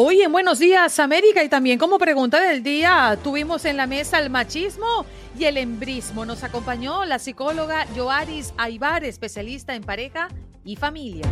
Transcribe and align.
Hoy 0.00 0.22
en 0.22 0.30
Buenos 0.30 0.60
Días 0.60 1.00
América 1.00 1.42
y 1.42 1.48
también 1.48 1.76
como 1.76 1.98
pregunta 1.98 2.40
del 2.40 2.62
día 2.62 3.18
tuvimos 3.24 3.64
en 3.64 3.76
la 3.76 3.88
mesa 3.88 4.20
el 4.20 4.30
machismo 4.30 5.04
y 5.36 5.46
el 5.46 5.56
embrismo. 5.56 6.24
Nos 6.24 6.44
acompañó 6.44 7.04
la 7.04 7.18
psicóloga 7.18 7.84
Joaris 7.96 8.54
Aybar, 8.56 9.02
especialista 9.02 9.74
en 9.74 9.82
pareja 9.82 10.28
y 10.64 10.76
familia. 10.76 11.26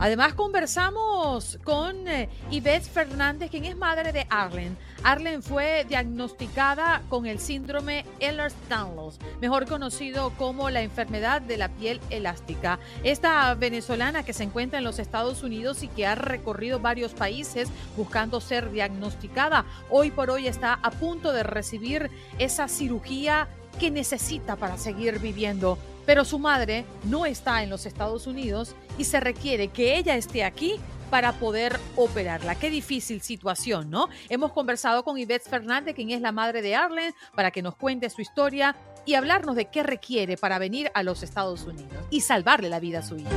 Además 0.00 0.32
conversamos 0.32 1.58
con 1.62 2.08
eh, 2.08 2.30
Yvette 2.50 2.88
Fernández, 2.88 3.50
quien 3.50 3.66
es 3.66 3.76
madre 3.76 4.12
de 4.12 4.26
Arlen. 4.30 4.78
Arlen 5.02 5.42
fue 5.42 5.84
diagnosticada 5.86 7.02
con 7.10 7.26
el 7.26 7.38
síndrome 7.38 8.06
Ehlers-Danlos, 8.18 9.18
mejor 9.42 9.66
conocido 9.66 10.30
como 10.38 10.70
la 10.70 10.80
enfermedad 10.80 11.42
de 11.42 11.58
la 11.58 11.68
piel 11.68 12.00
elástica. 12.08 12.78
Esta 13.04 13.54
venezolana 13.54 14.22
que 14.22 14.32
se 14.32 14.44
encuentra 14.44 14.78
en 14.78 14.84
los 14.84 14.98
Estados 14.98 15.42
Unidos 15.42 15.82
y 15.82 15.88
que 15.88 16.06
ha 16.06 16.14
recorrido 16.14 16.80
varios 16.80 17.12
países 17.12 17.68
buscando 17.94 18.40
ser 18.40 18.70
diagnosticada, 18.70 19.66
hoy 19.90 20.10
por 20.10 20.30
hoy 20.30 20.46
está 20.46 20.80
a 20.82 20.92
punto 20.92 21.30
de 21.30 21.42
recibir 21.42 22.10
esa 22.38 22.68
cirugía 22.68 23.48
que 23.78 23.90
necesita 23.90 24.56
para 24.56 24.78
seguir 24.78 25.18
viviendo 25.18 25.76
pero 26.10 26.24
su 26.24 26.40
madre 26.40 26.84
no 27.04 27.24
está 27.24 27.62
en 27.62 27.70
los 27.70 27.86
Estados 27.86 28.26
Unidos 28.26 28.74
y 29.00 29.04
se 29.04 29.18
requiere 29.18 29.68
que 29.68 29.96
ella 29.96 30.14
esté 30.14 30.44
aquí 30.44 30.78
para 31.10 31.32
poder 31.32 31.80
operarla. 31.96 32.54
Qué 32.54 32.68
difícil 32.68 33.22
situación, 33.22 33.88
¿no? 33.88 34.10
Hemos 34.28 34.52
conversado 34.52 35.04
con 35.04 35.16
Yvette 35.16 35.48
Fernández, 35.48 35.94
quien 35.94 36.10
es 36.10 36.20
la 36.20 36.32
madre 36.32 36.60
de 36.60 36.76
Arlen, 36.76 37.14
para 37.34 37.50
que 37.50 37.62
nos 37.62 37.76
cuente 37.76 38.10
su 38.10 38.20
historia 38.20 38.76
y 39.06 39.14
hablarnos 39.14 39.56
de 39.56 39.64
qué 39.64 39.82
requiere 39.82 40.36
para 40.36 40.58
venir 40.58 40.90
a 40.92 41.02
los 41.02 41.22
Estados 41.22 41.62
Unidos 41.62 41.94
y 42.10 42.20
salvarle 42.20 42.68
la 42.68 42.78
vida 42.78 42.98
a 42.98 43.02
su 43.02 43.16
hija. 43.16 43.30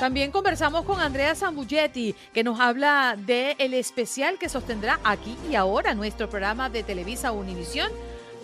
También 0.00 0.32
conversamos 0.32 0.84
con 0.84 1.00
Andrea 1.00 1.36
Zambulletti, 1.36 2.16
que 2.34 2.42
nos 2.42 2.58
habla 2.58 3.16
de 3.16 3.54
el 3.60 3.72
especial 3.72 4.36
que 4.36 4.48
sostendrá 4.48 4.98
aquí 5.04 5.36
y 5.48 5.54
ahora 5.54 5.94
nuestro 5.94 6.28
programa 6.28 6.68
de 6.70 6.82
Televisa 6.82 7.30
Univisión 7.30 7.88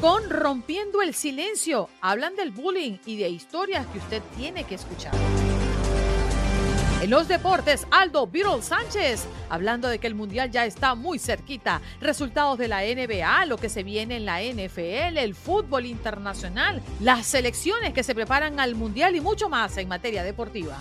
con 0.00 0.30
Rompiendo 0.30 1.02
el 1.02 1.14
Silencio. 1.14 1.88
Hablan 2.00 2.36
del 2.36 2.50
bullying 2.50 2.98
y 3.06 3.16
de 3.16 3.28
historias 3.28 3.86
que 3.86 3.98
usted 3.98 4.23
tiene 4.36 4.64
que 4.64 4.77
escuchar. 4.77 5.12
En 7.00 7.11
los 7.11 7.28
deportes, 7.28 7.86
Aldo 7.92 8.27
Virol 8.27 8.62
Sánchez, 8.62 9.27
hablando 9.48 9.89
de 9.89 10.00
que 10.00 10.08
el 10.08 10.17
Mundial 10.17 10.50
ya 10.50 10.67
está 10.67 10.96
muy 10.96 11.20
cerquita. 11.20 11.80
Resultados 12.00 12.58
de 12.58 12.67
la 12.67 12.83
NBA, 12.83 13.46
lo 13.46 13.56
que 13.56 13.68
se 13.68 13.84
viene 13.84 14.17
en 14.17 14.24
la 14.24 14.42
NFL, 14.42 15.17
el 15.17 15.34
fútbol 15.36 15.86
internacional, 15.86 16.83
las 17.00 17.27
selecciones 17.27 17.94
que 17.94 18.02
se 18.02 18.17
preparan 18.17 18.58
al 18.58 18.74
Mundial 18.74 19.14
y 19.14 19.20
mucho 19.20 19.48
más 19.48 19.77
en 19.77 19.89
materia 19.89 20.24
deportiva. 20.24 20.78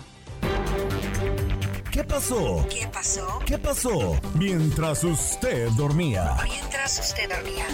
¿Qué 1.97 2.03
pasó? 2.03 2.68
¿Qué 2.69 2.88
pasó? 2.94 3.40
¿Qué 3.44 3.58
pasó? 3.58 4.22
Mientras 4.38 5.03
usted 5.03 5.68
dormía. 5.72 6.38
Mientras 6.44 7.00
usted 7.00 7.28
dormía. 7.28 7.66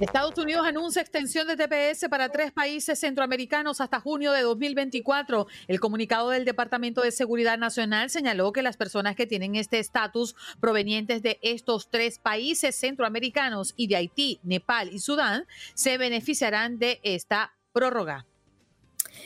Estados 0.00 0.36
Unidos 0.36 0.66
anuncia 0.66 1.00
extensión 1.00 1.46
de 1.46 1.56
TPS 1.56 2.08
para 2.08 2.30
tres 2.30 2.50
países 2.50 2.98
centroamericanos 2.98 3.80
hasta 3.80 4.00
junio 4.00 4.32
de 4.32 4.42
2024. 4.42 5.46
El 5.68 5.78
comunicado 5.78 6.30
del 6.30 6.44
Departamento 6.44 7.02
de 7.02 7.12
Seguridad 7.12 7.56
Nacional 7.56 8.10
señaló 8.10 8.52
que 8.52 8.62
las 8.62 8.76
personas 8.76 9.14
que 9.14 9.28
tienen 9.28 9.54
este 9.54 9.78
estatus 9.78 10.34
provenientes 10.58 11.22
de 11.22 11.38
estos 11.42 11.88
tres 11.88 12.18
países 12.18 12.74
centroamericanos 12.74 13.74
y 13.76 13.86
de 13.86 13.94
Haití, 13.94 14.40
Nepal 14.42 14.92
y 14.92 14.98
Sudán 14.98 15.46
se 15.74 15.98
beneficiarán 15.98 16.80
de 16.80 16.98
esta 17.04 17.54
prórroga. 17.72 18.26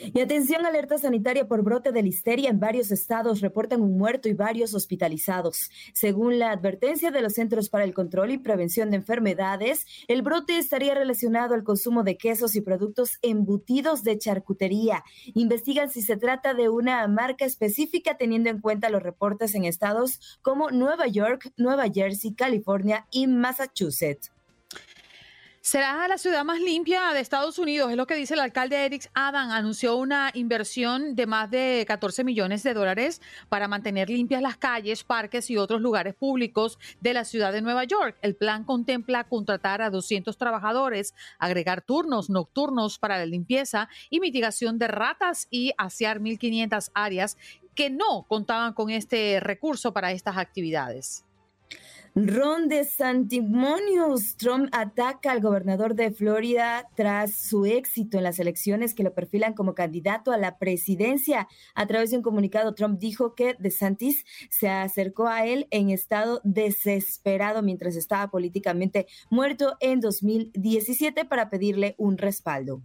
Y 0.05 0.21
atención, 0.21 0.67
alerta 0.67 0.99
sanitaria 0.99 1.47
por 1.47 1.63
brote 1.63 1.93
de 1.93 2.03
listeria 2.03 2.51
en 2.51 2.59
varios 2.59 2.91
estados 2.91 3.41
reportan 3.41 3.81
un 3.83 3.97
muerto 3.97 4.29
y 4.29 4.33
varios 4.33 4.75
hospitalizados. 4.75 5.71
Según 5.95 6.41
la 6.41 6.51
advertencia 6.51 7.13
de 7.13 7.23
los 7.23 7.35
Centros 7.35 7.69
para 7.69 7.85
el 7.85 7.95
Control 7.95 8.33
y 8.33 8.39
Prevención 8.39 8.91
de 8.91 8.97
Enfermedades, 8.97 9.87
el 10.09 10.23
brote 10.23 10.59
estaría 10.59 10.95
relacionado 10.95 11.55
al 11.55 11.62
consumo 11.62 12.03
de 12.03 12.17
quesos 12.17 12.57
y 12.57 12.62
productos 12.62 13.19
embutidos 13.23 14.03
de 14.03 14.19
charcutería. 14.19 15.05
Investigan 15.35 15.89
si 15.89 16.03
se 16.03 16.17
trata 16.17 16.53
de 16.55 16.69
una 16.69 17.07
marca 17.07 17.45
específica 17.45 18.17
teniendo 18.17 18.51
en 18.51 18.61
cuenta 18.61 18.91
los 18.91 19.03
reportes 19.03 19.55
en 19.55 19.65
estados 19.65 20.41
como 20.43 20.71
Nueva 20.71 21.07
York, 21.07 21.53
Nueva 21.57 21.85
Jersey, 21.93 22.35
California 22.35 23.07
y 23.12 23.29
Massachusetts. 23.29 24.31
Será 25.65 26.09
la 26.09 26.19
ciudad 26.19 26.45
más 26.45 26.59
limpia 26.61 27.12
de 27.12 27.21
Estados 27.21 27.56
Unidos, 27.56 27.93
es 27.93 27.97
lo 27.97 28.09
que 28.09 28.17
dice 28.17 28.34
el 28.34 28.41
alcalde 28.41 28.84
Eric 28.84 29.09
Adam. 29.15 29.53
Anunció 29.53 29.95
una 29.95 30.33
inversión 30.34 31.15
de 31.15 31.27
más 31.28 31.53
de 31.53 31.84
14 31.87 32.25
millones 32.25 32.65
de 32.65 32.75
dólares 32.75 33.23
para 33.49 33.69
mantener 33.69 34.11
limpias 34.11 34.43
las 34.43 34.56
calles, 34.56 35.05
parques 35.05 35.50
y 35.50 35.56
otros 35.56 35.81
lugares 35.81 36.15
públicos 36.15 36.81
de 37.00 37.15
la 37.15 37.25
ciudad 37.25 37.53
de 37.53 37.62
Nueva 37.62 37.84
York. 37.84 38.19
El 38.23 38.34
plan 38.34 38.65
contempla 38.65 39.23
contratar 39.23 39.83
a 39.83 39.91
200 39.91 40.37
trabajadores, 40.37 41.15
agregar 41.39 41.81
turnos 41.83 42.29
nocturnos 42.29 42.99
para 42.99 43.19
la 43.19 43.27
limpieza 43.27 43.89
y 44.11 44.19
mitigación 44.19 44.81
de 44.81 44.89
ratas 44.89 45.47
y 45.49 45.75
asear 45.79 46.19
1.500 46.19 46.91
áreas 46.93 47.39
que 47.77 47.89
no 47.89 48.27
contaban 48.27 48.73
con 48.73 48.91
este 48.91 49.39
recurso 49.39 49.93
para 49.93 50.11
estas 50.11 50.39
actividades. 50.39 51.25
Ron 52.15 52.69
de 52.69 52.84
Santimonios. 52.84 54.37
Trump 54.37 54.69
ataca 54.73 55.33
al 55.33 55.41
gobernador 55.41 55.95
de 55.95 56.11
Florida 56.11 56.87
tras 56.95 57.33
su 57.33 57.65
éxito 57.65 58.19
en 58.19 58.25
las 58.25 58.39
elecciones 58.39 58.93
que 58.93 59.03
lo 59.03 59.15
perfilan 59.15 59.55
como 59.55 59.75
candidato 59.75 60.31
a 60.31 60.37
la 60.37 60.59
presidencia. 60.59 61.49
A 61.75 61.87
través 61.87 62.11
de 62.11 62.19
un 62.19 62.23
comunicado, 62.23 62.75
Trump 62.75 62.99
dijo 62.99 63.34
que 63.34 63.56
DeSantis 63.59 64.27
se 64.50 64.69
acercó 64.69 65.27
a 65.27 65.47
él 65.47 65.69
en 65.71 65.89
estado 65.89 66.43
desesperado 66.45 67.62
mientras 67.62 67.97
estaba 67.97 68.31
políticamente 68.31 69.06
muerto 69.31 69.79
en 69.81 70.00
2017 70.00 71.25
para 71.25 71.49
pedirle 71.49 71.94
un 71.97 72.19
respaldo. 72.19 72.83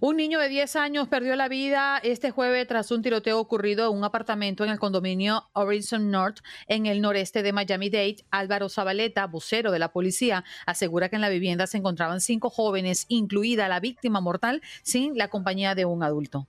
Un 0.00 0.16
niño 0.16 0.38
de 0.38 0.48
10 0.48 0.76
años 0.76 1.08
perdió 1.08 1.34
la 1.34 1.48
vida 1.48 1.98
este 1.98 2.30
jueves 2.30 2.68
tras 2.68 2.92
un 2.92 3.02
tiroteo 3.02 3.40
ocurrido 3.40 3.90
en 3.90 3.98
un 3.98 4.04
apartamento 4.04 4.62
en 4.62 4.70
el 4.70 4.78
condominio 4.78 5.48
Horizon 5.54 6.12
North 6.12 6.38
en 6.68 6.86
el 6.86 7.00
noreste 7.00 7.42
de 7.42 7.52
Miami-Dade. 7.52 8.24
Álvaro 8.30 8.68
Zabaleta, 8.68 9.26
vocero 9.26 9.72
de 9.72 9.80
la 9.80 9.90
policía, 9.90 10.44
asegura 10.66 11.08
que 11.08 11.16
en 11.16 11.22
la 11.22 11.30
vivienda 11.30 11.66
se 11.66 11.78
encontraban 11.78 12.20
cinco 12.20 12.48
jóvenes, 12.48 13.06
incluida 13.08 13.66
la 13.66 13.80
víctima 13.80 14.20
mortal, 14.20 14.62
sin 14.84 15.18
la 15.18 15.26
compañía 15.26 15.74
de 15.74 15.84
un 15.84 16.04
adulto. 16.04 16.46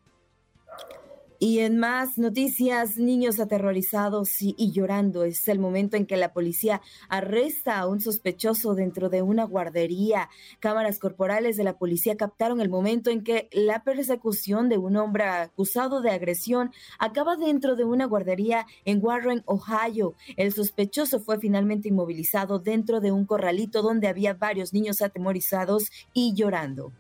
Y 1.42 1.60
en 1.60 1.80
más 1.80 2.18
noticias, 2.18 2.98
niños 2.98 3.40
aterrorizados 3.40 4.42
y, 4.42 4.72
llorando. 4.74 5.24
Es 5.24 5.48
el 5.48 5.58
momento 5.58 5.96
en 5.96 6.06
que 6.06 6.18
la 6.18 6.34
policía 6.34 6.82
arresta 7.08 7.80
a 7.80 7.88
un 7.88 8.02
sospechoso 8.02 8.76
dentro 8.76 9.08
de 9.08 9.22
una 9.22 9.46
guardería. 9.46 10.30
Cámaras 10.60 11.00
corporales 11.00 11.56
de 11.56 11.64
la 11.64 11.78
policía 11.78 12.18
captaron 12.18 12.60
el 12.60 12.68
momento 12.68 13.10
en 13.10 13.24
que 13.24 13.48
la 13.54 13.86
persecución 13.86 14.68
de 14.68 14.78
un 14.78 14.98
hombre 14.98 15.24
acusado 15.24 16.02
de 16.02 16.12
agresión 16.12 16.72
acaba 17.00 17.38
dentro 17.38 17.78
de 17.78 17.86
una 17.86 18.04
guardería 18.04 18.68
en 18.84 19.00
Warren, 19.02 19.42
Ohio. 19.46 20.16
El 20.36 20.52
sospechoso 20.52 21.22
fue 21.22 21.40
finalmente 21.40 21.88
inmovilizado 21.88 22.60
dentro 22.60 23.00
de 23.00 23.14
un 23.14 23.26
corralito 23.26 23.82
donde 23.82 24.10
había 24.10 24.34
varios 24.34 24.74
niños 24.74 25.02
atemorizados 25.02 25.90
y 26.14 26.34
llorando. 26.34 26.92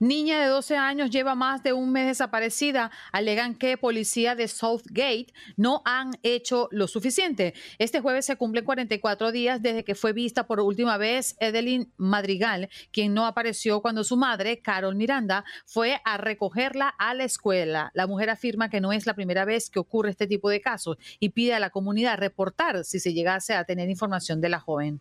Niña 0.00 0.40
de 0.40 0.46
12 0.46 0.76
años 0.76 1.10
lleva 1.10 1.34
más 1.34 1.62
de 1.62 1.72
un 1.72 1.92
mes 1.92 2.06
desaparecida. 2.06 2.90
Alegan 3.10 3.54
que 3.54 3.78
policía 3.78 4.34
de 4.34 4.48
Southgate 4.48 5.32
no 5.56 5.82
han 5.84 6.10
hecho 6.22 6.68
lo 6.70 6.88
suficiente. 6.88 7.54
Este 7.78 8.00
jueves 8.00 8.26
se 8.26 8.36
cumplen 8.36 8.64
44 8.64 9.32
días 9.32 9.62
desde 9.62 9.84
que 9.84 9.94
fue 9.94 10.12
vista 10.12 10.46
por 10.46 10.60
última 10.60 10.98
vez 10.98 11.36
Edelyn 11.40 11.92
Madrigal, 11.96 12.68
quien 12.90 13.14
no 13.14 13.26
apareció 13.26 13.80
cuando 13.80 14.04
su 14.04 14.16
madre, 14.16 14.60
Carol 14.60 14.94
Miranda, 14.94 15.44
fue 15.66 16.00
a 16.04 16.18
recogerla 16.18 16.88
a 16.88 17.14
la 17.14 17.24
escuela. 17.24 17.90
La 17.94 18.06
mujer 18.06 18.30
afirma 18.30 18.68
que 18.68 18.80
no 18.80 18.92
es 18.92 19.06
la 19.06 19.14
primera 19.14 19.44
vez 19.44 19.70
que 19.70 19.78
ocurre 19.78 20.10
este 20.10 20.26
tipo 20.26 20.50
de 20.50 20.60
casos 20.60 20.98
y 21.18 21.30
pide 21.30 21.54
a 21.54 21.60
la 21.60 21.70
comunidad 21.70 22.18
reportar 22.18 22.84
si 22.84 23.00
se 23.00 23.12
llegase 23.12 23.54
a 23.54 23.64
tener 23.64 23.88
información 23.88 24.40
de 24.40 24.48
la 24.48 24.60
joven. 24.60 25.00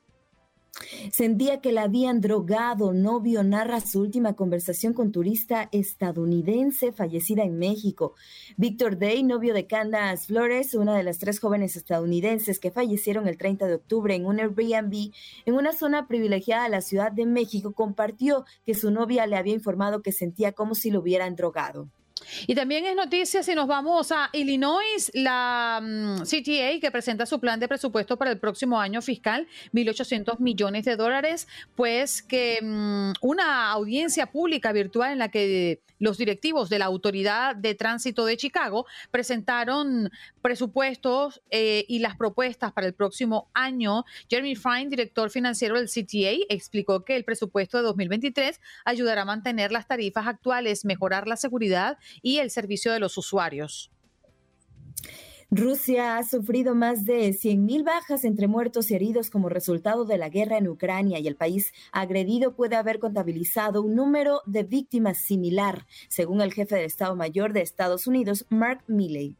Sentía 1.11 1.59
que 1.59 1.71
la 1.71 1.83
habían 1.83 2.21
drogado. 2.21 2.93
Novio 2.93 3.43
narra 3.43 3.81
su 3.81 3.99
última 3.99 4.33
conversación 4.33 4.93
con 4.93 5.11
turista 5.11 5.67
estadounidense 5.71 6.91
fallecida 6.93 7.43
en 7.43 7.59
México. 7.59 8.15
Víctor 8.55 8.97
Day, 8.97 9.23
novio 9.23 9.53
de 9.53 9.67
Candace 9.67 10.27
Flores, 10.27 10.73
una 10.73 10.95
de 10.95 11.03
las 11.03 11.17
tres 11.17 11.39
jóvenes 11.39 11.75
estadounidenses 11.75 12.59
que 12.59 12.71
fallecieron 12.71 13.27
el 13.27 13.37
30 13.37 13.67
de 13.67 13.75
octubre 13.75 14.15
en 14.15 14.25
un 14.25 14.39
Airbnb 14.39 15.11
en 15.45 15.53
una 15.53 15.73
zona 15.73 16.07
privilegiada 16.07 16.63
de 16.63 16.69
la 16.69 16.81
Ciudad 16.81 17.11
de 17.11 17.25
México, 17.25 17.73
compartió 17.73 18.45
que 18.65 18.73
su 18.73 18.91
novia 18.91 19.27
le 19.27 19.35
había 19.35 19.53
informado 19.53 20.01
que 20.01 20.11
sentía 20.11 20.53
como 20.53 20.73
si 20.75 20.89
lo 20.89 21.01
hubieran 21.01 21.35
drogado. 21.35 21.89
Y 22.47 22.55
también 22.55 22.85
es 22.85 22.95
noticia 22.95 23.43
si 23.43 23.55
nos 23.55 23.67
vamos 23.67 24.11
a 24.11 24.29
Illinois, 24.33 25.11
la 25.13 25.79
mm, 25.81 26.21
CTA 26.23 26.79
que 26.79 26.89
presenta 26.91 27.25
su 27.25 27.39
plan 27.39 27.59
de 27.59 27.67
presupuesto 27.67 28.17
para 28.17 28.31
el 28.31 28.39
próximo 28.39 28.79
año 28.79 29.01
fiscal, 29.01 29.47
1.800 29.73 30.39
millones 30.39 30.85
de 30.85 30.95
dólares, 30.95 31.47
pues 31.75 32.21
que 32.21 32.59
mm, 32.61 33.13
una 33.21 33.71
audiencia 33.71 34.27
pública 34.27 34.71
virtual 34.71 35.13
en 35.13 35.19
la 35.19 35.29
que 35.29 35.81
los 36.01 36.17
directivos 36.17 36.69
de 36.69 36.79
la 36.79 36.85
Autoridad 36.85 37.55
de 37.55 37.75
Tránsito 37.75 38.25
de 38.25 38.35
Chicago 38.35 38.87
presentaron 39.11 40.09
presupuestos 40.41 41.41
eh, 41.51 41.85
y 41.87 41.99
las 41.99 42.17
propuestas 42.17 42.73
para 42.73 42.87
el 42.87 42.95
próximo 42.95 43.51
año. 43.53 44.03
Jeremy 44.27 44.55
Fine, 44.55 44.87
director 44.89 45.29
financiero 45.29 45.77
del 45.77 45.87
CTA, 45.87 46.43
explicó 46.49 47.05
que 47.05 47.15
el 47.15 47.23
presupuesto 47.23 47.77
de 47.77 47.83
2023 47.83 48.59
ayudará 48.83 49.21
a 49.21 49.25
mantener 49.25 49.71
las 49.71 49.87
tarifas 49.87 50.25
actuales, 50.25 50.85
mejorar 50.85 51.27
la 51.27 51.35
seguridad 51.35 51.99
y 52.21 52.37
el 52.37 52.51
servicio 52.51 52.91
de 52.91 52.99
los 52.99 53.17
usuarios. 53.17 53.91
Rusia 55.53 56.17
ha 56.17 56.23
sufrido 56.23 56.75
más 56.75 57.03
de 57.03 57.31
100.000 57.31 57.83
bajas 57.83 58.23
entre 58.23 58.47
muertos 58.47 58.89
y 58.89 58.95
heridos 58.95 59.29
como 59.29 59.49
resultado 59.49 60.05
de 60.05 60.17
la 60.17 60.29
guerra 60.29 60.57
en 60.57 60.69
Ucrania 60.69 61.19
y 61.19 61.27
el 61.27 61.35
país 61.35 61.73
agredido 61.91 62.55
puede 62.55 62.77
haber 62.77 62.99
contabilizado 62.99 63.81
un 63.81 63.93
número 63.93 64.41
de 64.45 64.63
víctimas 64.63 65.17
similar, 65.17 65.85
según 66.07 66.39
el 66.39 66.53
jefe 66.53 66.75
de 66.75 66.85
Estado 66.85 67.17
Mayor 67.17 67.51
de 67.51 67.63
Estados 67.63 68.07
Unidos, 68.07 68.45
Mark 68.49 68.85
Milley. 68.87 69.35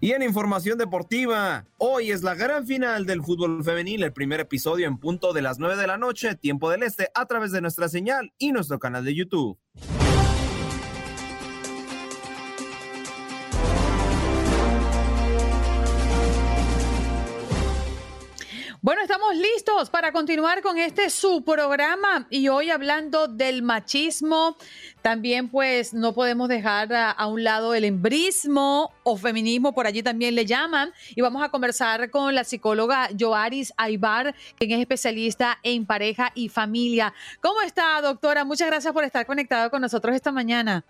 Y 0.00 0.10
en 0.10 0.22
información 0.22 0.76
deportiva, 0.76 1.66
hoy 1.76 2.10
es 2.10 2.24
la 2.24 2.34
gran 2.34 2.66
final 2.66 3.06
del 3.06 3.22
fútbol 3.22 3.62
femenil, 3.62 4.02
el 4.02 4.12
primer 4.12 4.40
episodio 4.40 4.88
en 4.88 4.98
punto 4.98 5.32
de 5.32 5.42
las 5.42 5.60
9 5.60 5.76
de 5.76 5.86
la 5.86 5.98
noche, 5.98 6.34
tiempo 6.34 6.68
del 6.70 6.82
este, 6.82 7.10
a 7.14 7.26
través 7.26 7.52
de 7.52 7.60
nuestra 7.60 7.88
señal 7.88 8.32
y 8.38 8.50
nuestro 8.50 8.80
canal 8.80 9.04
de 9.04 9.14
YouTube. 9.14 9.56
Bueno, 18.80 19.02
estamos 19.02 19.34
listos 19.34 19.90
para 19.90 20.12
continuar 20.12 20.62
con 20.62 20.78
este 20.78 21.10
su 21.10 21.42
programa 21.42 22.28
y 22.30 22.46
hoy 22.46 22.70
hablando 22.70 23.26
del 23.26 23.60
machismo, 23.60 24.56
también 25.02 25.48
pues 25.48 25.92
no 25.92 26.14
podemos 26.14 26.48
dejar 26.48 26.94
a, 26.94 27.26
un 27.26 27.42
lado 27.42 27.74
el 27.74 27.82
embrismo 27.82 28.92
o 29.02 29.16
feminismo, 29.16 29.74
por 29.74 29.88
allí 29.88 30.04
también 30.04 30.36
le 30.36 30.46
llaman, 30.46 30.92
y 31.16 31.20
vamos 31.22 31.42
a 31.42 31.48
conversar 31.48 32.08
con 32.10 32.36
la 32.36 32.44
psicóloga 32.44 33.08
Joaris 33.18 33.72
Aybar, 33.76 34.36
quien 34.56 34.70
es 34.70 34.78
especialista 34.78 35.58
en 35.64 35.84
pareja 35.84 36.30
y 36.36 36.48
familia. 36.48 37.12
¿Cómo 37.42 37.60
está, 37.62 38.00
doctora? 38.00 38.44
Muchas 38.44 38.68
gracias 38.68 38.92
por 38.92 39.02
estar 39.02 39.26
conectado 39.26 39.72
con 39.72 39.82
nosotros 39.82 40.14
esta 40.14 40.30
mañana. 40.30 40.84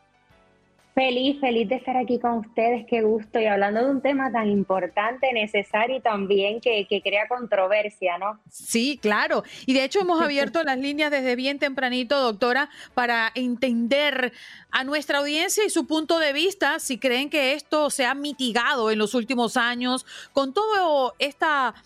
Feliz, 0.98 1.38
feliz 1.38 1.68
de 1.68 1.76
estar 1.76 1.96
aquí 1.96 2.18
con 2.18 2.38
ustedes, 2.38 2.84
qué 2.90 3.02
gusto, 3.02 3.38
y 3.38 3.46
hablando 3.46 3.84
de 3.84 3.88
un 3.88 4.00
tema 4.00 4.32
tan 4.32 4.50
importante, 4.50 5.32
necesario 5.32 5.98
y 5.98 6.00
también 6.00 6.60
que, 6.60 6.88
que, 6.88 7.00
crea 7.00 7.28
controversia, 7.28 8.18
¿no? 8.18 8.40
Sí, 8.50 8.98
claro. 9.00 9.44
Y 9.64 9.74
de 9.74 9.84
hecho 9.84 10.00
hemos 10.00 10.20
abierto 10.24 10.64
las 10.64 10.76
líneas 10.76 11.12
desde 11.12 11.36
bien 11.36 11.60
tempranito, 11.60 12.20
doctora, 12.20 12.68
para 12.94 13.30
entender 13.36 14.32
a 14.72 14.82
nuestra 14.82 15.18
audiencia 15.18 15.64
y 15.64 15.70
su 15.70 15.86
punto 15.86 16.18
de 16.18 16.32
vista, 16.32 16.80
si 16.80 16.98
creen 16.98 17.30
que 17.30 17.52
esto 17.52 17.90
se 17.90 18.04
ha 18.04 18.14
mitigado 18.14 18.90
en 18.90 18.98
los 18.98 19.14
últimos 19.14 19.56
años 19.56 20.04
con 20.32 20.52
toda 20.52 21.12
esta 21.20 21.76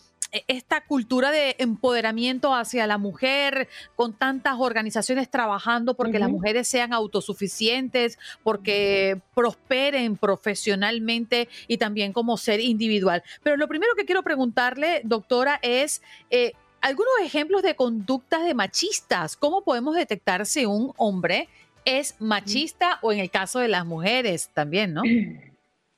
esta 0.49 0.83
cultura 0.85 1.31
de 1.31 1.57
empoderamiento 1.59 2.55
hacia 2.55 2.87
la 2.87 2.99
mujer, 2.99 3.69
con 3.95 4.15
tantas 4.15 4.57
organizaciones 4.59 5.31
trabajando 5.31 5.95
porque 5.95 6.19
las 6.19 6.31
mujeres 6.31 6.69
sean 6.69 6.93
autosuficientes, 6.93 8.19
porque 8.43 9.21
prosperen 9.35 10.17
profesionalmente 10.17 11.49
y 11.69 11.77
también 11.77 12.13
como 12.13 12.37
ser 12.37 12.61
individual. 12.61 13.23
Pero 13.43 13.57
lo 13.57 13.69
primero 13.69 13.95
que 13.95 14.05
quiero 14.05 14.23
preguntarle, 14.23 15.03
doctora, 15.05 15.59
es... 15.63 16.03
Eh, 16.31 16.53
algunos 16.81 17.13
ejemplos 17.23 17.63
de 17.63 17.77
conductas 17.77 18.45
de 18.45 18.55
machistas. 18.55 19.37
¿Cómo 19.37 19.63
podemos 19.63 19.95
detectar 19.95 20.45
si 20.47 20.67
un 20.67 20.93
hombre 20.97 21.49
es 21.85 22.17
machista 22.21 22.99
o 23.03 23.13
en 23.13 23.21
el 23.21 23.31
caso 23.31 23.61
de 23.61 23.69
las 23.69 23.87
mujeres 23.87 24.51
también, 24.53 24.93
no? 24.93 25.03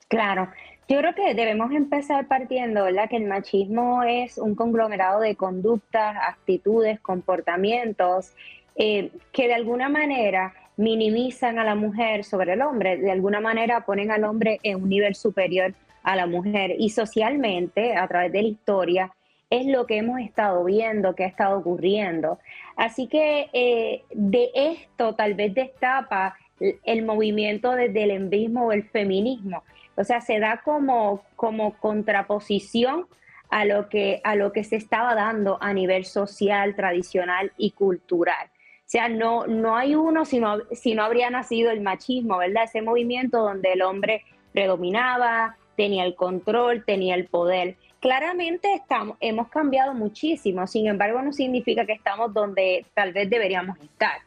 Claro. 0.07 0.51
Yo 0.87 0.99
creo 0.99 1.15
que 1.15 1.33
debemos 1.33 1.71
empezar 1.71 2.27
partiendo, 2.27 2.83
¿verdad? 2.83 3.09
Que 3.09 3.17
el 3.17 3.25
machismo 3.25 4.03
es 4.03 4.37
un 4.37 4.53
conglomerado 4.53 5.19
de 5.19 5.35
conductas, 5.35 6.15
actitudes, 6.21 6.99
comportamientos 6.99 8.33
eh, 8.75 9.09
que 9.31 9.47
de 9.47 9.55
alguna 9.55 9.89
manera 9.89 10.53
minimizan 10.77 11.57
a 11.57 11.63
la 11.63 11.73
mujer 11.73 12.23
sobre 12.23 12.53
el 12.53 12.61
hombre, 12.61 12.97
de 12.97 13.11
alguna 13.11 13.39
manera 13.39 13.85
ponen 13.85 14.11
al 14.11 14.25
hombre 14.25 14.59
en 14.61 14.83
un 14.83 14.89
nivel 14.89 15.15
superior 15.15 15.73
a 16.03 16.15
la 16.15 16.27
mujer 16.27 16.75
y 16.77 16.89
socialmente, 16.89 17.95
a 17.95 18.07
través 18.07 18.31
de 18.31 18.43
la 18.43 18.47
historia, 18.47 19.11
es 19.49 19.65
lo 19.65 19.87
que 19.87 19.97
hemos 19.97 20.19
estado 20.19 20.63
viendo, 20.63 21.15
que 21.15 21.23
ha 21.23 21.27
estado 21.27 21.57
ocurriendo. 21.57 22.37
Así 22.75 23.07
que 23.07 23.49
eh, 23.53 24.03
de 24.13 24.49
esto 24.53 25.15
tal 25.15 25.33
vez 25.33 25.55
destapa 25.55 26.35
el 26.59 27.03
movimiento 27.03 27.71
desde 27.71 28.03
el 28.03 28.11
embrismo 28.11 28.67
o 28.67 28.71
el 28.71 28.83
feminismo 28.83 29.63
o 29.95 30.03
sea, 30.03 30.21
se 30.21 30.39
da 30.39 30.61
como, 30.63 31.23
como 31.35 31.77
contraposición 31.77 33.07
a 33.49 33.65
lo, 33.65 33.89
que, 33.89 34.21
a 34.23 34.35
lo 34.35 34.51
que 34.51 34.63
se 34.63 34.75
estaba 34.75 35.15
dando 35.15 35.57
a 35.61 35.73
nivel 35.73 36.05
social, 36.05 36.75
tradicional 36.75 37.51
y 37.57 37.71
cultural. 37.71 38.47
O 38.47 38.87
sea, 38.87 39.09
no, 39.09 39.47
no 39.47 39.75
hay 39.75 39.95
uno 39.95 40.25
si 40.25 40.39
no, 40.39 40.59
si 40.71 40.93
no 40.93 41.03
habría 41.03 41.29
nacido 41.29 41.71
el 41.71 41.81
machismo, 41.81 42.37
¿verdad? 42.37 42.65
Ese 42.65 42.81
movimiento 42.81 43.39
donde 43.39 43.73
el 43.73 43.81
hombre 43.81 44.23
predominaba, 44.51 45.57
tenía 45.75 46.05
el 46.05 46.15
control, 46.15 46.83
tenía 46.85 47.15
el 47.15 47.25
poder. 47.25 47.77
Claramente 47.99 48.73
estamos, 48.73 49.17
hemos 49.19 49.49
cambiado 49.49 49.93
muchísimo, 49.93 50.67
sin 50.67 50.87
embargo 50.87 51.21
no 51.21 51.33
significa 51.33 51.85
que 51.85 51.93
estamos 51.93 52.33
donde 52.33 52.85
tal 52.93 53.11
vez 53.13 53.29
deberíamos 53.29 53.79
estar. 53.79 54.19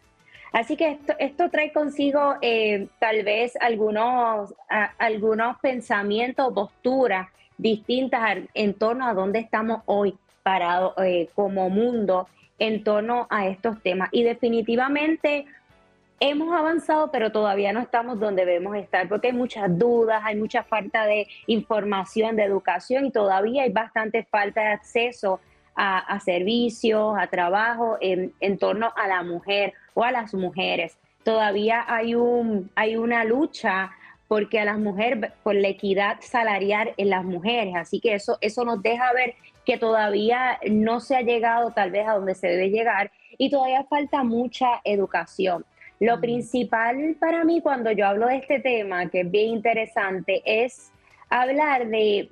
Así 0.52 0.76
que 0.76 0.92
esto, 0.92 1.14
esto 1.18 1.50
trae 1.50 1.72
consigo 1.72 2.36
eh, 2.40 2.88
tal 2.98 3.22
vez 3.22 3.56
algunos, 3.60 4.54
algunos 4.98 5.58
pensamientos 5.58 6.46
o 6.48 6.54
posturas 6.54 7.28
distintas 7.58 8.38
en 8.54 8.74
torno 8.74 9.06
a 9.06 9.14
dónde 9.14 9.40
estamos 9.40 9.82
hoy 9.86 10.16
parados 10.42 10.94
eh, 11.04 11.28
como 11.34 11.68
mundo 11.68 12.28
en 12.58 12.82
torno 12.82 13.26
a 13.30 13.46
estos 13.48 13.82
temas. 13.82 14.08
Y 14.12 14.22
definitivamente 14.22 15.46
hemos 16.20 16.52
avanzado, 16.52 17.10
pero 17.10 17.30
todavía 17.30 17.72
no 17.72 17.80
estamos 17.80 18.18
donde 18.18 18.44
debemos 18.44 18.76
estar, 18.76 19.08
porque 19.08 19.28
hay 19.28 19.34
muchas 19.34 19.78
dudas, 19.78 20.22
hay 20.24 20.36
mucha 20.36 20.64
falta 20.64 21.04
de 21.04 21.28
información, 21.46 22.36
de 22.36 22.44
educación 22.44 23.06
y 23.06 23.10
todavía 23.10 23.64
hay 23.64 23.72
bastante 23.72 24.24
falta 24.24 24.62
de 24.62 24.68
acceso 24.68 25.40
a, 25.80 26.18
servicios, 26.18 27.16
a 27.16 27.28
trabajo 27.28 27.98
en, 28.00 28.32
en, 28.40 28.58
torno 28.58 28.92
a 28.96 29.06
la 29.06 29.22
mujer 29.22 29.74
o 29.94 30.04
a 30.04 30.12
las 30.12 30.34
mujeres. 30.34 30.98
Todavía 31.24 31.84
hay, 31.86 32.14
un, 32.14 32.70
hay 32.74 32.96
una 32.96 33.24
lucha 33.24 33.90
porque 34.28 34.60
a 34.60 34.64
las 34.64 34.78
mujeres, 34.78 35.32
por 35.42 35.54
la 35.54 35.68
equidad 35.68 36.18
salarial 36.20 36.92
en 36.96 37.10
las 37.10 37.24
mujeres. 37.24 37.74
Así 37.76 37.98
que 37.98 38.14
eso, 38.14 38.38
eso 38.40 38.64
nos 38.64 38.82
deja 38.82 39.12
ver 39.12 39.34
que 39.64 39.78
todavía 39.78 40.58
no 40.70 41.00
se 41.00 41.16
ha 41.16 41.22
llegado 41.22 41.72
tal 41.72 41.90
vez 41.90 42.06
a 42.06 42.14
donde 42.14 42.34
se 42.34 42.48
debe 42.48 42.70
llegar 42.70 43.10
y 43.36 43.50
todavía 43.50 43.84
falta 43.84 44.22
mucha 44.22 44.80
educación. 44.84 45.64
Lo 46.00 46.20
principal 46.20 47.16
para 47.18 47.44
mí 47.44 47.60
cuando 47.60 47.90
yo 47.90 48.06
hablo 48.06 48.28
de 48.28 48.36
este 48.36 48.60
tema, 48.60 49.08
que 49.10 49.22
es 49.22 49.30
bien 49.30 49.48
interesante, 49.48 50.42
es 50.44 50.92
hablar 51.28 51.88
de 51.88 52.30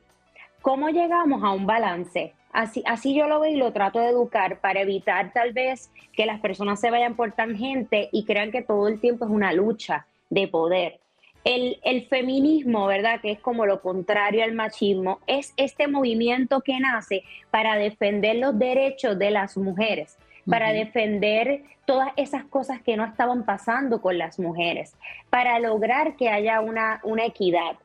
cómo 0.63 0.89
llegamos 0.91 1.43
a 1.43 1.51
un 1.51 1.67
balance 1.67 2.33
Así, 2.53 2.83
así 2.87 3.15
yo 3.15 3.27
lo 3.29 3.41
veo 3.41 3.53
y 3.53 3.57
lo 3.57 3.73
trato 3.73 3.99
de 3.99 4.09
educar 4.09 4.61
para 4.61 4.81
evitar 4.81 5.33
tal 5.33 5.53
vez 5.53 5.91
que 6.15 6.27
las 6.27 6.41
personas 6.41 6.81
se 6.81 6.91
vayan 6.91 7.15
por 7.15 7.33
tangente 7.33 8.09
y 8.13 8.25
crean 8.25 8.51
que 8.51 8.63
todo 8.63 8.89
el 8.89 9.01
tiempo 9.01 9.27
es 9.27 9.31
una 9.31 9.53
lucha 9.53 10.07
de 10.31 10.49
poder. 10.49 10.99
El, 11.45 11.79
el, 11.85 12.07
feminismo, 12.07 12.87
¿verdad? 12.87 13.21
Que 13.21 13.31
es 13.33 13.39
como 13.39 13.67
lo 13.67 13.81
contrario 13.81 14.43
al 14.43 14.53
machismo, 14.53 15.21
es 15.29 15.53
este 15.57 15.87
movimiento 15.87 16.61
que 16.61 16.81
nace 16.81 17.23
para 17.51 17.77
defender 17.77 18.37
los 18.37 18.59
derechos 18.59 19.17
de 19.17 19.31
las 19.31 19.57
mujeres, 19.57 20.19
para 20.49 20.73
defender 20.73 21.63
todas 21.85 22.09
esas 22.17 22.45
cosas 22.45 22.83
que 22.83 22.97
no 22.97 23.05
estaban 23.05 23.45
pasando 23.45 24.03
con 24.03 24.19
las 24.19 24.39
mujeres, 24.39 24.97
para 25.31 25.59
lograr 25.61 26.17
que 26.17 26.29
haya 26.29 26.61
una, 26.61 27.01
una 27.05 27.25
equidad. 27.25 27.77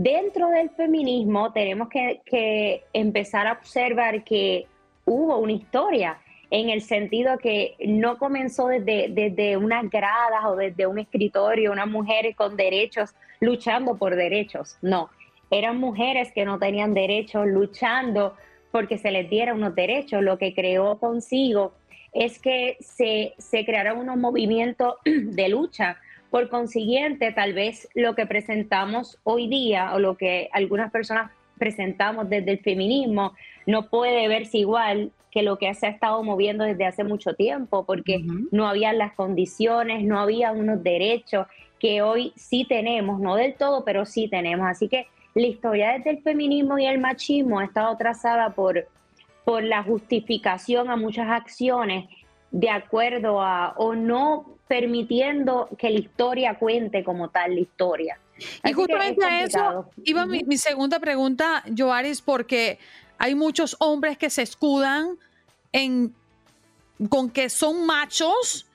Dentro 0.00 0.50
del 0.50 0.70
feminismo 0.70 1.52
tenemos 1.52 1.88
que, 1.88 2.84
empezar 2.92 3.48
a 3.48 3.54
observar 3.54 4.22
que 4.22 4.68
hubo 5.04 5.38
una 5.38 5.50
historia 5.50 6.18
en 6.52 6.70
el 6.70 6.82
sentido 6.82 7.36
que 7.38 7.74
no 7.84 8.16
comenzó 8.16 8.68
desde, 8.68 9.08
desde 9.10 9.56
unas 9.56 9.90
gradas 9.90 10.44
o 10.46 10.54
desde 10.54 10.86
un 10.86 11.00
escritorio, 11.00 11.72
una 11.72 11.84
mujer 11.84 12.32
con 12.36 12.56
derechos 12.56 13.12
luchando 13.40 13.96
por 13.96 14.14
derechos, 14.14 14.78
no, 14.82 15.10
eran 15.50 15.80
mujeres 15.80 16.30
que 16.32 16.44
no 16.44 16.60
tenían 16.60 16.94
derechos 16.94 17.48
luchando 17.48 18.36
porque 18.70 18.98
se 18.98 19.10
les 19.10 19.28
diera 19.28 19.52
unos 19.52 19.74
derechos, 19.74 20.22
lo 20.22 20.38
que 20.38 20.54
creó 20.54 21.00
consigo 21.00 21.72
es 22.12 22.38
que 22.38 22.76
se, 22.78 23.34
se 23.38 23.64
crearon 23.64 23.98
unos 23.98 24.16
movimientos 24.16 24.94
de 25.04 25.48
lucha 25.48 25.98
por 26.30 26.48
consiguiente, 26.48 27.32
tal 27.32 27.54
vez 27.54 27.88
lo 27.94 28.14
que 28.14 28.26
presentamos 28.26 29.18
hoy 29.24 29.48
día 29.48 29.94
o 29.94 29.98
lo 29.98 30.16
que 30.16 30.48
algunas 30.52 30.90
personas 30.90 31.30
presentamos 31.58 32.28
desde 32.28 32.52
el 32.52 32.58
feminismo 32.60 33.34
no 33.66 33.88
puede 33.88 34.28
verse 34.28 34.58
igual 34.58 35.10
que 35.30 35.42
lo 35.42 35.58
que 35.58 35.72
se 35.74 35.86
ha 35.86 35.90
estado 35.90 36.22
moviendo 36.22 36.64
desde 36.64 36.86
hace 36.86 37.04
mucho 37.04 37.34
tiempo, 37.34 37.84
porque 37.84 38.22
no 38.50 38.66
había 38.66 38.92
las 38.92 39.12
condiciones, 39.12 40.04
no 40.04 40.18
había 40.18 40.52
unos 40.52 40.82
derechos 40.82 41.46
que 41.78 42.02
hoy 42.02 42.32
sí 42.36 42.64
tenemos, 42.66 43.20
no 43.20 43.36
del 43.36 43.54
todo, 43.54 43.84
pero 43.84 44.06
sí 44.06 44.28
tenemos. 44.28 44.66
Así 44.66 44.88
que 44.88 45.06
la 45.34 45.46
historia 45.46 45.92
desde 45.92 46.10
el 46.10 46.22
feminismo 46.22 46.78
y 46.78 46.86
el 46.86 46.98
machismo 46.98 47.58
ha 47.60 47.64
estado 47.64 47.96
trazada 47.96 48.50
por, 48.50 48.88
por 49.44 49.62
la 49.62 49.82
justificación 49.82 50.90
a 50.90 50.96
muchas 50.96 51.28
acciones 51.28 52.06
de 52.50 52.70
acuerdo 52.70 53.40
a 53.40 53.74
o 53.76 53.94
no 53.94 54.58
permitiendo 54.68 55.68
que 55.78 55.90
la 55.90 55.98
historia 55.98 56.58
cuente 56.58 57.02
como 57.02 57.30
tal 57.30 57.54
la 57.54 57.60
historia. 57.60 58.20
y 58.64 58.72
justamente 58.72 59.24
a 59.24 59.42
eso 59.42 59.90
iba 60.04 60.26
mi, 60.26 60.56
segunda 60.56 61.00
pregunta, 61.00 61.64
Joaris, 61.76 62.22
porque 62.22 62.78
hay 63.18 63.34
muchos 63.34 63.76
hombres 63.80 64.16
que 64.18 64.30
se 64.30 64.42
escudan 64.42 65.18
en 65.72 66.14
con 67.08 67.30
que 67.30 67.48
son 67.48 67.86
machos 67.86 68.66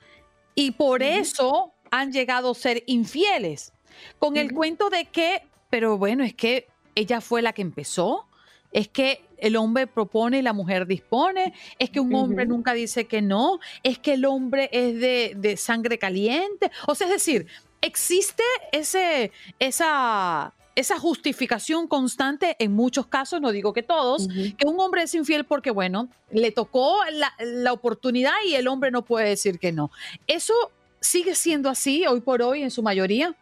y 0.54 0.72
por 0.72 1.02
eso 1.02 1.72
han 1.90 2.12
llegado 2.12 2.50
a 2.50 2.54
ser 2.54 2.82
infieles. 2.86 3.72
Con 4.18 4.36
el 4.36 4.52
cuento 4.52 4.90
de 4.90 5.04
que, 5.04 5.42
pero 5.70 5.98
bueno, 5.98 6.24
es 6.24 6.34
que 6.34 6.66
ella 6.94 7.20
fue 7.20 7.42
la 7.42 7.52
que 7.52 7.62
empezó, 7.62 8.26
es 8.72 8.88
que 8.88 9.24
el 9.38 9.56
hombre 9.56 9.86
propone 9.86 10.38
y 10.38 10.42
la 10.42 10.52
mujer 10.52 10.86
dispone, 10.86 11.52
es 11.78 11.90
que 11.90 12.00
un 12.00 12.14
hombre 12.14 12.46
nunca 12.46 12.72
dice 12.72 13.06
que 13.06 13.22
no, 13.22 13.60
es 13.82 13.98
que 13.98 14.14
el 14.14 14.24
hombre 14.24 14.68
es 14.72 15.00
de, 15.00 15.56
sangre 15.56 15.98
caliente. 15.98 16.70
O 16.86 16.94
sea, 16.94 17.06
es 17.06 17.12
decir, 17.12 17.46
existe 17.80 18.42
ese, 18.72 19.32
esa, 19.58 20.54
esa 20.74 20.98
justificación 20.98 21.86
constante 21.86 22.56
en 22.58 22.72
muchos 22.72 23.06
casos, 23.06 23.40
no 23.40 23.52
digo 23.52 23.72
que 23.72 23.82
todos, 23.82 24.28
que 24.28 24.66
un 24.66 24.80
hombre 24.80 25.02
es 25.02 25.14
infiel 25.14 25.44
porque, 25.44 25.70
bueno, 25.70 26.08
le 26.30 26.50
tocó 26.50 26.96
la, 27.12 27.32
la, 27.38 27.72
oportunidad 27.72 28.32
y 28.46 28.54
el 28.54 28.68
hombre 28.68 28.90
no 28.90 29.04
puede 29.04 29.28
decir 29.28 29.58
que 29.58 29.72
no. 29.72 29.90
¿Eso 30.26 30.54
sigue 31.00 31.34
siendo 31.34 31.68
así 31.68 32.06
hoy 32.06 32.20
por 32.20 32.42
hoy 32.42 32.62
en 32.62 32.70
su 32.70 32.82
mayoría? 32.82 33.34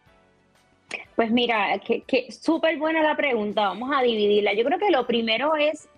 Pues 1.17 1.31
mira, 1.31 1.79
que, 1.79 2.31
súper 2.31 2.79
buena 2.79 3.03
la 3.03 3.17
pregunta, 3.17 3.63
vamos 3.63 3.91
a 3.95 4.03
dividirla. 4.03 4.55
Yo 4.55 4.65
creo 4.65 4.79
que 4.79 4.91
lo 4.91 5.07
primero 5.07 5.55
es, 5.57 5.89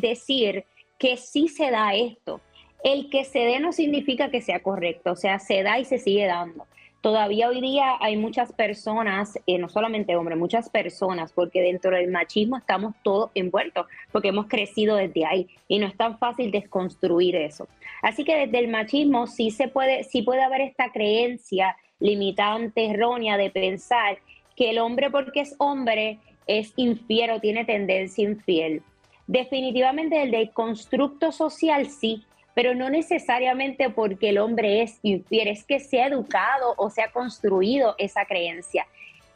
decir 0.00 0.64
que 0.98 1.16
sí 1.16 1.48
se 1.48 1.70
da 1.70 1.94
esto. 1.94 2.40
El 2.82 3.08
que 3.08 3.24
se 3.24 3.40
dé 3.40 3.60
no 3.60 3.72
significa 3.72 4.30
que 4.30 4.42
sea 4.42 4.62
correcto, 4.62 5.12
o 5.12 5.16
sea, 5.16 5.38
se 5.38 5.62
da 5.62 5.78
y 5.78 5.84
se 5.84 5.98
sigue 5.98 6.26
dando. 6.26 6.66
Todavía 7.00 7.50
hoy 7.50 7.60
día 7.60 7.98
hay 8.00 8.16
muchas 8.16 8.50
personas, 8.52 9.38
eh, 9.46 9.58
no 9.58 9.68
solamente 9.68 10.16
hombres, 10.16 10.38
muchas 10.38 10.70
personas, 10.70 11.32
porque 11.32 11.60
dentro 11.60 11.94
del 11.94 12.10
machismo 12.10 12.56
estamos 12.56 12.94
todos 13.02 13.30
envueltos, 13.34 13.86
porque 14.10 14.28
hemos 14.28 14.46
crecido 14.46 14.96
desde 14.96 15.26
ahí 15.26 15.46
y 15.68 15.78
no 15.78 15.86
es 15.86 15.96
tan 15.98 16.18
fácil 16.18 16.50
desconstruir 16.50 17.36
eso. 17.36 17.68
Así 18.00 18.24
que 18.24 18.46
desde 18.46 18.58
el 18.58 18.68
machismo 18.68 19.26
sí 19.26 19.50
se 19.50 19.68
puede, 19.68 20.04
sí 20.04 20.22
puede 20.22 20.42
haber 20.42 20.62
esta 20.62 20.92
creencia 20.92 21.76
limitante, 22.00 22.86
errónea 22.86 23.36
de 23.36 23.50
pensar 23.50 24.18
que 24.56 24.70
el 24.70 24.78
hombre 24.78 25.10
porque 25.10 25.40
es 25.40 25.54
hombre 25.58 26.18
es 26.46 26.72
infiel 26.76 27.30
o 27.30 27.40
tiene 27.40 27.64
tendencia 27.64 28.24
infiel. 28.24 28.82
Definitivamente 29.26 30.22
el 30.22 30.30
del 30.30 30.50
constructo 30.50 31.32
social 31.32 31.88
sí, 31.88 32.24
pero 32.54 32.74
no 32.74 32.90
necesariamente 32.90 33.90
porque 33.90 34.30
el 34.30 34.38
hombre 34.38 34.82
es 34.82 34.98
infiel, 35.02 35.48
es 35.48 35.64
que 35.64 35.80
se 35.80 36.02
ha 36.02 36.06
educado 36.06 36.74
o 36.76 36.90
se 36.90 37.02
ha 37.02 37.10
construido 37.10 37.94
esa 37.98 38.26
creencia. 38.26 38.86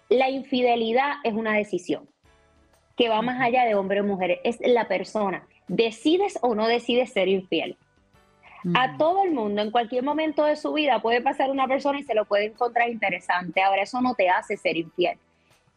La 0.08 0.30
infidelidad 0.30 1.14
es 1.24 1.34
una 1.34 1.54
decisión 1.54 2.08
que 2.96 3.08
va 3.08 3.22
más 3.22 3.40
allá 3.40 3.64
de 3.64 3.76
hombre 3.76 4.00
o 4.00 4.04
mujer, 4.04 4.40
es 4.42 4.58
la 4.60 4.88
persona. 4.88 5.46
¿Decides 5.68 6.38
o 6.42 6.54
no 6.54 6.66
decides 6.66 7.12
ser 7.12 7.28
infiel? 7.28 7.76
A 8.74 8.96
todo 8.96 9.24
el 9.24 9.30
mundo, 9.30 9.62
en 9.62 9.70
cualquier 9.70 10.02
momento 10.02 10.44
de 10.44 10.56
su 10.56 10.72
vida, 10.72 11.00
puede 11.00 11.20
pasar 11.20 11.50
una 11.50 11.68
persona 11.68 12.00
y 12.00 12.02
se 12.02 12.14
lo 12.14 12.24
puede 12.24 12.46
encontrar 12.46 12.88
interesante. 12.88 13.62
Ahora, 13.62 13.82
eso 13.82 14.00
no 14.00 14.14
te 14.14 14.28
hace 14.28 14.56
ser 14.56 14.76
infiel. 14.76 15.18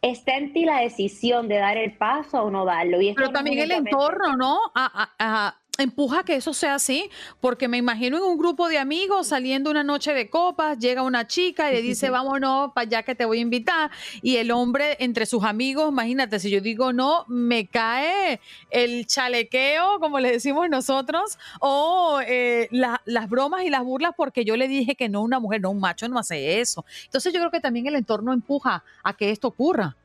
Está 0.00 0.36
en 0.36 0.52
ti 0.52 0.64
la 0.64 0.80
decisión 0.80 1.46
de 1.46 1.58
dar 1.58 1.76
el 1.76 1.96
paso 1.96 2.42
o 2.42 2.50
no 2.50 2.64
darlo. 2.64 3.00
Y 3.00 3.14
Pero 3.14 3.30
también 3.30 3.60
el 3.60 3.70
entorno, 3.70 4.36
¿no? 4.36 4.58
a, 4.74 5.56
empuja 5.78 6.22
que 6.22 6.36
eso 6.36 6.52
sea 6.52 6.74
así, 6.74 7.10
porque 7.40 7.66
me 7.66 7.78
imagino 7.78 8.18
en 8.18 8.24
un 8.24 8.36
grupo 8.36 8.68
de 8.68 8.78
amigos 8.78 9.28
saliendo 9.28 9.70
una 9.70 9.82
noche 9.82 10.12
de 10.12 10.28
copas, 10.28 10.78
llega 10.78 11.02
una 11.02 11.26
chica 11.26 11.70
y 11.70 11.74
le 11.74 11.82
dice, 11.82 12.10
vámonos 12.10 12.72
para 12.72 12.86
allá 12.86 13.02
que 13.02 13.14
te 13.14 13.24
voy 13.24 13.38
a 13.38 13.40
invitar, 13.40 13.90
y 14.20 14.36
el 14.36 14.50
hombre 14.50 14.96
entre 15.00 15.24
sus 15.24 15.44
amigos, 15.44 15.90
imagínate, 15.90 16.38
si 16.40 16.50
yo 16.50 16.60
digo 16.60 16.92
no, 16.92 17.24
me 17.26 17.66
cae 17.66 18.40
el 18.70 19.06
chalequeo, 19.06 19.98
como 19.98 20.20
le 20.20 20.32
decimos 20.32 20.68
nosotros, 20.68 21.38
o 21.60 22.20
eh, 22.26 22.68
las 22.70 23.28
bromas 23.28 23.62
y 23.64 23.70
las 23.70 23.82
burlas 23.82 24.12
porque 24.16 24.44
yo 24.44 24.56
le 24.56 24.68
dije 24.68 24.94
que 24.94 25.08
no 25.08 25.22
una 25.22 25.40
mujer, 25.40 25.62
no 25.62 25.70
un 25.70 25.80
macho 25.80 26.08
no 26.08 26.18
hace 26.18 26.60
eso. 26.60 26.84
Entonces 27.04 27.32
yo 27.32 27.40
creo 27.40 27.50
que 27.50 27.60
también 27.60 27.86
el 27.86 27.96
entorno 27.96 28.32
empuja 28.32 28.84
a 29.02 29.16
que 29.16 29.30
esto 29.30 29.48
ocurra 29.48 29.96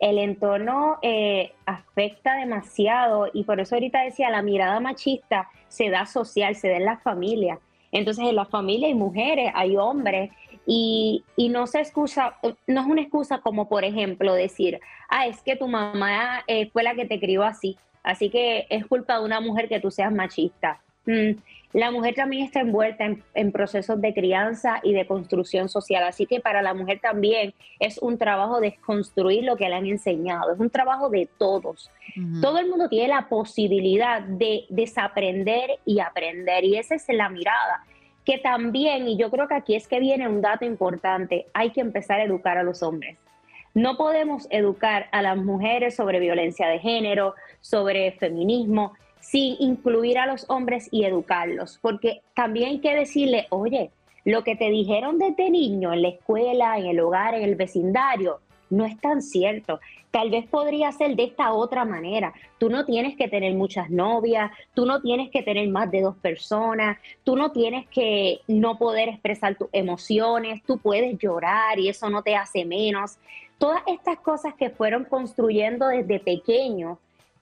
el 0.00 0.18
entorno 0.18 0.98
eh, 1.02 1.52
afecta 1.66 2.36
demasiado 2.36 3.28
y 3.32 3.44
por 3.44 3.60
eso 3.60 3.74
ahorita 3.74 4.02
decía, 4.02 4.30
la 4.30 4.42
mirada 4.42 4.80
machista 4.80 5.48
se 5.68 5.90
da 5.90 6.06
social, 6.06 6.56
se 6.56 6.68
da 6.68 6.76
en 6.76 6.86
la 6.86 6.98
familia. 6.98 7.58
Entonces 7.92 8.26
en 8.26 8.36
la 8.36 8.46
familia 8.46 8.88
hay 8.88 8.94
mujeres, 8.94 9.52
hay 9.54 9.76
hombres 9.76 10.30
y, 10.66 11.22
no 11.50 11.66
se 11.66 11.80
excusa, 11.80 12.36
no 12.66 12.80
es 12.80 12.86
una 12.86 13.02
excusa 13.02 13.40
como 13.40 13.68
por 13.68 13.84
ejemplo 13.84 14.34
decir, 14.34 14.80
ah, 15.08 15.26
es 15.26 15.42
que 15.42 15.56
tu 15.56 15.68
mamá 15.68 16.44
eh, 16.46 16.70
fue 16.70 16.82
la 16.82 16.94
que 16.94 17.04
te 17.04 17.20
crió 17.20 17.42
así, 17.42 17.76
así 18.02 18.30
que 18.30 18.66
es 18.70 18.86
culpa 18.86 19.18
de 19.18 19.24
una 19.24 19.40
mujer 19.40 19.68
que 19.68 19.80
tú 19.80 19.90
seas 19.90 20.12
machista. 20.12 20.80
Mm, 21.06 21.32
la 21.72 21.90
mujer 21.90 22.14
también 22.14 22.44
está 22.44 22.60
envuelta 22.60 23.04
en, 23.34 23.52
procesos 23.52 24.00
de 24.00 24.12
crianza 24.12 24.80
y 24.82 24.92
de 24.92 25.06
construcción 25.06 25.68
social, 25.68 26.02
así 26.04 26.26
que 26.26 26.40
para 26.40 26.62
la 26.62 26.74
mujer 26.74 27.00
también 27.00 27.54
es 27.78 27.98
un 27.98 28.18
trabajo 28.18 28.60
de 28.60 28.76
construir 28.76 29.44
lo 29.44 29.56
que 29.56 29.68
le 29.68 29.76
han 29.76 29.86
enseñado, 29.86 30.52
es 30.52 30.58
un 30.58 30.70
trabajo 30.70 31.10
de 31.10 31.28
todos. 31.38 31.90
Todo 32.40 32.58
el 32.58 32.68
mundo 32.68 32.88
tiene 32.88 33.08
la 33.08 33.28
posibilidad 33.28 34.20
de 34.20 34.64
desaprender 34.68 35.78
y 35.84 36.00
aprender, 36.00 36.64
y 36.64 36.76
esa 36.76 36.96
es 36.96 37.06
la 37.08 37.28
mirada 37.28 37.84
que 38.24 38.38
también, 38.38 39.08
y 39.08 39.16
yo 39.16 39.30
creo 39.30 39.48
que 39.48 39.54
aquí 39.54 39.74
es 39.74 39.88
que 39.88 39.98
viene 39.98 40.28
un 40.28 40.40
dato 40.40 40.64
importante, 40.64 41.46
hay 41.54 41.70
que 41.70 41.80
empezar 41.80 42.20
a 42.20 42.24
educar 42.24 42.58
a 42.58 42.62
los 42.62 42.82
hombres. 42.82 43.18
No 43.74 43.96
podemos 43.96 44.46
educar 44.50 45.08
a 45.12 45.22
las 45.22 45.36
mujeres 45.36 45.96
sobre 45.96 46.18
violencia 46.18 46.66
de 46.66 46.80
género, 46.80 47.34
sobre 47.60 48.12
feminismo, 48.12 48.94
sin 49.20 49.56
incluir 49.60 50.18
a 50.18 50.26
los 50.26 50.44
hombres 50.48 50.88
y 50.90 51.04
educarlos, 51.04 51.78
porque 51.80 52.22
también 52.34 52.70
hay 52.70 52.80
que 52.80 52.94
decirle, 52.94 53.46
oye, 53.50 53.90
lo 54.24 54.44
que 54.44 54.56
te 54.56 54.70
dijeron 54.70 55.18
desde 55.18 55.50
niño 55.50 55.92
en 55.92 56.02
la 56.02 56.08
escuela, 56.08 56.78
en 56.78 56.86
el 56.86 57.00
hogar, 57.00 57.34
en 57.34 57.42
el 57.42 57.54
vecindario, 57.54 58.40
no 58.70 58.84
es 58.84 58.98
tan 59.00 59.20
cierto. 59.20 59.80
Tal 60.10 60.30
vez 60.30 60.46
podría 60.46 60.90
ser 60.92 61.14
de 61.16 61.24
esta 61.24 61.52
otra 61.52 61.84
manera. 61.84 62.32
Tú 62.58 62.70
no 62.70 62.84
tienes 62.84 63.16
que 63.16 63.28
tener 63.28 63.54
muchas 63.54 63.90
novias, 63.90 64.50
tú 64.74 64.86
no 64.86 65.00
tienes 65.00 65.30
que 65.30 65.42
tener 65.42 65.68
más 65.68 65.90
de 65.90 66.00
dos 66.00 66.16
personas, 66.16 66.98
tú 67.24 67.36
no 67.36 67.52
tienes 67.52 67.88
que 67.88 68.40
no 68.48 68.78
poder 68.78 69.08
expresar 69.08 69.56
tus 69.56 69.68
emociones, 69.72 70.62
tú 70.64 70.78
puedes 70.78 71.18
llorar 71.18 71.78
y 71.78 71.88
eso 71.88 72.08
no 72.10 72.22
te 72.22 72.36
hace 72.36 72.64
menos. 72.64 73.18
Todas 73.58 73.82
estas 73.86 74.18
cosas 74.20 74.54
que 74.54 74.70
fueron 74.70 75.04
construyendo 75.04 75.88
desde 75.88 76.18
pequeño 76.18 76.98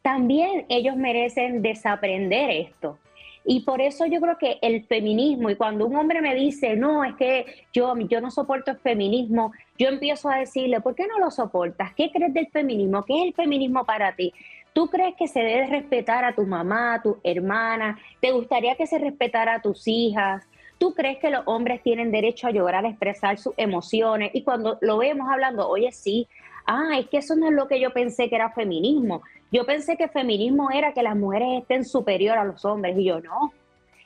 también 0.09 0.65
ellos 0.71 0.97
merecen 0.97 1.61
desaprender 1.61 2.49
esto. 2.51 2.99
Y 3.45 3.61
por 3.61 3.83
eso 3.83 4.07
yo 4.07 4.23
creo 4.23 4.39
que 4.39 4.59
el 4.63 4.87
feminismo, 4.87 5.51
y 5.51 5.55
cuando 5.55 5.85
un 5.87 5.95
hombre 5.97 6.23
me 6.23 6.35
dice, 6.35 6.77
no, 6.77 7.05
es 7.05 7.15
que 7.17 7.45
yo, 7.75 7.95
yo 8.09 8.23
no 8.23 8.31
soporto 8.31 8.71
el 8.71 8.79
feminismo, 8.79 9.53
yo 9.77 9.89
empiezo 9.89 10.31
a 10.31 10.39
decirle, 10.39 10.81
¿por 10.81 10.95
qué 10.95 11.07
no 11.07 11.19
lo 11.19 11.31
soportas? 11.31 11.93
¿Qué 11.95 12.11
crees 12.11 12.33
del 12.33 12.47
feminismo? 12.47 13.05
¿Qué 13.05 13.19
es 13.19 13.27
el 13.27 13.35
feminismo 13.35 13.85
para 13.85 14.17
ti? 14.17 14.33
¿Tú 14.73 14.89
crees 14.89 15.15
que 15.15 15.29
se 15.29 15.41
debe 15.41 15.67
respetar 15.67 16.25
a 16.25 16.35
tu 16.35 16.47
mamá, 16.47 16.95
a 16.95 17.03
tu 17.03 17.19
hermana? 17.23 17.99
¿Te 18.23 18.31
gustaría 18.33 18.77
que 18.77 18.87
se 18.87 18.99
respetara 18.99 19.57
a 19.57 19.61
tus 19.61 19.87
hijas? 19.87 20.43
¿Tú 20.79 20.95
crees 20.95 21.19
que 21.19 21.29
los 21.29 21.43
hombres 21.45 21.83
tienen 21.83 22.11
derecho 22.11 22.47
a 22.47 22.51
llorar, 22.51 22.87
a 22.87 22.89
expresar 22.89 23.37
sus 23.37 23.53
emociones? 23.59 24.31
Y 24.33 24.43
cuando 24.43 24.79
lo 24.81 24.97
vemos 24.97 25.29
hablando, 25.31 25.69
oye, 25.69 25.93
sí, 25.93 26.29
ah, 26.65 26.99
es 26.99 27.09
que 27.09 27.19
eso 27.19 27.37
no 27.37 27.49
es 27.49 27.53
lo 27.53 27.69
que 27.69 27.79
yo 27.79 27.93
pensé 27.93 28.29
que 28.29 28.37
era 28.37 28.53
feminismo. 28.53 29.23
Yo 29.51 29.65
pensé 29.65 29.97
que 29.97 30.09
feminismo 30.09 30.71
era 30.71 30.93
que 30.93 31.03
las 31.03 31.17
mujeres 31.17 31.63
estén 31.63 31.85
superior 31.85 32.37
a 32.37 32.45
los 32.45 32.65
hombres 32.65 32.97
y 32.99 33.05
yo 33.05 33.21
no. 33.21 33.53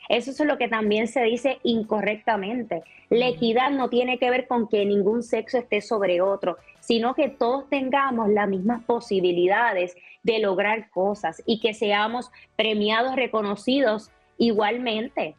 Eso 0.08 0.30
es 0.30 0.40
lo 0.40 0.58
que 0.58 0.68
también 0.68 1.08
se 1.08 1.22
dice 1.22 1.58
incorrectamente. 1.62 2.82
La 3.08 3.28
equidad 3.28 3.70
no 3.70 3.88
tiene 3.88 4.18
que 4.18 4.30
ver 4.30 4.46
con 4.46 4.68
que 4.68 4.84
ningún 4.84 5.22
sexo 5.22 5.58
esté 5.58 5.80
sobre 5.80 6.20
otro, 6.20 6.58
sino 6.80 7.14
que 7.14 7.28
todos 7.28 7.68
tengamos 7.68 8.28
las 8.28 8.48
mismas 8.48 8.84
posibilidades 8.84 9.96
de 10.22 10.38
lograr 10.38 10.90
cosas 10.90 11.42
y 11.46 11.60
que 11.60 11.74
seamos 11.74 12.30
premiados, 12.56 13.16
reconocidos 13.16 14.10
igualmente. 14.38 15.34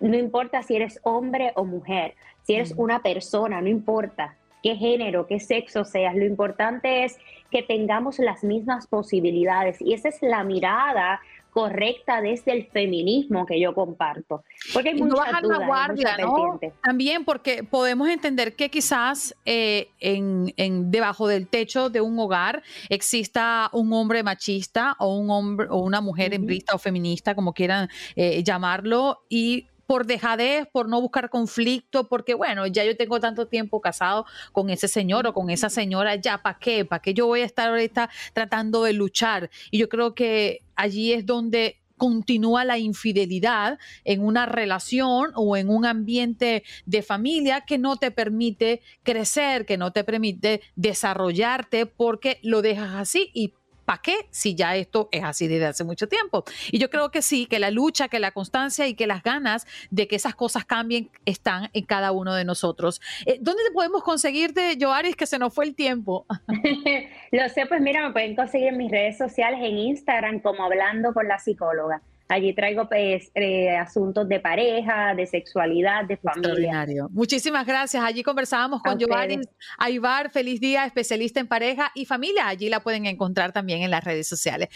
No 0.00 0.16
importa 0.16 0.62
si 0.62 0.76
eres 0.76 1.00
hombre 1.04 1.52
o 1.54 1.64
mujer, 1.64 2.14
si 2.42 2.54
eres 2.54 2.74
una 2.76 3.00
persona, 3.00 3.60
no 3.60 3.68
importa 3.68 4.36
qué 4.62 4.76
género, 4.76 5.26
qué 5.26 5.40
sexo 5.40 5.84
seas, 5.84 6.14
lo 6.14 6.24
importante 6.24 7.04
es 7.04 7.18
que 7.50 7.62
tengamos 7.62 8.18
las 8.18 8.44
mismas 8.44 8.86
posibilidades 8.86 9.80
y 9.80 9.94
esa 9.94 10.08
es 10.08 10.18
la 10.20 10.44
mirada 10.44 11.20
correcta 11.50 12.20
desde 12.20 12.52
el 12.52 12.66
feminismo 12.66 13.46
que 13.46 13.60
yo 13.60 13.74
comparto. 13.74 14.44
Porque 14.72 14.90
hay 14.90 14.94
mucha 14.94 15.40
no 15.40 15.66
guardia, 15.66 16.16
¿no? 16.18 16.60
También 16.82 17.24
porque 17.24 17.64
podemos 17.64 18.08
entender 18.08 18.54
que 18.54 18.70
quizás 18.70 19.34
eh, 19.44 19.88
en, 19.98 20.52
debajo 20.90 21.26
del 21.26 21.48
techo 21.48 21.90
de 21.90 22.00
un 22.00 22.18
hogar 22.18 22.62
exista 22.88 23.70
un 23.72 23.92
hombre 23.92 24.22
machista 24.22 24.94
o 24.98 25.18
un 25.18 25.30
hombre 25.30 25.66
o 25.70 25.78
una 25.78 26.00
mujer 26.00 26.38
uh 26.38 26.74
o 26.74 26.78
feminista, 26.78 27.34
como 27.34 27.52
quieran 27.52 27.88
eh, 28.14 28.42
llamarlo, 28.42 29.22
y 29.28 29.66
por 29.88 30.04
dejadez, 30.04 30.68
por 30.70 30.86
no 30.86 31.00
buscar 31.00 31.30
conflicto, 31.30 32.08
porque 32.08 32.34
bueno, 32.34 32.66
ya 32.66 32.84
yo 32.84 32.94
tengo 32.94 33.20
tanto 33.20 33.48
tiempo 33.48 33.80
casado 33.80 34.26
con 34.52 34.68
ese 34.68 34.86
señor 34.86 35.26
o 35.26 35.32
con 35.32 35.48
esa 35.48 35.70
señora, 35.70 36.14
ya 36.16 36.42
para 36.42 36.58
qué, 36.58 36.84
para 36.84 37.00
qué 37.00 37.14
yo 37.14 37.26
voy 37.26 37.40
a 37.40 37.46
estar 37.46 37.70
ahorita 37.70 38.10
tratando 38.34 38.84
de 38.84 38.92
luchar. 38.92 39.48
Y 39.70 39.78
yo 39.78 39.88
creo 39.88 40.14
que 40.14 40.60
allí 40.76 41.14
es 41.14 41.24
donde 41.24 41.80
continúa 41.96 42.66
la 42.66 42.76
infidelidad 42.76 43.78
en 44.04 44.22
una 44.22 44.44
relación 44.44 45.32
o 45.34 45.56
en 45.56 45.70
un 45.70 45.86
ambiente 45.86 46.64
de 46.84 47.02
familia 47.02 47.62
que 47.62 47.78
no 47.78 47.96
te 47.96 48.10
permite 48.10 48.82
crecer, 49.02 49.64
que 49.64 49.78
no 49.78 49.90
te 49.90 50.04
permite 50.04 50.60
desarrollarte 50.76 51.86
porque 51.86 52.40
lo 52.42 52.60
dejas 52.60 52.94
así 52.94 53.30
y 53.32 53.54
¿Para 53.88 54.02
qué? 54.02 54.28
Si 54.28 54.54
ya 54.54 54.76
esto 54.76 55.08
es 55.12 55.24
así 55.24 55.48
desde 55.48 55.64
hace 55.64 55.82
mucho 55.82 56.08
tiempo. 56.08 56.44
Y 56.70 56.78
yo 56.78 56.90
creo 56.90 57.10
que 57.10 57.22
sí, 57.22 57.46
que 57.46 57.58
la 57.58 57.70
lucha, 57.70 58.08
que 58.08 58.18
la 58.18 58.32
constancia 58.32 58.86
y 58.86 58.92
que 58.92 59.06
las 59.06 59.22
ganas 59.22 59.66
de 59.88 60.06
que 60.06 60.16
esas 60.16 60.34
cosas 60.34 60.66
cambien 60.66 61.08
están 61.24 61.70
en 61.72 61.86
cada 61.86 62.12
uno 62.12 62.34
de 62.34 62.44
nosotros. 62.44 63.00
Eh, 63.24 63.38
¿Dónde 63.40 63.62
podemos 63.72 64.02
conseguirte, 64.02 64.76
Joaris, 64.78 65.16
que 65.16 65.24
se 65.24 65.38
nos 65.38 65.54
fue 65.54 65.64
el 65.64 65.74
tiempo? 65.74 66.26
Lo 67.32 67.48
sé, 67.48 67.64
pues 67.64 67.80
mira, 67.80 68.06
me 68.06 68.12
pueden 68.12 68.36
conseguir 68.36 68.68
en 68.68 68.76
mis 68.76 68.90
redes 68.90 69.16
sociales, 69.16 69.58
en 69.62 69.78
Instagram, 69.78 70.40
como 70.40 70.64
Hablando 70.64 71.14
con 71.14 71.26
la 71.26 71.38
Psicóloga. 71.38 72.02
Allí 72.28 72.54
traigo 72.54 72.86
pues, 72.88 73.30
eh, 73.34 73.74
asuntos 73.74 74.28
de 74.28 74.38
pareja, 74.38 75.14
de 75.14 75.26
sexualidad, 75.26 76.04
de 76.04 76.18
familia. 76.18 76.84
Muchísimas 77.10 77.66
gracias. 77.66 78.04
Allí 78.04 78.22
conversábamos 78.22 78.82
con 78.82 78.98
Giovanni 78.98 79.40
Aybar, 79.78 80.30
feliz 80.30 80.60
día, 80.60 80.84
especialista 80.84 81.40
en 81.40 81.46
pareja 81.46 81.90
y 81.94 82.04
familia. 82.04 82.48
Allí 82.48 82.68
la 82.68 82.80
pueden 82.80 83.06
encontrar 83.06 83.52
también 83.52 83.82
en 83.82 83.90
las 83.90 84.04
redes 84.04 84.28
sociales. 84.28 84.68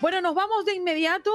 Bueno, 0.00 0.20
nos 0.20 0.34
vamos 0.36 0.64
de 0.64 0.74
inmediato 0.76 1.30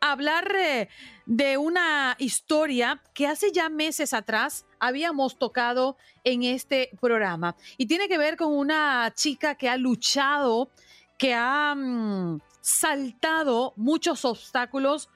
a 0.00 0.12
hablar 0.12 0.54
eh, 0.56 0.88
de 1.30 1.56
una 1.58 2.16
historia 2.18 3.00
que 3.14 3.28
hace 3.28 3.52
ya 3.52 3.68
meses 3.68 4.12
atrás 4.14 4.66
habíamos 4.80 5.38
tocado 5.38 5.96
en 6.24 6.42
este 6.42 6.90
programa. 7.00 7.54
Y 7.78 7.86
tiene 7.86 8.08
que 8.08 8.18
ver 8.18 8.36
con 8.36 8.52
una 8.52 9.12
chica 9.14 9.54
que 9.54 9.68
ha 9.68 9.76
luchado, 9.76 10.70
que 11.16 11.32
ha 11.32 11.72
mm, 11.76 12.40
saltado 12.60 13.74
muchos 13.76 14.24
obstáculos 14.24 15.08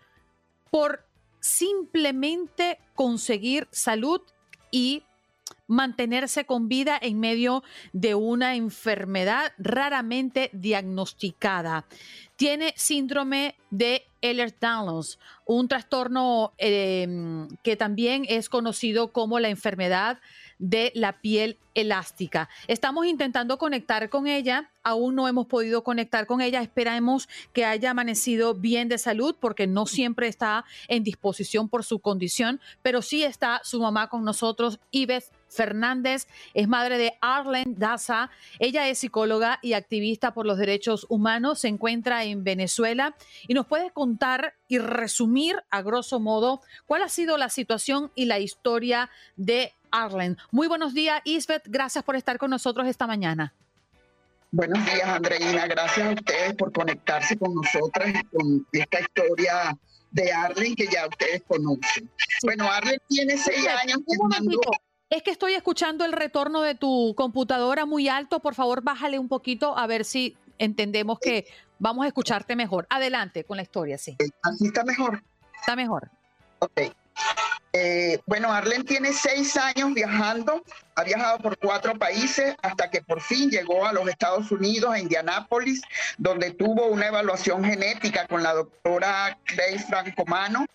por 0.70 1.04
simplemente 1.40 2.78
conseguir 2.94 3.66
salud 3.72 4.20
y 4.70 5.02
mantenerse 5.74 6.46
con 6.46 6.68
vida 6.68 6.98
en 7.00 7.20
medio 7.20 7.62
de 7.92 8.14
una 8.14 8.54
enfermedad 8.54 9.52
raramente 9.58 10.50
diagnosticada. 10.52 11.84
Tiene 12.36 12.74
síndrome 12.76 13.56
de 13.70 14.06
Ehlers-Danlos, 14.20 15.18
un 15.44 15.68
trastorno 15.68 16.52
em, 16.58 17.48
que 17.62 17.76
también 17.76 18.24
es 18.28 18.48
conocido 18.48 19.12
como 19.12 19.38
la 19.38 19.50
enfermedad 19.50 20.18
de 20.58 20.92
la 20.94 21.20
piel 21.20 21.58
elástica. 21.74 22.48
Estamos 22.68 23.06
intentando 23.06 23.58
conectar 23.58 24.08
con 24.08 24.26
ella, 24.26 24.70
aún 24.82 25.14
no 25.14 25.28
hemos 25.28 25.46
podido 25.46 25.84
conectar 25.84 26.26
con 26.26 26.40
ella, 26.40 26.62
esperamos 26.62 27.28
que 27.52 27.64
haya 27.64 27.90
amanecido 27.90 28.54
bien 28.54 28.88
de 28.88 28.98
salud 28.98 29.36
porque 29.38 29.66
no 29.66 29.86
siempre 29.86 30.28
está 30.28 30.64
en 30.88 31.02
disposición 31.02 31.68
por 31.68 31.84
su 31.84 31.98
condición, 31.98 32.60
pero 32.82 33.02
sí 33.02 33.24
está 33.24 33.60
su 33.64 33.80
mamá 33.80 34.08
con 34.08 34.24
nosotros, 34.24 34.78
Ives 34.90 35.32
Fernández, 35.54 36.26
es 36.52 36.68
madre 36.68 36.98
de 36.98 37.14
Arlen 37.20 37.74
Daza, 37.78 38.30
ella 38.58 38.88
es 38.88 38.98
psicóloga 38.98 39.58
y 39.62 39.72
activista 39.72 40.34
por 40.34 40.46
los 40.46 40.58
derechos 40.58 41.06
humanos, 41.08 41.60
se 41.60 41.68
encuentra 41.68 42.24
en 42.24 42.44
Venezuela 42.44 43.16
y 43.46 43.54
nos 43.54 43.66
puede 43.66 43.90
contar 43.90 44.54
y 44.68 44.78
resumir 44.78 45.56
a 45.70 45.82
grosso 45.82 46.20
modo 46.20 46.60
cuál 46.86 47.02
ha 47.02 47.08
sido 47.08 47.38
la 47.38 47.48
situación 47.48 48.10
y 48.14 48.26
la 48.26 48.38
historia 48.38 49.10
de 49.36 49.72
Arlen. 49.90 50.36
Muy 50.50 50.66
buenos 50.66 50.94
días, 50.94 51.20
Isbeth. 51.24 51.64
Gracias 51.66 52.04
por 52.04 52.16
estar 52.16 52.38
con 52.38 52.50
nosotros 52.50 52.86
esta 52.86 53.06
mañana. 53.06 53.54
Buenos 54.50 54.84
días, 54.84 55.08
Andreina. 55.08 55.66
Gracias 55.66 56.06
a 56.06 56.10
ustedes 56.10 56.54
por 56.54 56.72
conectarse 56.72 57.36
con 57.36 57.54
nosotras 57.54 58.08
y 58.08 58.24
con 58.36 58.66
esta 58.72 59.00
historia 59.00 59.76
de 60.12 60.32
Arlen 60.32 60.76
que 60.76 60.86
ya 60.86 61.08
ustedes 61.08 61.42
conocen. 61.46 62.08
Bueno, 62.42 62.70
Arlen 62.70 62.98
tiene 63.08 63.36
seis 63.36 63.66
años. 63.66 63.98
Es 65.10 65.22
que 65.22 65.30
estoy 65.30 65.54
escuchando 65.54 66.04
el 66.04 66.12
retorno 66.12 66.62
de 66.62 66.74
tu 66.74 67.14
computadora 67.16 67.86
muy 67.86 68.08
alto. 68.08 68.40
Por 68.40 68.54
favor, 68.54 68.82
bájale 68.82 69.18
un 69.18 69.28
poquito 69.28 69.76
a 69.76 69.86
ver 69.86 70.04
si 70.04 70.36
entendemos 70.58 71.18
que 71.20 71.46
vamos 71.78 72.04
a 72.04 72.08
escucharte 72.08 72.56
mejor. 72.56 72.86
Adelante 72.90 73.44
con 73.44 73.56
la 73.56 73.62
historia, 73.62 73.98
sí. 73.98 74.16
Así 74.42 74.66
está 74.66 74.84
mejor. 74.84 75.22
Está 75.60 75.76
mejor. 75.76 76.10
Ok. 76.58 76.80
Eh, 77.76 78.20
bueno, 78.26 78.52
Arlen 78.52 78.84
tiene 78.84 79.12
seis 79.12 79.56
años 79.56 79.92
viajando, 79.94 80.62
ha 80.94 81.02
viajado 81.02 81.38
por 81.38 81.58
cuatro 81.58 81.98
países 81.98 82.54
hasta 82.62 82.88
que 82.88 83.02
por 83.02 83.20
fin 83.20 83.50
llegó 83.50 83.84
a 83.84 83.92
los 83.92 84.08
Estados 84.08 84.52
Unidos, 84.52 84.92
a 84.92 85.00
Indianápolis, 85.00 85.82
donde 86.16 86.52
tuvo 86.52 86.86
una 86.86 87.08
evaluación 87.08 87.64
genética 87.64 88.28
con 88.28 88.44
la 88.44 88.54
doctora 88.54 89.36
Clay 89.44 89.78
Francomano, 89.80 90.66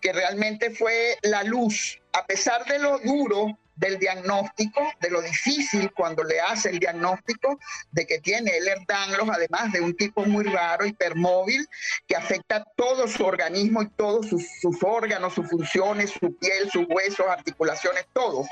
que 0.00 0.12
realmente 0.12 0.70
fue 0.70 1.16
la 1.22 1.44
luz, 1.44 1.98
a 2.12 2.26
pesar 2.26 2.66
de 2.66 2.78
lo 2.78 2.98
duro 2.98 3.58
del 3.76 3.98
diagnóstico, 3.98 4.80
de 5.00 5.10
lo 5.10 5.20
difícil 5.20 5.92
cuando 5.92 6.22
le 6.22 6.40
hace 6.40 6.70
el 6.70 6.78
diagnóstico 6.78 7.58
de 7.90 8.06
que 8.06 8.18
tiene 8.20 8.56
el 8.56 8.64
Danlos, 8.86 9.28
además 9.30 9.72
de 9.72 9.80
un 9.80 9.96
tipo 9.96 10.24
muy 10.24 10.44
raro, 10.44 10.86
hipermóvil, 10.86 11.66
que 12.06 12.16
afecta 12.16 12.64
todo 12.76 13.08
su 13.08 13.24
organismo 13.24 13.82
y 13.82 13.88
todos 13.90 14.26
sus, 14.28 14.44
órganos, 14.82 15.34
sus 15.34 15.48
funciones, 15.48 16.10
su 16.10 16.36
piel, 16.36 16.70
sus 16.70 16.86
huesos, 16.88 17.26
articulaciones, 17.28 18.06
todo. 18.12 18.46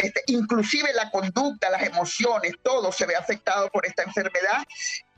Este, 0.00 0.22
inclusive 0.28 0.94
la 0.94 1.10
conducta, 1.10 1.68
las 1.68 1.82
emociones, 1.82 2.54
todo 2.62 2.90
se 2.90 3.04
ve 3.04 3.16
afectado 3.16 3.68
por 3.68 3.84
esta 3.84 4.02
enfermedad. 4.02 4.64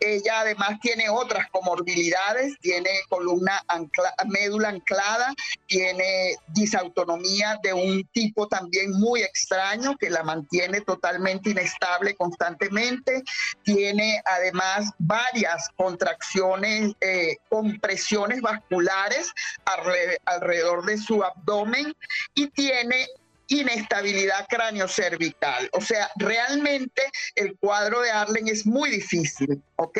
Ella 0.01 0.40
además 0.40 0.81
tiene 0.81 1.09
otras 1.09 1.49
comorbilidades, 1.53 2.59
tiene 2.61 2.90
columna 3.09 3.62
médula 4.27 4.71
anclada, 4.71 5.33
tiene 5.68 6.35
disautonomía 6.49 7.61
de 7.62 7.73
un 7.73 8.05
tipo 8.12 8.49
también 8.49 8.90
muy 8.99 9.23
extraño 9.23 9.97
que 9.97 10.11
la 10.11 10.25
mantiene 10.25 10.81
totalmente 10.81 11.51
inestable 11.51 12.16
constantemente, 12.16 13.23
tiene 13.62 14.21
además 14.25 14.90
varias 14.99 15.68
contracciones, 15.77 16.92
eh, 17.01 17.37
compresiones 17.49 18.40
vasculares 18.40 19.33
alrededor 20.25 20.85
de 20.87 20.99
su 20.99 21.23
abdomen 21.23 21.95
y 22.35 22.49
tiene 22.49 23.07
inestabilidad 23.53 24.47
craneocervical. 24.49 25.69
O 25.73 25.81
sea, 25.81 26.11
realmente 26.17 27.03
el 27.35 27.57
cuadro 27.59 28.01
de 28.01 28.11
Arlen 28.11 28.49
es 28.49 28.67
muy 28.67 28.91
difícil, 28.91 29.62
¿ok? 29.77 29.99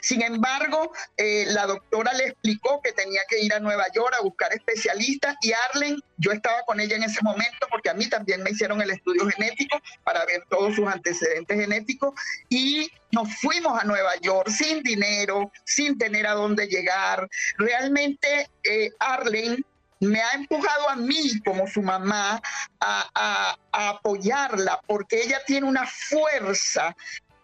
Sin 0.00 0.22
embargo, 0.22 0.92
eh, 1.16 1.44
la 1.48 1.66
doctora 1.66 2.12
le 2.14 2.28
explicó 2.28 2.80
que 2.82 2.92
tenía 2.92 3.20
que 3.28 3.40
ir 3.40 3.52
a 3.52 3.60
Nueva 3.60 3.86
York 3.94 4.14
a 4.18 4.22
buscar 4.22 4.52
especialistas 4.52 5.36
y 5.42 5.52
Arlen, 5.52 6.00
yo 6.16 6.32
estaba 6.32 6.62
con 6.66 6.80
ella 6.80 6.96
en 6.96 7.02
ese 7.02 7.20
momento 7.22 7.66
porque 7.70 7.90
a 7.90 7.94
mí 7.94 8.06
también 8.06 8.42
me 8.42 8.50
hicieron 8.50 8.80
el 8.80 8.90
estudio 8.90 9.28
genético 9.28 9.80
para 10.04 10.24
ver 10.24 10.44
todos 10.48 10.74
sus 10.74 10.86
antecedentes 10.86 11.58
genéticos 11.58 12.14
y 12.48 12.90
nos 13.10 13.28
fuimos 13.36 13.80
a 13.80 13.84
Nueva 13.84 14.12
York 14.22 14.48
sin 14.48 14.82
dinero, 14.82 15.52
sin 15.64 15.98
tener 15.98 16.26
a 16.26 16.32
dónde 16.32 16.66
llegar. 16.66 17.28
Realmente 17.58 18.48
eh, 18.64 18.90
Arlen 18.98 19.64
me 20.04 20.20
ha 20.20 20.32
empujado 20.32 20.88
a 20.88 20.96
mí 20.96 21.40
como 21.44 21.66
su 21.66 21.82
mamá 21.82 22.40
a, 22.80 23.56
apoyarla 23.72 24.80
porque 24.86 25.22
ella 25.22 25.40
tiene 25.46 25.66
una 25.66 25.86
fuerza 25.86 26.94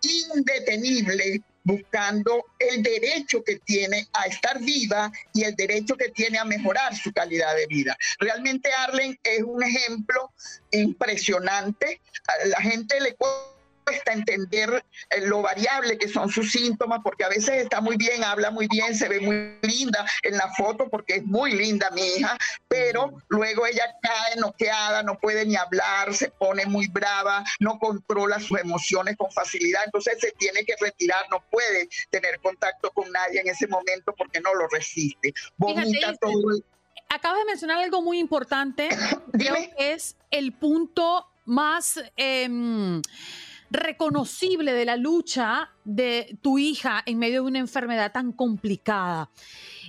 indetenible 0.03 1.43
buscando 1.63 2.47
el 2.59 2.83
derecho 2.83 3.43
que 3.45 3.57
tiene 3.59 4.07
a 4.13 4.27
estar 4.27 4.59
viva 4.61 5.13
y 5.35 5.45
el 5.45 5.55
derecho 5.57 5.97
que 5.97 6.09
tiene 6.09 6.39
a 6.39 6.45
mejorar 6.45 6.97
su 6.97 7.13
calidad 7.13 7.55
de 7.55 7.67
vida. 7.67 7.97
Realmente 8.19 8.71
Arlen 8.79 9.19
es 9.23 9.43
un 9.43 9.63
ejemplo 9.63 10.33
impresionante. 10.71 12.01
A 12.27 12.47
la 12.47 12.61
gente 12.63 12.99
le 13.01 13.15
cuesta 13.15 13.60
entender 14.07 14.85
eh, 15.11 15.21
lo 15.23 15.43
variable 15.43 15.99
que 15.99 16.09
son 16.09 16.29
sus 16.31 16.51
síntomas, 16.53 17.01
porque 17.03 17.25
a 17.25 17.29
veces 17.29 17.63
está 17.63 17.81
muy 17.81 17.97
bien, 17.97 18.25
habla 18.25 18.51
muy 18.51 18.67
bien, 18.69 18.95
se 18.95 19.09
ve 19.09 19.21
muy 19.21 19.59
linda 19.63 20.05
en 20.23 20.37
la 20.37 20.49
foto, 20.55 20.89
porque 20.89 21.17
es 21.17 21.25
muy 21.25 21.53
linda 21.53 21.91
mi 21.91 22.03
hija, 22.03 22.37
pero 22.69 23.13
luego 23.29 23.67
ella 23.67 23.85
cae 24.03 24.37
noqueada, 24.37 25.03
no 25.03 25.19
puede 25.19 25.45
ni 25.45 25.57
hablar, 25.57 26.15
se 26.15 26.31
pone 26.31 26.67
muy 26.67 26.89
brava, 26.89 27.45
no 27.59 27.79
controla 27.79 28.41
sus 28.41 28.59
emociones 28.59 29.17
con 29.17 29.31
facilidad, 29.31 29.83
entonces 29.85 30.19
se 30.21 30.33
tiene 30.33 30.65
que 30.65 30.75
retirar, 30.81 31.25
no 31.31 31.43
puede 31.51 31.89
tener 32.11 32.41
contacto 32.41 32.91
con 32.91 33.11
nadie 33.11 33.41
en 33.41 33.49
ese 33.49 33.67
momento 33.67 34.15
porque 34.17 34.41
no 34.41 34.55
lo 34.55 34.69
resiste. 34.69 35.33
Vomita 35.57 36.15
todo 36.17 36.61
Acabas 37.13 37.41
de 37.41 37.45
mencionar 37.45 37.79
algo 37.79 38.03
muy 38.03 38.21
importante, 38.21 38.89
que 39.39 39.73
es 39.79 40.17
el 40.31 40.53
punto 40.53 41.27
más... 41.45 42.01
Em, 42.17 43.03
reconocible 43.71 44.73
de 44.73 44.85
la 44.85 44.97
lucha 44.97 45.71
de 45.85 46.39
tu 46.43 46.59
hija 46.59 47.03
en 47.07 47.19
medio 47.19 47.43
de 47.43 47.49
una 47.49 47.59
enfermedad 47.59 48.13
tan 48.13 48.33
complicada. 48.33 49.31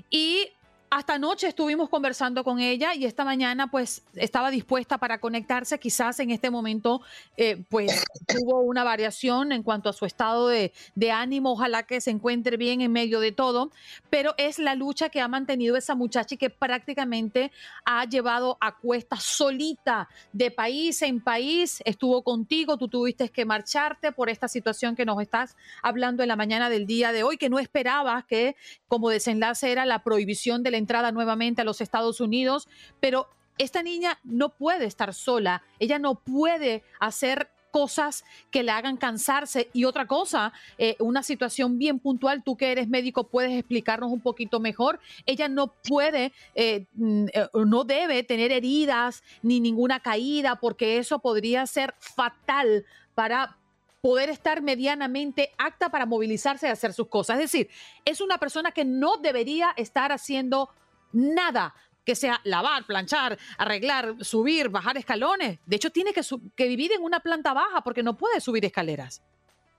Y 0.10 0.50
hasta 0.92 1.14
anoche 1.14 1.48
estuvimos 1.48 1.88
conversando 1.88 2.44
con 2.44 2.60
ella 2.60 2.94
y 2.94 3.06
esta 3.06 3.24
mañana 3.24 3.72
pues 3.72 4.04
estaba 4.14 4.52
dispuesta 4.52 4.98
para 4.98 5.22
conectarse. 5.22 5.80
Quizás 5.80 6.20
en 6.20 6.32
este 6.32 6.50
momento 6.50 7.02
eh, 7.38 7.64
pues 7.70 8.04
hubo 8.44 8.60
una 8.60 8.84
variación 8.84 9.54
en 9.54 9.64
cuanto 9.64 9.88
a 9.88 9.94
su 9.94 10.06
estado 10.06 10.50
de, 10.50 10.74
de, 10.96 11.12
ánimo. 11.12 11.54
Ojalá 11.54 11.84
que 11.84 12.02
se 12.02 12.12
encuentre 12.12 12.58
bien 12.58 12.82
en 12.82 12.92
medio 12.92 13.22
de 13.22 13.32
todo. 13.32 13.72
Pero 14.10 14.34
es 14.38 14.60
la 14.60 14.76
lucha 14.76 15.08
que 15.08 15.22
ha 15.22 15.30
mantenido 15.30 15.78
esa 15.78 15.96
muchacha 15.96 16.36
y 16.36 16.38
que 16.38 16.50
prácticamente 16.50 17.54
ha 17.86 18.04
llevado 18.04 18.58
a 18.60 18.76
cuesta 18.76 19.16
solita 19.16 20.10
de 20.34 20.52
país 20.52 21.02
en 21.04 21.22
país. 21.22 21.82
Estuvo 21.86 22.22
contigo, 22.22 22.76
tú 22.76 22.90
tuviste 22.90 23.30
que 23.30 23.46
marcharte 23.46 24.12
por 24.12 24.30
esta 24.30 24.50
situación 24.50 24.98
que 24.98 25.06
nos 25.06 25.22
estás 25.22 25.56
hablando 25.82 26.22
en 26.22 26.28
la 26.28 26.36
mañana 26.36 26.70
del 26.70 26.86
día 26.86 27.14
de 27.14 27.24
hoy, 27.24 27.38
que 27.38 27.50
no 27.50 27.60
esperabas 27.60 28.26
que 28.26 28.58
como 28.90 29.10
desenlace 29.10 29.72
era 29.72 29.86
la 29.86 30.04
prohibición 30.04 30.64
de 30.64 30.72
la 30.72 30.81
entrada 30.82 31.12
nuevamente 31.12 31.62
a 31.62 31.66
los 31.66 31.82
Estados 31.82 32.20
Unidos, 32.20 32.68
pero 33.00 33.28
esta 33.58 33.84
niña 33.84 34.20
no 34.24 34.50
puede 34.50 34.86
estar 34.86 35.14
sola, 35.14 35.64
ella 35.80 36.00
no 36.00 36.16
puede 36.16 36.84
hacer 37.00 37.50
cosas 37.72 38.24
que 38.52 38.64
le 38.64 38.72
hagan 38.72 38.98
cansarse. 38.98 39.70
Y 39.74 39.86
otra 39.86 40.06
cosa, 40.06 40.54
eh, 40.78 40.96
una 41.00 41.24
situación 41.24 41.80
bien 41.80 42.00
puntual, 42.00 42.44
tú 42.44 42.58
que 42.58 42.72
eres 42.72 42.88
médico 42.88 43.24
puedes 43.24 43.58
explicarnos 43.58 44.12
un 44.12 44.20
poquito 44.20 44.60
mejor. 44.60 45.00
Ella 45.26 45.48
no 45.48 45.74
puede, 45.88 46.34
eh, 46.54 46.86
mm, 46.94 47.28
eh, 47.34 47.48
no 47.66 47.84
debe 47.84 48.24
tener 48.24 48.52
heridas 48.52 49.24
ni 49.42 49.60
ninguna 49.60 50.02
caída 50.02 50.58
porque 50.58 50.98
eso 50.98 51.20
podría 51.20 51.66
ser 51.66 51.96
fatal 52.00 52.86
para 53.16 53.58
poder 54.02 54.30
estar 54.30 54.62
medianamente 54.62 55.54
acta 55.58 55.90
para 55.90 56.06
movilizarse 56.06 56.68
y 56.68 56.72
hacer 56.72 56.94
sus 56.94 57.08
cosas. 57.08 57.38
Es 57.38 57.52
decir, 57.52 57.70
es 58.04 58.20
una 58.20 58.40
persona 58.40 58.72
que 58.72 58.84
no 58.84 59.18
debería 59.18 59.74
estar 59.78 60.12
haciendo 60.12 60.70
nada 61.14 61.76
que 62.04 62.16
sea 62.16 62.42
lavar, 62.44 62.86
planchar, 62.88 63.38
arreglar, 63.60 64.16
subir, 64.22 64.70
bajar 64.70 64.98
escalones. 64.98 65.60
De 65.68 65.76
hecho, 65.76 65.92
tiene 65.92 66.14
que, 66.14 66.68
vivir 66.68 66.92
en 66.94 67.04
una 67.04 67.20
planta 67.20 67.54
baja 67.54 67.82
porque 67.84 68.02
no 68.02 68.18
puede 68.18 68.42
subir 68.42 68.66
escaleras. 68.66 69.22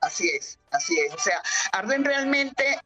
Así 0.01 0.29
es, 0.29 0.59
así 0.71 0.99
es. 1.01 1.13
O 1.15 1.19
sea, 1.19 1.43
Arden 1.73 2.05
realmente 2.05 2.79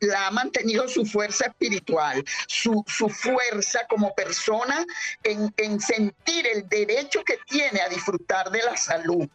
la 0.00 0.26
ha 0.26 0.30
mantenido 0.30 0.88
su 0.88 1.04
fuerza 1.04 1.46
espiritual, 1.46 2.24
su, 2.46 2.84
fuerza 3.08 3.80
como 3.88 4.14
persona 4.14 4.84
en, 5.22 5.80
sentir 5.80 6.46
el 6.46 6.68
derecho 6.68 7.22
que 7.24 7.38
tiene 7.46 7.80
a 7.80 7.88
disfrutar 7.88 8.50
de 8.50 8.62
la 8.62 8.76
salud. 8.76 9.28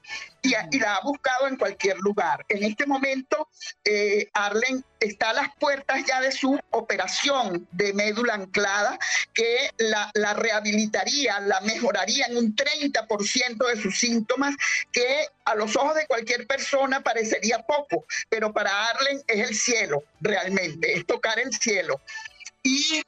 Y, 0.46 0.80
la 0.80 0.96
ha 0.96 1.02
buscado 1.02 1.48
en 1.48 1.58
cualquier 1.58 1.98
lugar. 1.98 2.46
En 2.50 2.64
este 2.64 2.86
momento, 2.86 3.50
eh, 3.84 4.30
Arlen 4.34 4.84
está 5.00 5.32
a 5.32 5.34
las 5.34 5.56
puertas 5.60 6.06
ya 6.06 6.22
de 6.22 6.32
su 6.32 6.60
operación 6.72 7.68
de 7.72 7.94
médula 7.94 8.36
anclada, 8.36 8.98
que 9.34 9.72
la, 9.78 10.12
la 10.14 10.34
rehabilitaría, 10.34 11.40
la 11.40 11.62
mejoraría 11.62 12.28
en 12.28 12.38
un 12.38 12.56
30% 12.56 13.68
de 13.68 13.82
sus 13.82 13.98
síntomas, 13.98 14.56
que 14.92 15.28
a 15.46 15.56
los 15.56 15.76
ojos 15.76 15.96
de 15.96 16.08
cualquier 16.08 16.48
persona 16.48 17.02
parecería 17.02 17.60
poco, 17.60 18.06
pero 18.30 18.54
para 18.54 18.90
Arlen 18.90 19.22
es 19.28 19.50
el 19.50 19.56
cielo, 19.56 20.04
realmente, 20.22 20.94
es 20.94 21.06
tocar 21.06 21.40
el 21.40 21.54
cielo. 21.54 22.02
Y 22.64 23.02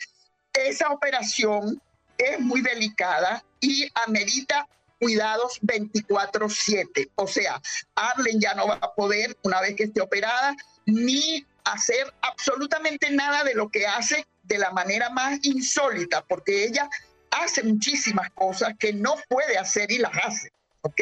esa 0.53 0.89
operación 0.89 1.81
es 2.17 2.39
muy 2.39 2.61
delicada 2.61 3.43
y 3.59 3.89
amerita 4.05 4.67
cuidados 4.99 5.59
24/7. 5.61 7.09
O 7.15 7.27
sea, 7.27 7.61
Arlen 7.95 8.39
ya 8.39 8.53
no 8.55 8.67
va 8.67 8.75
a 8.75 8.93
poder, 8.93 9.37
una 9.43 9.61
vez 9.61 9.75
que 9.75 9.85
esté 9.85 10.01
operada, 10.01 10.55
ni 10.85 11.45
hacer 11.63 12.13
absolutamente 12.21 13.09
nada 13.11 13.43
de 13.43 13.53
lo 13.53 13.69
que 13.69 13.85
hace 13.87 14.25
de 14.43 14.57
la 14.57 14.71
manera 14.71 15.09
más 15.09 15.39
insólita, 15.43 16.23
porque 16.23 16.65
ella 16.65 16.89
hace 17.31 17.63
muchísimas 17.63 18.29
cosas 18.31 18.73
que 18.79 18.93
no 18.93 19.15
puede 19.27 19.57
hacer 19.57 19.91
y 19.91 19.97
las 19.97 20.13
hace. 20.23 20.51
¿Ok? 20.81 21.01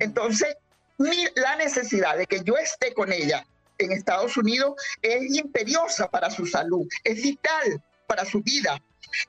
Entonces, 0.00 0.56
la 0.98 1.56
necesidad 1.56 2.16
de 2.16 2.26
que 2.26 2.42
yo 2.44 2.56
esté 2.56 2.92
con 2.92 3.12
ella 3.12 3.46
en 3.78 3.92
Estados 3.92 4.36
Unidos 4.36 4.74
es 5.02 5.34
imperiosa 5.34 6.08
para 6.10 6.30
su 6.30 6.46
salud, 6.46 6.86
es 7.02 7.22
vital 7.22 7.82
para 8.06 8.24
su 8.24 8.40
vida, 8.42 8.80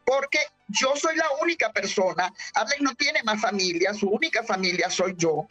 porque 0.05 0.39
yo 0.67 0.95
soy 0.95 1.15
la 1.15 1.27
única 1.41 1.71
persona, 1.71 2.33
Arlen 2.53 2.83
no 2.83 2.95
tiene 2.95 3.21
más 3.23 3.41
familia, 3.41 3.93
su 3.93 4.07
única 4.09 4.43
familia 4.43 4.89
soy 4.89 5.13
yo, 5.17 5.47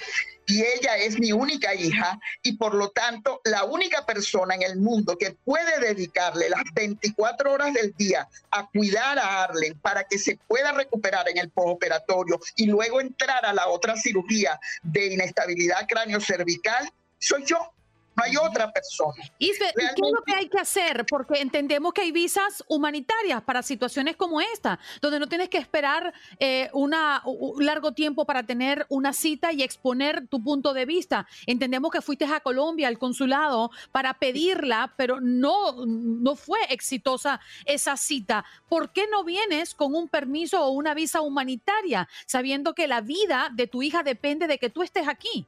y 0.47 0.63
ella 0.63 0.97
es 0.97 1.19
mi 1.19 1.33
única 1.33 1.75
hija, 1.75 2.19
y 2.43 2.57
por 2.57 2.75
lo 2.75 2.91
tanto 2.91 3.41
la 3.45 3.65
única 3.65 4.05
persona 4.05 4.55
en 4.55 4.63
el 4.63 4.77
mundo 4.77 5.17
que 5.17 5.33
puede 5.45 5.79
dedicarle 5.81 6.49
las 6.51 6.65
24 6.75 7.53
horas 7.53 7.73
del 7.73 7.95
día 7.97 8.29
a 8.51 8.69
cuidar 8.69 9.19
a 9.19 9.45
Arlen 9.45 9.79
para 9.81 10.05
que 10.05 10.19
se 10.19 10.39
pueda 10.49 10.73
recuperar 10.73 11.29
en 11.29 11.39
el 11.39 11.51
postoperatorio 11.51 12.41
y 12.57 12.67
luego 12.67 13.01
entrar 13.01 13.47
a 13.47 13.53
la 13.53 13.69
otra 13.69 13.97
cirugía 13.97 14.59
de 14.83 15.15
inestabilidad 15.15 15.87
cráneo-cervical, 15.89 16.91
soy 17.19 17.45
yo 17.45 17.75
no 18.17 18.25
hay 18.25 18.37
otra 18.37 18.73
persona. 18.73 19.15
¿y 19.39 19.51
qué 19.53 19.65
es 19.77 20.13
lo 20.13 20.23
que 20.23 20.35
hay 20.35 20.49
que 20.49 20.59
hacer? 20.59 21.05
Porque 21.07 21.41
entendemos 21.41 21.93
que 21.93 22.03
hay 22.03 22.13
visas 22.13 22.65
humanitarias 22.69 23.43
para 23.43 23.63
situaciones 23.63 24.17
como 24.17 24.41
esta, 24.41 24.79
donde 25.01 25.19
no 25.19 25.29
tienes 25.29 25.49
que 25.49 25.59
esperar 25.59 26.13
eh, 26.39 26.71
una, 26.73 27.23
un 27.25 27.65
largo 27.65 27.93
tiempo 27.93 28.25
para 28.25 28.45
tener 28.45 28.87
una 28.89 29.13
cita 29.13 29.53
y 29.53 29.63
exponer 29.63 30.27
tu 30.29 30.43
punto 30.43 30.73
de 30.75 30.87
vista. 30.87 31.27
Entendemos 31.47 31.91
que 31.91 32.01
fuiste 32.01 32.25
a 32.25 32.41
Colombia, 32.41 32.89
al 32.89 32.99
consulado, 32.99 33.71
para 33.93 34.15
pedirla, 34.15 34.95
pero 34.97 35.21
no, 35.21 35.85
no 35.87 36.37
fue 36.37 36.59
exitosa 36.69 37.41
esa 37.65 37.97
cita. 37.97 38.45
¿Por 38.69 38.93
qué 38.93 39.07
no 39.11 39.25
vienes 39.25 39.75
con 39.75 39.95
un 39.95 40.09
permiso 40.09 40.65
o 40.65 40.71
una 40.71 40.95
visa 40.95 41.21
humanitaria, 41.21 42.09
sabiendo 42.27 42.75
que 42.75 42.89
la 42.89 43.01
vida 43.01 43.51
de 43.53 43.67
tu 43.67 43.83
hija 43.83 44.03
depende 44.03 44.47
de 44.47 44.59
que 44.59 44.71
tú 44.71 44.83
estés 44.83 45.09
aquí? 45.09 45.47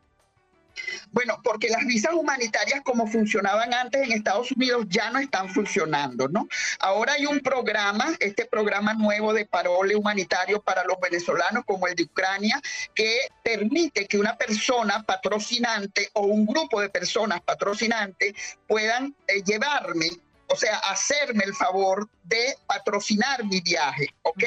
Bueno, 1.11 1.41
porque 1.43 1.69
las 1.69 1.85
visas 1.87 2.12
humanitarias 2.15 2.83
como 2.85 3.07
funcionaban 3.07 3.73
antes 3.75 4.03
en 4.03 4.12
Estados 4.12 4.53
Unidos 4.53 4.87
ya 4.89 5.11
no 5.11 5.19
están 5.19 5.49
funcionando, 5.49 6.29
¿no? 6.29 6.49
Ahora 6.81 7.15
hay 7.15 7.27
un 7.27 7.41
programa, 7.41 8.15
este 8.21 8.45
programa 8.47 8.95
nuevo 8.95 9.33
de 9.33 9.47
parole 9.47 9.97
humanitario 9.97 10.61
para 10.61 10.85
los 10.85 10.99
venezolanos 11.01 11.65
como 11.65 11.87
el 11.87 11.95
de 11.95 12.05
Ucrania, 12.05 12.61
que 12.95 13.29
permite 13.43 14.07
que 14.07 14.19
una 14.19 14.37
persona 14.37 15.03
patrocinante 15.03 16.11
o 16.15 16.23
un 16.27 16.47
grupo 16.47 16.81
de 16.81 16.91
personas 16.91 17.41
patrocinantes 17.43 18.35
puedan 18.67 19.15
eh, 19.29 19.43
llevarme 19.43 20.11
o 20.49 20.57
sea, 20.57 20.79
hacerme 20.79 21.45
el 21.45 21.55
favor 21.55 22.09
de 22.25 22.57
patrocinar 22.67 23.45
mi 23.45 23.61
viaje, 23.61 24.09
¿ok? 24.23 24.45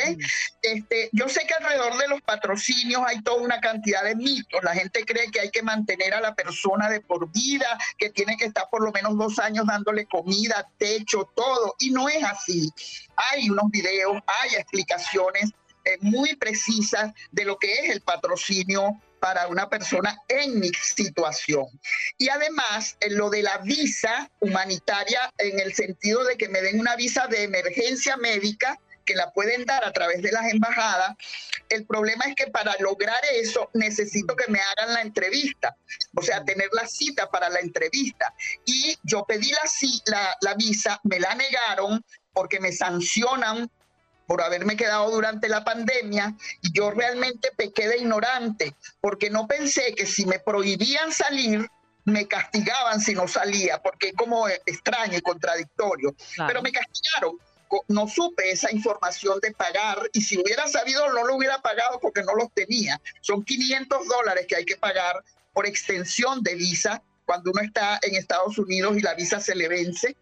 este, 0.62 1.10
yo 1.12 1.28
sé 1.30 1.46
que 1.46 1.54
alrededor 1.54 1.98
de 1.98 2.08
los 2.08 2.22
patrocinios 2.22 3.02
hay 3.06 3.22
toda 3.22 3.42
una 3.42 3.60
cantidad 3.60 4.04
de 4.04 4.16
mitos. 4.16 4.64
La 4.64 4.74
gente 4.74 5.06
cree 5.06 5.30
que 5.32 5.40
hay 5.40 5.50
que 5.50 5.62
mantener 5.62 6.14
a 6.14 6.22
la 6.22 6.36
persona 6.36 6.90
de 6.90 7.02
por 7.02 7.32
vida, 7.32 7.78
que 7.98 8.10
tiene 8.10 8.38
que 8.38 8.46
estar 8.46 8.68
por 8.70 8.84
lo 8.84 8.92
menos 8.92 9.18
dos 9.18 9.40
años 9.40 9.66
dándole 9.68 10.06
comida, 10.06 10.68
techo, 10.78 11.30
todo. 11.36 11.76
Y 11.80 11.92
no 11.92 12.10
es 12.10 12.24
así. 12.24 12.72
Hay 13.16 13.50
unos 13.50 13.70
videos, 13.70 14.22
hay 14.42 14.56
explicaciones 14.56 15.52
eh, 15.86 15.98
muy 16.02 16.36
precisas 16.36 17.14
de 17.32 17.46
lo 17.46 17.58
que 17.58 17.74
es 17.74 17.90
el 17.90 18.02
patrocinio 18.02 19.00
para 19.20 19.48
una 19.48 19.70
persona 19.70 20.18
en 20.28 20.60
mi 20.60 20.70
situación. 20.70 21.66
Y 22.18 22.30
además, 22.30 22.98
en 23.00 23.18
lo 23.18 23.30
de 23.30 23.44
la 23.44 23.58
visa 23.60 24.30
humanitaria, 24.40 25.32
en 25.38 25.60
el 25.60 25.74
sentido 25.74 26.24
de 26.24 26.38
que 26.38 26.50
me 26.50 26.62
den 26.62 26.80
una 26.80 26.96
visa 26.96 27.28
de 27.28 27.44
emergencia 27.44 28.18
médica, 28.18 28.80
que 29.10 29.16
la 29.16 29.32
pueden 29.32 29.66
dar 29.66 29.84
a 29.84 29.92
través 29.92 30.22
de 30.22 30.32
las 30.32 30.54
embajadas. 30.54 31.16
El 31.68 31.88
problema 31.88 32.26
es 32.26 32.36
que 32.36 32.46
para 32.46 32.76
lograr 32.80 33.20
eso 33.34 33.68
necesito 33.74 34.36
que 34.36 34.52
me 34.52 34.60
hagan 34.60 34.94
la 34.94 35.02
entrevista, 35.02 35.76
o 36.16 36.22
sea, 36.22 36.46
tener 36.46 36.70
la 36.74 36.88
cita 36.88 37.28
para 37.32 37.50
la 37.50 37.60
entrevista. 37.60 38.32
Y 38.66 38.96
yo 39.02 39.26
pedí 39.26 39.50
la, 39.52 39.64
la, 40.06 40.38
la 40.42 40.54
visa, 40.54 41.00
me 41.04 41.20
la 41.20 41.34
negaron 41.34 42.06
porque 42.34 42.60
me 42.60 42.72
sancionan 42.72 43.72
por 44.30 44.44
haberme 44.44 44.78
quedado 44.78 45.10
durante 45.10 45.50
la 45.50 45.64
pandemia 45.64 46.36
y 46.62 46.72
yo 46.72 46.92
realmente 46.92 47.50
pequé 47.58 47.88
de 47.88 47.98
ignorante 47.98 48.76
porque 49.02 49.32
no 49.32 49.48
pensé 49.48 49.96
que 49.96 50.06
si 50.06 50.24
me 50.28 50.38
prohibían 50.38 51.12
salir, 51.12 51.68
me 52.06 52.28
castigaban 52.28 53.02
si 53.02 53.16
no 53.16 53.28
salía, 53.28 53.82
porque 53.82 54.10
es 54.10 54.14
como 54.14 54.48
extraño 54.48 55.18
y 55.18 55.22
contradictorio. 55.22 56.14
Pero 56.46 56.62
me 56.62 56.72
castigaron. 56.72 57.40
No 57.88 58.08
supe 58.08 58.52
esa 58.52 58.72
información 58.72 59.40
de 59.42 59.52
pagar 59.52 59.98
y 60.14 60.22
si 60.22 60.40
hubiera 60.40 60.68
sabido 60.68 61.12
no 61.12 61.26
lo 61.26 61.36
hubiera 61.36 61.60
pagado 61.64 62.00
porque 62.00 62.22
no 62.22 62.36
los 62.36 62.54
tenía. 62.54 63.02
Son 63.22 63.44
500 63.44 64.08
dólares 64.08 64.46
que 64.48 64.58
hay 64.58 64.66
que 64.66 64.78
pagar 64.78 65.24
por 65.54 65.66
extensión 65.66 66.44
de 66.44 66.54
visa 66.54 67.02
cuando 67.30 67.52
uno 67.52 67.62
está 67.62 68.00
en 68.02 68.16
Estados 68.16 68.58
Unidos 68.58 68.98
y 68.98 69.02
la 69.02 69.14
visa 69.14 69.40
se 69.40 69.54
le 69.54 69.68
vence. 69.68 70.18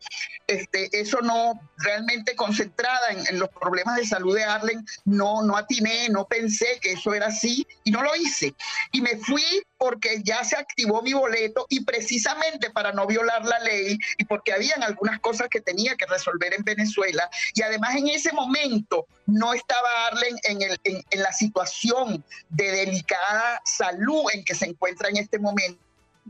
Este, 0.45 0.89
eso 0.91 1.21
no, 1.21 1.57
realmente 1.77 2.35
concentrada 2.35 3.11
en, 3.11 3.39
los 3.39 3.47
problemas 3.47 3.95
de 3.95 4.05
salud 4.05 4.35
de 4.35 4.43
Arlen, 4.43 4.85
no, 5.05 5.41
no 5.41 5.55
atiné, 5.55 6.09
no 6.09 6.25
pensé 6.25 6.79
que 6.81 6.91
eso 6.91 7.13
era 7.13 7.27
así 7.27 7.65
y 7.85 7.91
no 7.91 8.03
lo 8.03 8.13
hice. 8.17 8.53
Y 8.91 8.99
me 8.99 9.15
fui 9.15 9.41
porque 9.77 10.21
ya 10.21 10.43
se 10.43 10.57
activó 10.57 11.01
mi 11.01 11.13
boleto 11.13 11.65
y 11.69 11.85
precisamente 11.85 12.71
para 12.71 12.91
no 12.91 13.07
violar 13.07 13.45
la 13.45 13.59
ley 13.59 13.97
y 14.17 14.25
porque 14.25 14.51
habían 14.51 14.83
algunas 14.83 15.21
cosas 15.21 15.47
que 15.47 15.61
tenía 15.61 15.95
que 15.95 16.07
resolver 16.07 16.53
en 16.53 16.65
Venezuela. 16.65 17.29
Y 17.53 17.61
además 17.61 17.95
en 17.95 18.09
ese 18.09 18.33
momento 18.33 19.07
no 19.27 19.53
estaba 19.53 20.07
Arlen 20.07 20.35
en, 20.43 20.61
el, 20.61 20.77
en 20.83 21.23
la 21.23 21.31
situación 21.31 22.21
de 22.49 22.69
delicada 22.69 23.61
salud 23.63 24.25
en 24.33 24.43
que 24.43 24.55
se 24.55 24.65
encuentra 24.65 25.07
en 25.07 25.15
este 25.15 25.39
momento 25.39 25.86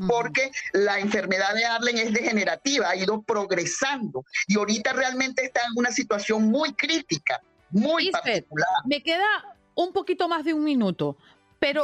porque 0.07 0.51
la 0.73 0.99
enfermedad 0.99 1.53
de 1.55 1.65
Arlen 1.65 1.97
es 1.97 2.13
degenerativa, 2.13 2.89
ha 2.89 2.95
ido 2.95 3.21
progresando 3.21 4.25
y 4.47 4.57
ahorita 4.57 4.93
realmente 4.93 5.45
está 5.45 5.61
en 5.61 5.73
una 5.75 5.91
situación 5.91 6.43
muy 6.43 6.73
crítica, 6.73 7.41
muy 7.71 8.11
particular. 8.11 8.67
Me 8.85 9.01
queda 9.01 9.55
un 9.75 9.93
poquito 9.93 10.27
más 10.27 10.43
de 10.45 10.53
un 10.53 10.63
minuto, 10.63 11.17
pero 11.59 11.83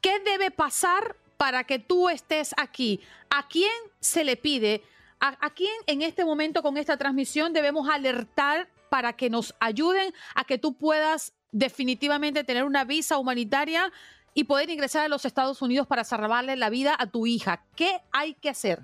¿qué 0.00 0.20
debe 0.20 0.50
pasar 0.50 1.16
para 1.36 1.64
que 1.64 1.78
tú 1.78 2.08
estés 2.08 2.54
aquí? 2.56 3.00
¿A 3.30 3.46
quién 3.48 3.72
se 4.00 4.24
le 4.24 4.36
pide? 4.36 4.82
¿A, 5.20 5.36
¿A, 5.44 5.50
quién 5.50 5.72
en 5.86 6.02
este 6.02 6.24
momento 6.24 6.62
con 6.62 6.76
esta 6.76 6.96
transmisión 6.96 7.52
debemos 7.52 7.88
alertar 7.88 8.68
para 8.90 9.14
que 9.14 9.30
nos 9.30 9.54
ayuden 9.60 10.12
a 10.34 10.44
que 10.44 10.58
tú 10.58 10.74
puedas 10.74 11.32
definitivamente 11.52 12.44
tener 12.44 12.64
una 12.64 12.84
visa 12.84 13.18
humanitaria 13.18 13.92
y 14.36 14.44
poder 14.44 14.68
ingresar 14.68 15.02
a 15.06 15.08
los 15.08 15.24
Estados 15.24 15.62
Unidos 15.62 15.86
para 15.86 16.04
salvarle 16.04 16.56
la 16.56 16.68
vida 16.68 16.94
a 16.96 17.06
tu 17.06 17.26
hija. 17.26 17.64
¿Qué 17.74 18.02
hay 18.12 18.34
que 18.34 18.50
hacer? 18.50 18.80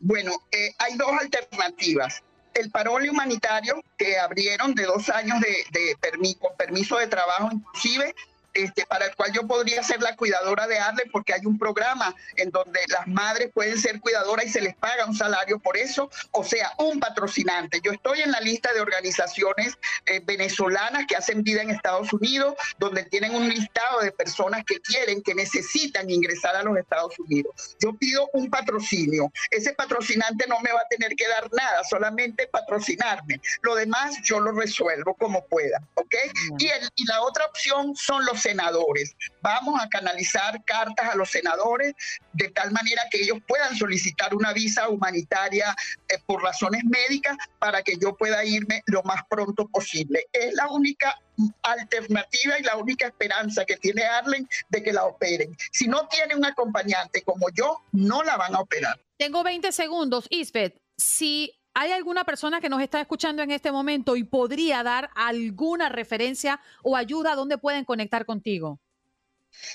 Bueno, 0.00 0.32
eh, 0.52 0.74
hay 0.78 0.98
dos 0.98 1.10
alternativas. 1.18 2.22
El 2.52 2.70
parole 2.70 3.08
humanitario 3.08 3.82
que 3.96 4.18
abrieron 4.18 4.74
de 4.74 4.84
dos 4.84 5.08
años 5.08 5.40
de, 5.40 6.36
con 6.38 6.54
permiso 6.58 6.98
de 6.98 7.06
trabajo 7.06 7.48
inclusive 7.50 8.14
este, 8.56 8.86
para 8.86 9.06
el 9.06 9.14
cual 9.14 9.32
yo 9.32 9.46
podría 9.46 9.82
ser 9.82 10.00
la 10.00 10.16
cuidadora 10.16 10.66
de 10.66 10.78
Arlen 10.78 11.10
porque 11.12 11.34
hay 11.34 11.44
un 11.44 11.58
programa 11.58 12.14
en 12.36 12.50
donde 12.50 12.80
las 12.88 13.06
madres 13.06 13.50
pueden 13.52 13.78
ser 13.78 14.00
cuidadoras 14.00 14.46
y 14.46 14.48
se 14.48 14.62
les 14.62 14.74
paga 14.76 15.04
un 15.04 15.14
salario 15.14 15.58
por 15.58 15.76
eso, 15.76 16.10
o 16.30 16.42
sea, 16.42 16.72
un 16.78 16.98
patrocinante. 16.98 17.80
Yo 17.84 17.92
estoy 17.92 18.22
en 18.22 18.30
la 18.30 18.40
lista 18.40 18.72
de 18.72 18.80
organizaciones 18.80 19.76
eh, 20.06 20.20
venezolanas 20.24 21.04
que 21.06 21.16
hacen 21.16 21.42
vida 21.42 21.60
en 21.60 21.70
Estados 21.70 22.10
Unidos, 22.14 22.54
donde 22.78 23.04
tienen 23.04 23.34
un 23.34 23.46
listado 23.48 24.00
de 24.00 24.10
personas 24.10 24.64
que 24.64 24.80
quieren, 24.80 25.22
que 25.22 25.34
necesitan 25.34 26.08
ingresar 26.08 26.56
a 26.56 26.62
los 26.62 26.78
Estados 26.78 27.18
Unidos. 27.18 27.76
Yo 27.78 27.92
pido 27.94 28.30
un 28.32 28.48
patrocinio. 28.48 29.30
Ese 29.50 29.74
patrocinante 29.74 30.46
no 30.48 30.60
me 30.60 30.72
va 30.72 30.80
a 30.80 30.88
tener 30.88 31.14
que 31.14 31.28
dar 31.28 31.50
nada, 31.52 31.84
solamente 31.84 32.46
patrocinarme. 32.46 33.38
Lo 33.60 33.74
demás 33.74 34.16
yo 34.22 34.40
lo 34.40 34.52
resuelvo 34.52 35.14
como 35.14 35.44
pueda, 35.46 35.82
¿ok? 35.94 36.14
Y, 36.58 36.66
y 36.66 37.06
la 37.06 37.20
otra 37.20 37.44
opción 37.44 37.94
son 37.94 38.24
los 38.24 38.45
senadores. 38.46 39.16
Vamos 39.42 39.80
a 39.82 39.88
canalizar 39.88 40.62
cartas 40.64 41.08
a 41.08 41.16
los 41.16 41.30
senadores 41.30 41.94
de 42.32 42.48
tal 42.50 42.70
manera 42.70 43.02
que 43.10 43.22
ellos 43.22 43.38
puedan 43.46 43.74
solicitar 43.76 44.34
una 44.34 44.52
visa 44.52 44.88
humanitaria 44.88 45.74
eh, 46.08 46.18
por 46.26 46.42
razones 46.42 46.82
médicas 46.84 47.36
para 47.58 47.82
que 47.82 47.96
yo 47.98 48.16
pueda 48.16 48.44
irme 48.44 48.82
lo 48.86 49.02
más 49.02 49.22
pronto 49.28 49.66
posible. 49.68 50.26
Es 50.32 50.54
la 50.54 50.68
única 50.68 51.18
alternativa 51.62 52.58
y 52.58 52.62
la 52.62 52.76
única 52.76 53.06
esperanza 53.06 53.64
que 53.64 53.76
tiene 53.76 54.04
Arlen 54.04 54.48
de 54.68 54.82
que 54.82 54.92
la 54.92 55.04
operen. 55.04 55.56
Si 55.72 55.86
no 55.88 56.06
tiene 56.08 56.34
un 56.34 56.44
acompañante 56.44 57.22
como 57.22 57.48
yo, 57.50 57.82
no 57.92 58.22
la 58.22 58.36
van 58.36 58.54
a 58.54 58.60
operar. 58.60 58.98
Tengo 59.18 59.42
20 59.42 59.72
segundos, 59.72 60.26
Isbeth. 60.30 60.78
Si 60.96 61.52
¿Hay 61.78 61.92
alguna 61.92 62.24
persona 62.24 62.62
que 62.62 62.70
nos 62.70 62.80
está 62.80 63.02
escuchando 63.02 63.42
en 63.42 63.50
este 63.50 63.70
momento 63.70 64.16
y 64.16 64.24
podría 64.24 64.82
dar 64.82 65.10
alguna 65.14 65.90
referencia 65.90 66.58
o 66.82 66.96
ayuda 66.96 67.32
a 67.32 67.34
dónde 67.34 67.58
pueden 67.58 67.84
conectar 67.84 68.24
contigo? 68.24 68.80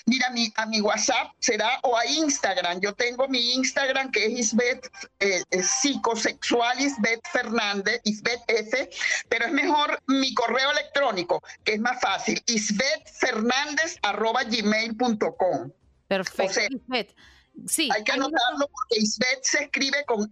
Mira, 0.08 0.32
mi, 0.32 0.52
a 0.56 0.66
mi 0.66 0.82
WhatsApp 0.82 1.32
será 1.38 1.80
o 1.84 1.96
a 1.96 2.04
Instagram. 2.08 2.82
Yo 2.82 2.94
tengo 2.96 3.28
mi 3.28 3.54
Instagram 3.54 4.12
que 4.12 4.26
es 4.26 4.32
Isbeth 4.32 4.92
eh, 5.20 5.44
psicosexual 5.62 6.82
Isbeth 6.82 7.22
Fernández, 7.32 8.02
Isbeth 8.04 8.42
F, 8.48 8.90
pero 9.30 9.46
es 9.46 9.52
mejor 9.52 10.02
mi 10.08 10.34
correo 10.34 10.72
electrónico, 10.72 11.44
que 11.64 11.74
es 11.74 11.80
más 11.80 12.02
fácil, 12.02 12.42
isbethfernández 12.48 13.98
arroba 14.02 14.44
gmail.com. 14.44 15.72
Perfecto. 16.08 16.62
Sí. 17.68 17.90
Hay 17.94 18.04
que 18.04 18.12
anotarlo 18.14 18.68
porque 18.72 19.02
Isbeth 19.02 19.44
se 19.44 19.64
escribe 19.66 20.04
con 20.06 20.32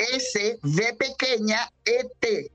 H-I-S-V 0.00 0.96
pequeña 0.98 1.70
E-T. 1.84 2.50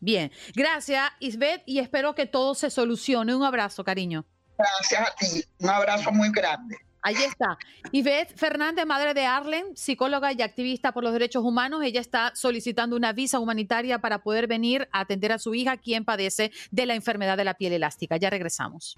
Bien, 0.00 0.32
gracias 0.54 1.10
Isbeth 1.20 1.62
y 1.66 1.78
espero 1.78 2.14
que 2.14 2.26
todo 2.26 2.54
se 2.54 2.70
solucione. 2.70 3.34
Un 3.34 3.44
abrazo, 3.44 3.84
cariño. 3.84 4.24
Gracias 4.58 5.08
a 5.08 5.14
ti, 5.14 5.44
un 5.60 5.70
abrazo 5.70 6.10
muy 6.12 6.30
grande. 6.32 6.76
Ahí 7.02 7.14
está. 7.14 7.56
Ivette 7.92 8.36
Fernández, 8.36 8.84
madre 8.84 9.14
de 9.14 9.24
Arlen, 9.24 9.74
psicóloga 9.74 10.32
y 10.32 10.42
activista 10.42 10.92
por 10.92 11.02
los 11.02 11.14
derechos 11.14 11.42
humanos. 11.42 11.82
Ella 11.82 12.00
está 12.00 12.32
solicitando 12.34 12.94
una 12.94 13.12
visa 13.12 13.38
humanitaria 13.38 14.00
para 14.00 14.22
poder 14.22 14.46
venir 14.46 14.86
a 14.92 15.00
atender 15.00 15.32
a 15.32 15.38
su 15.38 15.54
hija, 15.54 15.78
quien 15.78 16.04
padece 16.04 16.52
de 16.70 16.86
la 16.86 16.94
enfermedad 16.94 17.38
de 17.38 17.44
la 17.44 17.54
piel 17.54 17.72
elástica. 17.72 18.18
Ya 18.18 18.28
regresamos. 18.28 18.96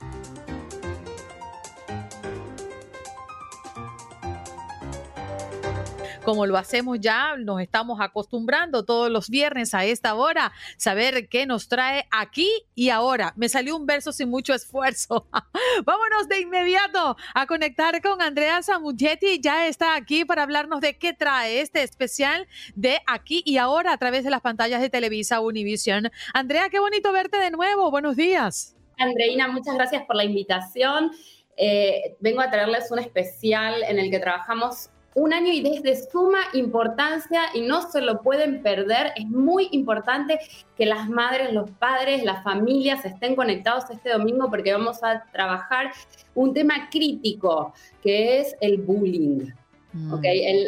Como 6.22 6.46
lo 6.46 6.56
hacemos 6.56 6.98
ya, 7.00 7.36
nos 7.36 7.60
estamos 7.60 8.00
acostumbrando 8.00 8.84
todos 8.84 9.10
los 9.10 9.28
viernes 9.28 9.74
a 9.74 9.84
esta 9.84 10.14
hora, 10.14 10.52
saber 10.76 11.28
qué 11.28 11.46
nos 11.46 11.68
trae 11.68 12.06
aquí 12.10 12.48
y 12.74 12.90
ahora. 12.90 13.32
Me 13.36 13.48
salió 13.48 13.76
un 13.76 13.86
verso 13.86 14.12
sin 14.12 14.30
mucho 14.30 14.54
esfuerzo. 14.54 15.26
Vámonos 15.84 16.28
de 16.28 16.40
inmediato 16.40 17.16
a 17.34 17.46
conectar 17.46 18.00
con 18.00 18.22
Andrea 18.22 18.62
Samuchetti. 18.62 19.40
Ya 19.40 19.66
está 19.66 19.94
aquí 19.94 20.24
para 20.24 20.42
hablarnos 20.42 20.80
de 20.80 20.96
qué 20.96 21.12
trae 21.12 21.60
este 21.60 21.82
especial 21.82 22.46
de 22.74 23.00
aquí 23.06 23.42
y 23.44 23.58
ahora 23.58 23.92
a 23.92 23.98
través 23.98 24.24
de 24.24 24.30
las 24.30 24.40
pantallas 24.40 24.80
de 24.80 24.90
Televisa 24.90 25.40
Univision. 25.40 26.10
Andrea, 26.34 26.68
qué 26.70 26.78
bonito 26.78 27.12
verte 27.12 27.38
de 27.38 27.50
nuevo. 27.50 27.90
Buenos 27.90 28.16
días. 28.16 28.76
Andreina, 28.98 29.48
muchas 29.48 29.74
gracias 29.74 30.04
por 30.04 30.16
la 30.16 30.24
invitación. 30.24 31.10
Eh, 31.56 32.16
vengo 32.20 32.40
a 32.40 32.50
traerles 32.50 32.90
un 32.90 32.98
especial 32.98 33.82
en 33.82 33.98
el 33.98 34.10
que 34.10 34.18
trabajamos 34.18 34.88
un 35.14 35.32
año 35.32 35.52
y 35.52 35.60
desde 35.60 36.10
suma 36.10 36.38
importancia 36.54 37.42
y 37.54 37.62
no 37.62 37.90
se 37.90 38.00
lo 38.00 38.22
pueden 38.22 38.62
perder. 38.62 39.12
Es 39.16 39.26
muy 39.26 39.68
importante 39.72 40.38
que 40.76 40.86
las 40.86 41.08
madres, 41.08 41.52
los 41.52 41.70
padres, 41.70 42.22
las 42.24 42.42
familias 42.42 43.04
estén 43.04 43.36
conectados 43.36 43.84
este 43.90 44.10
domingo 44.10 44.48
porque 44.50 44.72
vamos 44.72 45.02
a 45.02 45.24
trabajar 45.32 45.92
un 46.34 46.54
tema 46.54 46.88
crítico 46.90 47.74
que 48.02 48.40
es 48.40 48.56
el 48.60 48.78
bullying. 48.78 49.50
Mm. 49.94 50.14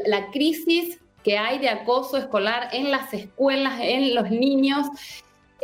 la 0.05 0.31
crisis 0.31 1.01
que 1.23 1.39
hay 1.39 1.59
de 1.59 1.71
acoso 1.71 2.19
escolar 2.19 2.69
en 2.73 2.91
las 2.91 3.13
escuelas, 3.15 3.81
en 3.81 4.15
los 4.15 4.31
niños. 4.31 4.87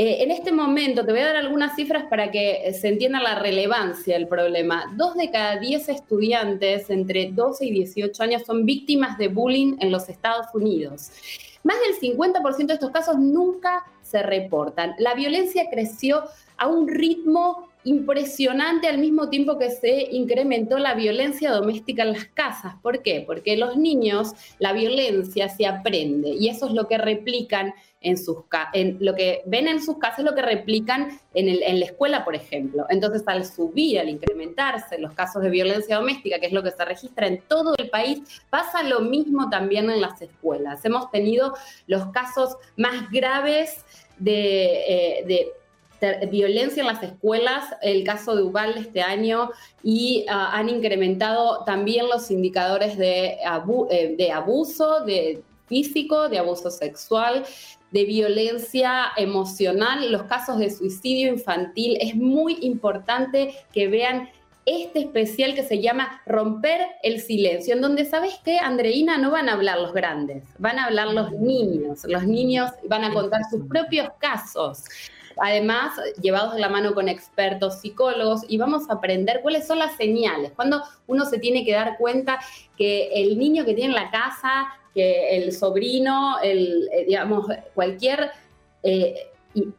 Eh, 0.02 0.22
en 0.22 0.30
este 0.30 0.50
momento, 0.50 1.04
te 1.04 1.12
voy 1.12 1.20
a 1.20 1.26
dar 1.26 1.36
algunas 1.36 1.76
cifras 1.76 2.04
para 2.04 2.30
que 2.30 2.72
se 2.72 2.88
entienda 2.88 3.20
la 3.20 3.34
relevancia 3.34 4.14
del 4.14 4.28
problema. 4.28 4.90
Dos 4.96 5.14
de 5.14 5.30
cada 5.30 5.58
diez 5.58 5.90
estudiantes 5.90 6.88
entre 6.88 7.30
12 7.30 7.66
y 7.66 7.70
18 7.70 8.22
años 8.22 8.42
son 8.46 8.64
víctimas 8.64 9.18
de 9.18 9.28
bullying 9.28 9.76
en 9.78 9.92
los 9.92 10.08
Estados 10.08 10.46
Unidos. 10.54 11.10
Más 11.64 11.76
del 11.80 12.00
50% 12.00 12.66
de 12.68 12.72
estos 12.72 12.92
casos 12.92 13.18
nunca 13.18 13.84
se 14.00 14.22
reportan. 14.22 14.94
La 14.98 15.12
violencia 15.12 15.68
creció 15.70 16.24
a 16.56 16.66
un 16.66 16.88
ritmo 16.88 17.68
impresionante 17.84 18.88
al 18.88 18.98
mismo 18.98 19.28
tiempo 19.28 19.58
que 19.58 19.70
se 19.70 20.08
incrementó 20.10 20.78
la 20.78 20.94
violencia 20.94 21.50
doméstica 21.50 22.02
en 22.02 22.12
las 22.12 22.26
casas. 22.26 22.74
¿Por 22.82 23.02
qué? 23.02 23.22
Porque 23.26 23.56
los 23.56 23.76
niños, 23.76 24.32
la 24.58 24.72
violencia 24.72 25.48
se 25.48 25.66
aprende 25.66 26.30
y 26.30 26.48
eso 26.48 26.66
es 26.66 26.72
lo 26.72 26.88
que 26.88 26.98
replican 26.98 27.74
en 28.02 28.16
sus 28.16 28.38
en 28.72 28.96
lo 29.00 29.14
que 29.14 29.42
ven 29.44 29.68
en 29.68 29.82
sus 29.82 29.98
casas 29.98 30.24
lo 30.24 30.34
que 30.34 30.40
replican 30.40 31.20
en, 31.34 31.48
en 31.48 31.80
la 31.80 31.86
escuela, 31.86 32.24
por 32.24 32.34
ejemplo. 32.34 32.86
Entonces, 32.88 33.22
al 33.26 33.44
subir, 33.44 33.98
al 34.00 34.08
incrementarse 34.08 34.98
los 34.98 35.12
casos 35.12 35.42
de 35.42 35.50
violencia 35.50 35.96
doméstica, 35.96 36.38
que 36.38 36.46
es 36.46 36.52
lo 36.52 36.62
que 36.62 36.70
se 36.70 36.84
registra 36.84 37.26
en 37.26 37.42
todo 37.46 37.74
el 37.76 37.90
país, 37.90 38.20
pasa 38.48 38.82
lo 38.82 39.00
mismo 39.00 39.50
también 39.50 39.90
en 39.90 40.00
las 40.00 40.20
escuelas. 40.22 40.84
Hemos 40.84 41.10
tenido 41.10 41.54
los 41.86 42.06
casos 42.08 42.56
más 42.76 43.10
graves 43.10 43.84
de, 44.18 45.18
eh, 45.18 45.24
de 45.26 45.52
violencia 46.30 46.80
en 46.80 46.86
las 46.86 47.02
escuelas, 47.02 47.64
el 47.82 48.04
caso 48.04 48.34
de 48.36 48.42
Ubalde 48.42 48.80
este 48.80 49.02
año, 49.02 49.50
y 49.82 50.24
ah, 50.28 50.50
han 50.52 50.68
incrementado 50.68 51.64
también 51.64 52.08
los 52.08 52.30
indicadores 52.30 52.96
de, 52.96 53.38
eh, 53.90 54.14
de 54.16 54.32
abuso 54.32 55.00
de 55.04 55.42
físico, 55.66 56.28
de 56.28 56.38
abuso 56.38 56.70
sexual, 56.70 57.44
de 57.92 58.04
violencia 58.04 59.06
emocional, 59.16 60.10
los 60.10 60.24
casos 60.24 60.58
de 60.58 60.70
suicidio 60.70 61.32
infantil. 61.32 61.96
Es 62.00 62.14
muy 62.14 62.58
importante 62.60 63.54
que 63.72 63.88
vean 63.88 64.28
este 64.66 65.00
especial 65.00 65.54
que 65.54 65.62
se 65.62 65.80
llama 65.80 66.20
Romper 66.26 66.80
el 67.02 67.20
Silencio, 67.20 67.74
en 67.74 67.80
donde, 67.80 68.04
¿sabes 68.04 68.34
qué, 68.44 68.58
Andreina? 68.58 69.18
No 69.18 69.30
van 69.30 69.48
a 69.48 69.54
hablar 69.54 69.78
los 69.80 69.92
grandes, 69.92 70.44
van 70.58 70.78
a 70.78 70.84
hablar 70.84 71.08
los 71.08 71.32
niños. 71.32 72.04
Los 72.04 72.24
niños 72.24 72.70
van 72.88 73.04
a 73.04 73.12
contar 73.12 73.42
sus 73.50 73.66
propios 73.66 74.08
casos 74.18 74.84
además 75.40 75.92
llevados 76.20 76.54
de 76.54 76.60
la 76.60 76.68
mano 76.68 76.94
con 76.94 77.08
expertos 77.08 77.80
psicólogos 77.80 78.42
y 78.48 78.58
vamos 78.58 78.88
a 78.88 78.94
aprender 78.94 79.40
cuáles 79.42 79.66
son 79.66 79.78
las 79.78 79.96
señales, 79.96 80.52
cuando 80.54 80.82
uno 81.06 81.24
se 81.24 81.38
tiene 81.38 81.64
que 81.64 81.72
dar 81.72 81.96
cuenta 81.98 82.40
que 82.76 83.10
el 83.14 83.38
niño 83.38 83.64
que 83.64 83.74
tiene 83.74 83.94
en 83.94 84.02
la 84.02 84.10
casa, 84.10 84.68
que 84.94 85.36
el 85.36 85.52
sobrino, 85.52 86.38
el, 86.42 86.88
eh, 86.92 87.04
digamos, 87.06 87.46
cualquier... 87.74 88.30
Eh, 88.82 89.26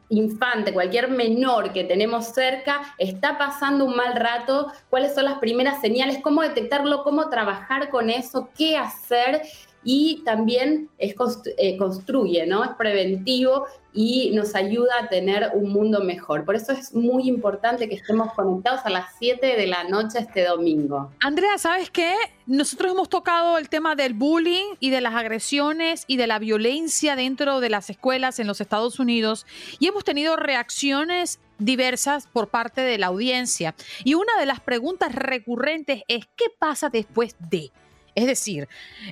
infante, 0.10 0.74
cualquier 0.74 1.10
menor 1.10 1.72
que 1.72 1.86
tenemos 1.86 2.26
cerca 2.26 2.94
está 2.98 3.38
pasando 3.38 3.86
un 3.86 3.96
mal 3.96 4.16
rato, 4.16 4.72
cuáles 4.90 5.16
son 5.16 5.26
las 5.26 5.40
primeras 5.40 5.80
señales, 5.80 6.20
cómo 6.22 6.42
detectarlo, 6.42 7.04
cómo 7.04 7.30
trabajar 7.30 7.90
con 7.90 8.10
eso, 8.10 8.50
qué 8.58 8.76
hacer 8.76 9.44
y 9.84 10.22
también 10.24 10.90
es, 10.98 11.16
eh, 11.58 11.78
construye, 11.78 12.46
¿no? 12.46 12.64
Es 12.64 12.72
preventivo 12.72 13.66
y 13.94 14.32
nos 14.32 14.56
ayuda 14.56 14.92
a 15.02 15.10
tener 15.10 15.52
un 15.54 15.72
mundo 15.72 16.02
mejor. 16.02 16.46
Por 16.46 16.56
eso 16.56 16.72
es 16.72 16.94
muy 16.94 17.28
importante 17.28 17.90
que 17.90 17.96
estemos 17.96 18.34
conectados 18.34 18.82
a 18.86 18.90
las 18.90 19.08
7 19.20 19.46
de 19.46 19.68
la 19.68 19.84
noche 19.84 20.20
este 20.20 20.46
domingo. 20.46 21.12
Andrea, 21.20 21.58
¿sabes 21.58 21.90
qué? 21.90 22.16
Nosotros 22.46 22.94
hemos 22.94 23.10
tocado 23.10 23.58
el 23.58 23.70
tema 23.70 23.96
del 23.96 24.14
bullying 24.14 24.76
y 24.80 24.92
de 24.92 25.02
las 25.02 25.16
agresiones 25.16 26.06
y 26.08 26.18
de 26.18 26.28
la 26.28 26.40
violencia 26.40 27.16
dentro 27.16 27.60
de 27.60 27.70
las 27.70 27.90
escuelas 27.90 28.40
en 28.40 28.48
los 28.48 28.62
Estados 28.62 29.00
Unidos 29.00 29.46
y 29.80 29.88
hemos 29.88 30.04
tenido 30.04 30.38
reacciones 30.38 31.40
diversas 31.58 32.28
por 32.28 32.50
parte 32.50 32.82
de 32.82 32.98
la 32.98 33.08
audiencia. 33.08 33.76
Y 34.04 34.14
una 34.14 34.38
de 34.40 34.46
las 34.46 34.60
preguntas 34.62 35.14
recurrentes 35.14 36.04
es, 36.08 36.26
¿qué 36.36 36.46
pasa 36.58 36.90
después 36.90 37.36
de? 37.40 37.72
Es 38.16 38.26
decir, 38.26 38.68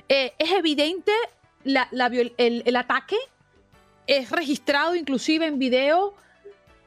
eh, 0.08 0.32
es 0.38 0.52
evidente 0.52 1.12
el, 1.64 2.76
ataque, 2.76 3.16
es 4.06 4.30
registrado 4.30 4.94
inclusive 4.94 5.46
en 5.46 5.58
video, 5.58 6.14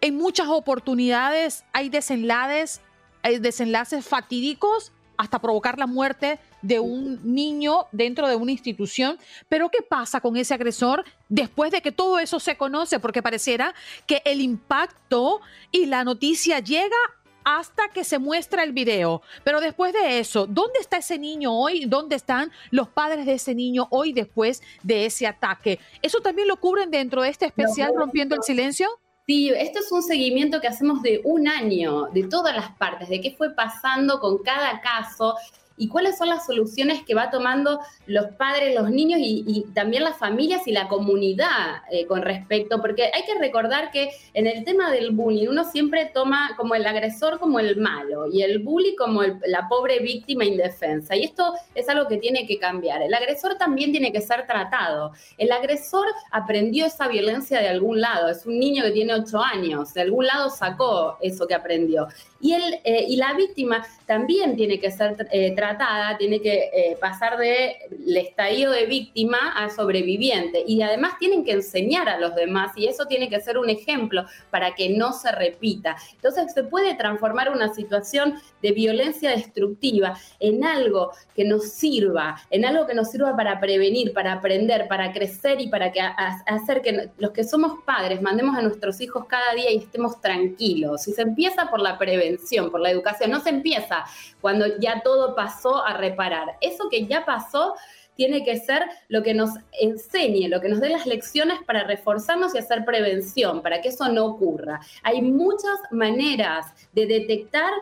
en 0.02 0.16
muchas 0.16 0.48
oportunidades 0.48 1.64
hay 1.72 1.90
desenlaces, 1.90 2.82
hay 3.22 3.40
desenlaces 3.40 4.06
fatídicos 4.06 4.92
hasta 5.16 5.40
provocar 5.40 5.78
la 5.78 5.88
muerte 5.88 6.40
de 6.62 6.80
un 6.80 7.20
niño 7.24 7.86
dentro 7.92 8.28
de 8.28 8.36
una 8.36 8.52
institución. 8.52 9.18
Pero 9.48 9.70
¿qué 9.70 9.82
pasa 9.82 10.20
con 10.20 10.36
ese 10.36 10.54
agresor 10.54 11.06
después 11.30 11.72
de 11.72 11.82
que 11.82 11.92
todo 11.92 12.20
eso 12.20 12.40
se 12.40 12.58
conoce? 12.58 13.00
Porque 13.00 13.22
pareciera 13.22 13.74
que 14.08 14.22
el 14.26 14.42
impacto 14.42 15.40
y 15.72 15.86
la 15.86 16.04
noticia 16.04 16.60
llega 16.60 16.98
hasta 17.44 17.90
que 17.90 18.04
se 18.04 18.20
muestra 18.20 18.64
el 18.64 18.72
video. 18.72 19.22
Pero 19.44 19.62
después 19.62 19.94
de 19.94 20.20
eso, 20.20 20.48
¿dónde 20.48 20.80
está 20.80 20.98
ese 20.98 21.18
niño 21.18 21.54
hoy? 21.54 21.86
¿Dónde 21.86 22.16
están 22.16 22.52
los 22.72 22.90
padres 22.90 23.26
de 23.26 23.34
ese 23.34 23.56
niño 23.56 23.88
hoy 23.90 24.14
después 24.14 24.62
de 24.82 25.06
ese 25.06 25.28
ataque? 25.28 25.80
¿Eso 26.02 26.20
también 26.22 26.48
lo 26.48 26.58
cubren 26.58 26.92
dentro 26.92 27.22
de 27.22 27.30
este 27.30 27.46
especial 27.46 27.94
Rompiendo 27.96 28.36
el 28.36 28.44
Silencio? 28.44 28.88
Sí, 29.26 29.50
esto 29.56 29.80
es 29.80 29.90
un 29.92 30.04
seguimiento 30.04 30.60
que 30.60 30.68
hacemos 30.68 31.02
de 31.02 31.22
un 31.24 31.48
año, 31.48 32.08
de 32.14 32.24
todas 32.24 32.54
las 32.54 32.72
partes, 32.72 33.08
de 33.08 33.22
qué 33.22 33.34
fue 33.38 33.56
pasando 33.56 34.20
con 34.20 34.40
cada 34.40 34.82
caso 34.82 35.36
y 35.84 35.90
cuáles 35.90 36.18
son 36.18 36.30
las 36.30 36.46
soluciones 36.46 37.04
que 37.04 37.14
va 37.14 37.30
tomando 37.30 37.82
los 38.06 38.28
padres, 38.38 38.74
los 38.74 38.90
niños 38.90 39.20
y, 39.22 39.66
también 39.74 40.04
las 40.04 40.18
familias 40.18 40.66
y 40.66 40.72
la 40.72 40.88
comunidad 40.88 41.82
eh, 41.92 42.06
con 42.06 42.22
respecto, 42.22 42.80
porque 42.80 43.12
hay 43.14 43.24
que 43.26 43.38
recordar 43.38 43.92
que 43.92 44.12
en 44.34 44.48
el 44.48 44.64
tema 44.64 44.92
del 44.92 45.12
bullying 45.12 45.50
uno 45.50 45.66
siempre 45.66 46.10
toma 46.14 46.52
como 46.56 46.76
el 46.76 46.86
agresor 46.86 47.38
como 47.38 47.60
el 47.60 47.76
malo 47.76 48.28
y 48.32 48.44
el 48.44 48.60
bully 48.60 48.96
como 48.96 49.24
la 49.24 49.68
pobre 49.68 50.00
víctima 50.00 50.46
indefensa. 50.46 51.18
Y 51.18 51.26
esto 51.26 51.54
es 51.76 51.90
algo 51.90 52.08
que 52.08 52.16
tiene 52.16 52.48
que 52.48 52.58
cambiar. 52.58 53.02
El 53.02 53.14
agresor 53.14 53.56
también 53.56 53.92
tiene 53.92 54.14
que 54.14 54.22
ser 54.22 54.48
tratado. 54.48 55.12
El 55.38 55.52
agresor 55.52 56.08
aprendió 56.32 56.86
esa 56.86 57.10
violencia 57.10 57.60
de 57.60 57.68
algún 57.68 58.00
lado. 58.00 58.30
Es 58.30 58.46
un 58.46 58.58
niño 58.58 58.86
que 58.86 58.92
tiene 58.92 59.16
ocho 59.16 59.42
años. 59.42 59.94
De 59.94 60.02
algún 60.02 60.28
lado 60.28 60.50
sacó 60.50 61.18
eso 61.20 61.46
que 61.46 61.56
aprendió. 61.56 62.08
Y, 62.44 62.52
el, 62.52 62.74
eh, 62.84 63.06
y 63.08 63.16
la 63.16 63.34
víctima 63.36 63.86
también 64.06 64.58
tiene 64.58 64.78
que 64.78 64.92
ser 64.92 65.16
eh, 65.32 65.56
tratada, 65.56 66.18
tiene 66.18 66.42
que 66.42 66.70
eh, 66.74 66.98
pasar 67.00 67.38
del 67.38 68.18
estadio 68.18 68.70
de 68.70 68.86
víctima 68.86 69.54
a 69.56 69.70
sobreviviente. 69.70 70.62
Y 70.68 70.82
además 70.82 71.18
tienen 71.18 71.46
que 71.46 71.54
enseñar 71.54 72.10
a 72.10 72.20
los 72.20 72.36
demás 72.36 72.74
y 72.76 72.88
eso 72.88 73.06
tiene 73.06 73.30
que 73.30 73.40
ser 73.40 73.58
un 73.58 73.70
ejemplo 73.70 74.26
para 74.52 74.76
que 74.76 74.90
no 74.90 75.14
se 75.14 75.32
repita. 75.32 75.96
Entonces 76.16 76.54
se 76.54 76.64
puede 76.64 76.96
transformar 76.96 77.50
una 77.50 77.74
situación 77.74 78.36
de 78.62 78.72
violencia 78.74 79.30
destructiva 79.30 80.20
en 80.42 80.66
algo 80.66 81.12
que 81.34 81.46
nos 81.46 81.70
sirva, 81.70 82.42
en 82.50 82.66
algo 82.66 82.86
que 82.86 82.94
nos 82.94 83.10
sirva 83.10 83.38
para 83.38 83.62
prevenir, 83.62 84.12
para 84.12 84.34
aprender, 84.34 84.90
para 84.90 85.14
crecer 85.14 85.62
y 85.62 85.70
para 85.70 85.94
que, 85.94 86.02
hacer 86.02 86.82
que 86.82 87.10
los 87.18 87.32
que 87.32 87.46
somos 87.46 87.84
padres 87.86 88.22
mandemos 88.22 88.58
a 88.58 88.62
nuestros 88.62 89.00
hijos 89.00 89.28
cada 89.30 89.54
día 89.54 89.72
y 89.72 89.78
estemos 89.78 90.20
tranquilos. 90.20 91.08
Y 91.08 91.14
se 91.14 91.22
empieza 91.22 91.70
por 91.70 91.80
la 91.80 91.98
prevención, 91.98 92.33
por 92.72 92.82
la 92.82 92.92
educación. 92.92 93.32
No 93.32 93.40
se 93.40 93.50
empieza 93.50 94.06
cuando 94.42 94.78
ya 94.80 95.02
todo 95.04 95.36
pasó 95.36 95.84
a 95.84 95.98
reparar. 95.98 96.58
Eso 96.62 96.90
que 96.90 97.06
ya 97.06 97.26
pasó 97.26 97.76
tiene 98.16 98.44
que 98.44 98.58
ser 98.58 98.84
lo 99.08 99.24
que 99.24 99.34
nos 99.34 99.52
enseñe, 99.80 100.48
lo 100.48 100.62
que 100.62 100.70
nos 100.70 100.80
dé 100.80 100.90
las 100.90 101.06
lecciones 101.06 101.60
para 101.66 101.84
reforzarnos 101.84 102.54
y 102.54 102.60
hacer 102.60 102.86
prevención, 102.86 103.62
para 103.62 103.82
que 103.82 103.90
eso 103.90 104.08
no 104.10 104.26
ocurra. 104.26 104.80
Hay 105.02 105.22
muchas 105.22 105.80
maneras 105.92 106.68
de 106.94 107.08
detectar 107.08 107.74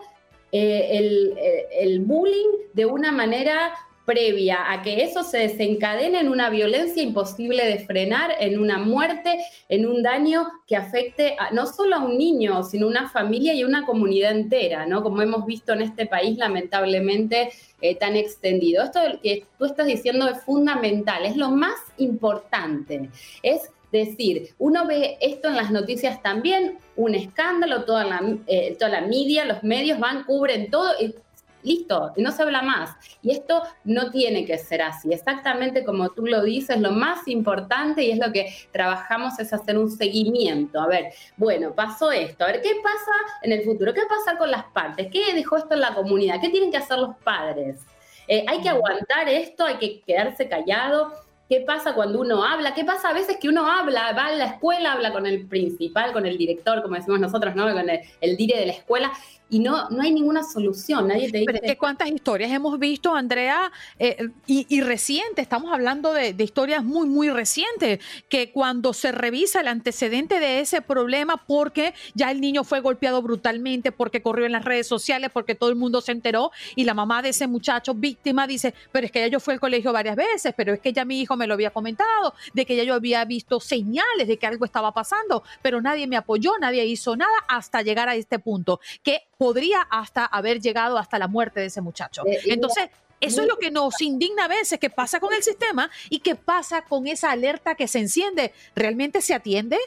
eh, 0.51 0.87
el, 0.91 1.37
eh, 1.37 1.67
el 1.79 1.99
bullying 2.01 2.49
de 2.73 2.85
una 2.85 3.11
manera 3.11 3.73
previa 4.05 4.71
a 4.71 4.81
que 4.81 5.03
eso 5.03 5.23
se 5.23 5.37
desencadene 5.39 6.19
en 6.19 6.29
una 6.29 6.49
violencia 6.49 7.03
imposible 7.03 7.65
de 7.65 7.79
frenar, 7.85 8.31
en 8.39 8.59
una 8.59 8.77
muerte, 8.77 9.39
en 9.69 9.85
un 9.85 10.03
daño 10.03 10.47
que 10.67 10.75
afecte 10.75 11.35
no 11.51 11.67
solo 11.67 11.95
a 11.95 12.03
un 12.03 12.17
niño, 12.17 12.63
sino 12.63 12.87
a 12.87 12.89
una 12.89 13.09
familia 13.09 13.53
y 13.53 13.63
una 13.63 13.85
comunidad 13.85 14.31
entera, 14.31 14.85
¿no? 14.85 15.03
Como 15.03 15.21
hemos 15.21 15.45
visto 15.45 15.73
en 15.73 15.81
este 15.81 16.05
país 16.05 16.37
lamentablemente 16.37 17.51
eh, 17.81 17.95
tan 17.95 18.15
extendido. 18.15 18.83
Esto 18.83 18.99
que 19.21 19.45
tú 19.57 19.65
estás 19.65 19.87
diciendo 19.87 20.27
es 20.27 20.41
fundamental, 20.43 21.25
es 21.25 21.37
lo 21.37 21.49
más 21.49 21.75
importante, 21.97 23.09
es 23.43 23.69
decir, 23.91 24.53
uno 24.57 24.87
ve 24.87 25.17
esto 25.19 25.49
en 25.49 25.57
las 25.57 25.69
noticias 25.71 26.21
también, 26.21 26.77
un 26.95 27.13
escándalo, 27.13 27.83
toda 27.83 28.05
la, 28.05 28.37
eh, 28.47 28.75
toda 28.79 28.89
la 28.89 29.01
media, 29.01 29.45
los 29.45 29.63
medios 29.63 29.99
van, 29.99 30.23
cubren 30.23 30.69
todo, 30.71 30.93
listo, 31.63 32.11
no 32.17 32.31
se 32.31 32.43
habla 32.43 32.61
más. 32.61 32.91
Y 33.21 33.31
esto 33.31 33.63
no 33.83 34.11
tiene 34.11 34.45
que 34.45 34.57
ser 34.57 34.81
así. 34.81 35.13
Exactamente 35.13 35.83
como 35.83 36.09
tú 36.09 36.25
lo 36.25 36.43
dices, 36.43 36.79
lo 36.79 36.91
más 36.91 37.27
importante 37.27 38.03
y 38.03 38.11
es 38.11 38.19
lo 38.19 38.31
que 38.31 38.53
trabajamos 38.71 39.39
es 39.39 39.53
hacer 39.53 39.77
un 39.77 39.89
seguimiento. 39.89 40.79
A 40.79 40.87
ver, 40.87 41.13
bueno, 41.37 41.73
pasó 41.73 42.11
esto, 42.11 42.43
a 42.43 42.47
ver, 42.47 42.61
¿qué 42.61 42.75
pasa 42.83 43.11
en 43.43 43.51
el 43.51 43.63
futuro? 43.63 43.93
¿Qué 43.93 44.01
pasa 44.07 44.37
con 44.37 44.51
las 44.51 44.63
partes? 44.65 45.07
¿Qué 45.11 45.33
dejó 45.33 45.57
esto 45.57 45.73
en 45.73 45.81
la 45.81 45.93
comunidad? 45.93 46.39
¿Qué 46.41 46.49
tienen 46.49 46.71
que 46.71 46.77
hacer 46.77 46.97
los 46.97 47.15
padres? 47.17 47.81
Eh, 48.27 48.45
hay 48.47 48.61
que 48.61 48.69
aguantar 48.69 49.27
esto, 49.27 49.65
hay 49.65 49.77
que 49.77 50.01
quedarse 50.01 50.47
callado. 50.47 51.13
qué 51.49 51.59
pasa 51.59 51.93
cuando 51.93 52.21
uno 52.21 52.45
habla, 52.45 52.73
qué 52.73 52.85
pasa 52.85 53.09
a 53.09 53.13
veces 53.13 53.35
que 53.35 53.49
uno 53.49 53.69
habla, 53.69 54.13
va 54.13 54.27
a 54.27 54.31
la 54.31 54.45
escuela, 54.45 54.93
habla 54.93 55.11
con 55.11 55.25
el 55.25 55.47
principal, 55.47 56.13
con 56.13 56.25
el 56.25 56.37
director, 56.37 56.81
como 56.81 56.95
decimos 56.95 57.19
nosotros, 57.19 57.55
¿no? 57.55 57.63
Con 57.73 57.89
el, 57.89 57.99
el 58.21 58.37
dire 58.37 58.57
de 58.57 58.67
la 58.67 58.71
escuela, 58.71 59.11
y 59.51 59.59
no, 59.59 59.89
no 59.89 60.01
hay 60.01 60.13
ninguna 60.13 60.43
solución, 60.43 61.09
nadie 61.09 61.29
te 61.29 61.39
dice... 61.39 61.45
Pero 61.45 61.59
es 61.61 61.71
que 61.73 61.77
cuántas 61.77 62.09
historias 62.09 62.51
hemos 62.51 62.79
visto, 62.79 63.13
Andrea, 63.13 63.69
eh, 63.99 64.29
y, 64.47 64.65
y 64.69 64.79
reciente, 64.79 65.41
estamos 65.41 65.73
hablando 65.73 66.13
de, 66.13 66.33
de, 66.33 66.43
historias 66.43 66.85
muy, 66.85 67.09
muy 67.09 67.29
recientes, 67.29 67.99
que 68.29 68.51
cuando 68.51 68.93
se 68.93 69.11
revisa 69.11 69.59
el 69.59 69.67
antecedente 69.67 70.39
de 70.39 70.61
ese 70.61 70.81
problema, 70.81 71.35
porque 71.35 71.93
ya 72.15 72.31
el 72.31 72.39
niño 72.39 72.63
fue 72.63 72.79
golpeado 72.79 73.21
brutalmente, 73.21 73.91
porque 73.91 74.21
corrió 74.21 74.45
en 74.45 74.53
las 74.53 74.63
redes 74.63 74.87
sociales, 74.87 75.31
porque 75.33 75.53
todo 75.53 75.69
el 75.69 75.75
mundo 75.75 75.99
se 75.99 76.13
enteró, 76.13 76.51
y 76.77 76.85
la 76.85 76.93
mamá 76.93 77.21
de 77.21 77.29
ese 77.29 77.47
muchacho 77.47 77.93
víctima 77.93 78.47
dice, 78.47 78.73
pero 78.93 79.05
es 79.05 79.11
que 79.11 79.19
ya 79.19 79.27
yo 79.27 79.41
fui 79.41 79.53
al 79.53 79.59
colegio 79.59 79.91
varias 79.91 80.15
veces, 80.15 80.53
pero 80.55 80.73
es 80.73 80.79
que 80.79 80.93
ya 80.93 81.03
mi 81.03 81.19
hijo 81.19 81.35
me 81.35 81.45
lo 81.45 81.55
había 81.55 81.71
comentado, 81.71 82.33
de 82.53 82.65
que 82.65 82.77
ya 82.77 82.85
yo 82.85 82.93
había 82.93 83.25
visto 83.25 83.59
señales 83.59 84.29
de 84.29 84.37
que 84.37 84.47
algo 84.47 84.63
estaba 84.63 84.93
pasando, 84.93 85.43
pero 85.61 85.81
nadie 85.81 86.07
me 86.07 86.15
apoyó, 86.15 86.53
nadie 86.57 86.85
hizo 86.85 87.17
nada 87.17 87.33
hasta 87.49 87.81
llegar 87.81 88.07
a 88.07 88.15
este 88.15 88.39
punto, 88.39 88.79
que 89.03 89.23
podría 89.41 89.81
hasta 89.89 90.23
haber 90.23 90.61
llegado 90.61 90.99
hasta 90.99 91.17
la 91.17 91.27
muerte 91.27 91.61
de 91.61 91.65
ese 91.65 91.81
muchacho. 91.81 92.21
Eh, 92.27 92.41
Entonces, 92.45 92.91
eso 93.19 93.41
es 93.41 93.47
lo 93.47 93.57
que 93.57 93.71
nos 93.71 93.99
indigna 93.99 94.45
a 94.45 94.47
veces, 94.47 94.77
que 94.77 94.91
pasa 94.91 95.19
con 95.19 95.33
el 95.33 95.41
sistema 95.41 95.89
y 96.11 96.19
que 96.19 96.35
pasa 96.35 96.83
con 96.83 97.07
esa 97.07 97.31
alerta 97.31 97.73
que 97.73 97.87
se 97.87 97.97
enciende. 97.97 98.53
¿Realmente 98.75 99.19
se 99.19 99.33
atiende? 99.33 99.79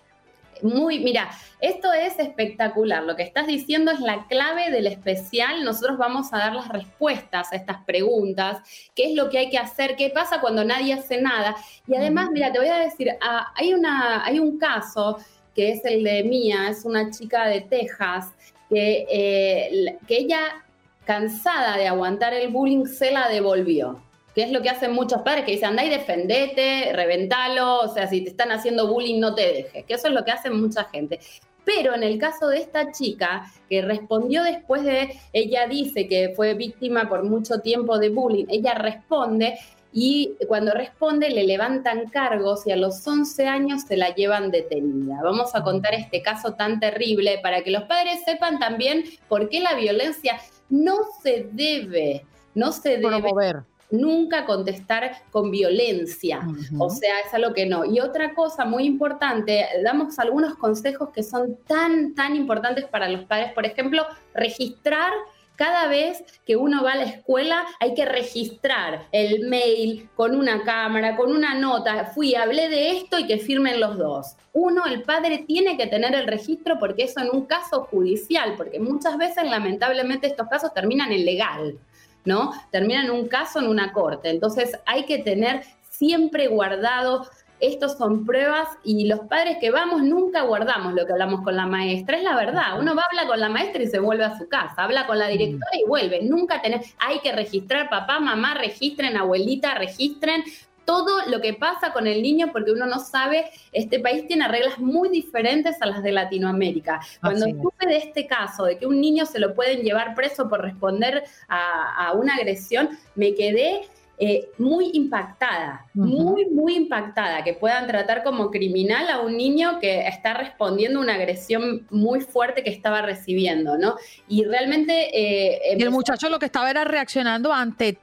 Muy, 0.60 0.98
mira, 0.98 1.30
esto 1.60 1.92
es 1.92 2.18
espectacular. 2.18 3.04
Lo 3.04 3.14
que 3.14 3.22
estás 3.22 3.46
diciendo 3.46 3.92
es 3.92 4.00
la 4.00 4.26
clave 4.26 4.72
del 4.72 4.88
especial. 4.88 5.62
Nosotros 5.62 5.98
vamos 5.98 6.32
a 6.32 6.38
dar 6.38 6.52
las 6.52 6.68
respuestas 6.68 7.52
a 7.52 7.54
estas 7.54 7.84
preguntas. 7.84 8.58
¿Qué 8.96 9.04
es 9.10 9.14
lo 9.14 9.30
que 9.30 9.38
hay 9.38 9.50
que 9.50 9.58
hacer? 9.58 9.94
¿Qué 9.94 10.10
pasa 10.10 10.40
cuando 10.40 10.64
nadie 10.64 10.94
hace 10.94 11.20
nada? 11.20 11.54
Y 11.86 11.94
además, 11.94 12.30
mira, 12.32 12.50
te 12.50 12.58
voy 12.58 12.66
a 12.66 12.78
decir, 12.78 13.08
ah, 13.20 13.52
hay, 13.54 13.72
una, 13.72 14.26
hay 14.26 14.40
un 14.40 14.58
caso 14.58 15.18
que 15.54 15.70
es 15.70 15.84
el 15.84 16.02
de 16.02 16.24
Mía, 16.24 16.66
es 16.70 16.84
una 16.84 17.12
chica 17.12 17.46
de 17.46 17.60
Texas 17.60 18.32
que, 18.68 19.06
eh, 19.10 19.98
que 20.06 20.16
ella, 20.18 20.64
cansada 21.04 21.76
de 21.76 21.86
aguantar 21.86 22.34
el 22.34 22.48
bullying, 22.50 22.86
se 22.86 23.10
la 23.10 23.28
devolvió. 23.28 24.02
Que 24.34 24.42
es 24.42 24.50
lo 24.50 24.62
que 24.62 24.70
hacen 24.70 24.92
muchos 24.92 25.22
padres 25.22 25.44
que 25.44 25.52
dicen, 25.52 25.70
anda 25.70 25.84
y 25.84 25.90
defendete, 25.90 26.92
reventalo, 26.92 27.80
o 27.80 27.88
sea, 27.88 28.08
si 28.08 28.22
te 28.22 28.30
están 28.30 28.50
haciendo 28.50 28.88
bullying, 28.88 29.20
no 29.20 29.34
te 29.34 29.52
dejes. 29.52 29.84
Que 29.84 29.94
eso 29.94 30.08
es 30.08 30.14
lo 30.14 30.24
que 30.24 30.32
hace 30.32 30.50
mucha 30.50 30.84
gente. 30.84 31.20
Pero 31.64 31.94
en 31.94 32.02
el 32.02 32.18
caso 32.18 32.48
de 32.48 32.58
esta 32.58 32.92
chica, 32.92 33.50
que 33.68 33.80
respondió 33.80 34.42
después 34.42 34.84
de, 34.84 35.18
ella 35.32 35.66
dice 35.66 36.06
que 36.08 36.32
fue 36.36 36.54
víctima 36.54 37.08
por 37.08 37.24
mucho 37.24 37.60
tiempo 37.60 37.98
de 37.98 38.10
bullying, 38.10 38.46
ella 38.48 38.74
responde 38.74 39.58
y 39.96 40.34
cuando 40.48 40.72
responde 40.72 41.30
le 41.30 41.44
levantan 41.44 42.08
cargos 42.10 42.66
y 42.66 42.72
a 42.72 42.76
los 42.76 43.06
11 43.06 43.46
años 43.46 43.82
se 43.82 43.96
la 43.96 44.12
llevan 44.12 44.50
detenida. 44.50 45.20
Vamos 45.22 45.54
a 45.54 45.62
contar 45.62 45.94
este 45.94 46.20
caso 46.20 46.54
tan 46.54 46.80
terrible 46.80 47.38
para 47.40 47.62
que 47.62 47.70
los 47.70 47.84
padres 47.84 48.20
sepan 48.24 48.58
también 48.58 49.04
por 49.28 49.48
qué 49.48 49.60
la 49.60 49.74
violencia 49.76 50.40
no 50.68 50.96
se 51.22 51.48
debe, 51.52 52.26
no 52.56 52.72
se 52.72 52.98
debe 52.98 53.20
Promover. 53.20 53.62
nunca 53.92 54.46
contestar 54.46 55.12
con 55.30 55.52
violencia. 55.52 56.40
Uh 56.44 56.50
-huh. 56.54 56.86
O 56.86 56.90
sea, 56.90 57.20
es 57.24 57.32
algo 57.32 57.54
que 57.54 57.64
no. 57.64 57.84
Y 57.84 58.00
otra 58.00 58.34
cosa 58.34 58.64
muy 58.64 58.86
importante, 58.86 59.64
damos 59.84 60.18
algunos 60.18 60.56
consejos 60.56 61.10
que 61.10 61.22
son 61.22 61.56
tan, 61.68 62.16
tan 62.16 62.34
importantes 62.34 62.84
para 62.86 63.08
los 63.08 63.24
padres. 63.26 63.52
Por 63.52 63.64
ejemplo, 63.64 64.04
registrar 64.34 65.12
cada 65.56 65.86
vez 65.86 66.24
que 66.46 66.56
uno 66.56 66.82
va 66.82 66.92
a 66.92 66.96
la 66.96 67.04
escuela 67.04 67.64
hay 67.80 67.94
que 67.94 68.04
registrar 68.04 69.06
el 69.12 69.48
mail 69.48 70.08
con 70.16 70.34
una 70.34 70.64
cámara, 70.64 71.16
con 71.16 71.30
una 71.30 71.54
nota. 71.54 72.06
Fui, 72.06 72.34
hablé 72.34 72.68
de 72.68 72.90
esto 72.98 73.18
y 73.18 73.26
que 73.26 73.38
firmen 73.38 73.80
los 73.80 73.96
dos. 73.96 74.36
Uno, 74.52 74.86
el 74.86 75.02
padre, 75.02 75.44
tiene 75.46 75.76
que 75.76 75.86
tener 75.86 76.14
el 76.14 76.26
registro 76.26 76.78
porque 76.78 77.04
eso 77.04 77.20
en 77.20 77.30
un 77.30 77.46
caso 77.46 77.84
judicial, 77.84 78.54
porque 78.56 78.80
muchas 78.80 79.16
veces 79.16 79.44
lamentablemente 79.44 80.26
estos 80.26 80.48
casos 80.48 80.74
terminan 80.74 81.12
en 81.12 81.24
legal, 81.24 81.78
¿no? 82.24 82.52
Terminan 82.70 83.06
en 83.06 83.12
un 83.12 83.28
caso 83.28 83.58
en 83.60 83.68
una 83.68 83.92
corte. 83.92 84.30
Entonces 84.30 84.78
hay 84.86 85.04
que 85.04 85.18
tener 85.18 85.62
siempre 85.88 86.48
guardado 86.48 87.28
estos 87.60 87.96
son 87.96 88.24
pruebas 88.24 88.68
y 88.82 89.06
los 89.06 89.20
padres 89.20 89.58
que 89.60 89.70
vamos 89.70 90.02
nunca 90.02 90.42
guardamos 90.42 90.94
lo 90.94 91.06
que 91.06 91.12
hablamos 91.12 91.42
con 91.42 91.56
la 91.56 91.66
maestra, 91.66 92.16
es 92.16 92.22
la 92.22 92.36
verdad, 92.36 92.78
uno 92.78 92.94
va 92.94 93.04
habla 93.04 93.26
con 93.26 93.40
la 93.40 93.48
maestra 93.48 93.82
y 93.82 93.86
se 93.86 93.98
vuelve 93.98 94.24
a 94.24 94.38
su 94.38 94.48
casa, 94.48 94.84
habla 94.84 95.06
con 95.06 95.18
la 95.18 95.28
directora 95.28 95.70
y 95.78 95.88
vuelve, 95.88 96.22
nunca 96.22 96.60
tenés, 96.62 96.94
hay 96.98 97.20
que 97.20 97.32
registrar, 97.32 97.88
papá, 97.88 98.18
mamá, 98.20 98.54
registren, 98.54 99.16
abuelita, 99.16 99.74
registren, 99.74 100.44
todo 100.84 101.26
lo 101.28 101.40
que 101.40 101.54
pasa 101.54 101.92
con 101.92 102.06
el 102.06 102.22
niño 102.22 102.50
porque 102.52 102.72
uno 102.72 102.86
no 102.86 102.98
sabe, 102.98 103.50
este 103.72 104.00
país 104.00 104.26
tiene 104.26 104.48
reglas 104.48 104.78
muy 104.78 105.08
diferentes 105.08 105.80
a 105.80 105.86
las 105.86 106.02
de 106.02 106.12
Latinoamérica. 106.12 107.00
Cuando 107.20 107.46
supe 107.46 107.86
de 107.86 107.96
este 107.96 108.26
caso, 108.26 108.64
de 108.64 108.78
que 108.78 108.86
un 108.86 109.00
niño 109.00 109.26
se 109.26 109.38
lo 109.38 109.54
pueden 109.54 109.80
llevar 109.80 110.14
preso 110.14 110.48
por 110.48 110.60
responder 110.60 111.24
a, 111.48 112.08
a 112.08 112.12
una 112.12 112.34
agresión, 112.34 112.90
me 113.14 113.34
quedé 113.34 113.88
eh, 114.18 114.48
muy 114.58 114.90
impactada, 114.92 115.86
uh 115.94 116.02
-huh. 116.02 116.06
muy, 116.06 116.46
muy 116.46 116.76
impactada, 116.76 117.42
que 117.42 117.54
puedan 117.54 117.86
tratar 117.86 118.22
como 118.22 118.50
criminal 118.50 119.10
a 119.10 119.20
un 119.20 119.36
niño 119.36 119.80
que 119.80 120.06
está 120.06 120.34
respondiendo 120.34 121.00
a 121.00 121.02
una 121.02 121.14
agresión 121.14 121.86
muy 121.90 122.20
fuerte 122.20 122.62
que 122.62 122.70
estaba 122.70 123.02
recibiendo, 123.02 123.76
¿no? 123.76 123.96
Y 124.28 124.44
realmente... 124.44 125.10
Eh, 125.12 125.76
y 125.78 125.82
el 125.82 125.90
muchacho 125.90 126.28
lo 126.28 126.38
que 126.38 126.46
estaba 126.46 126.70
era 126.70 126.84
reaccionando 126.84 127.52
ante 127.52 127.98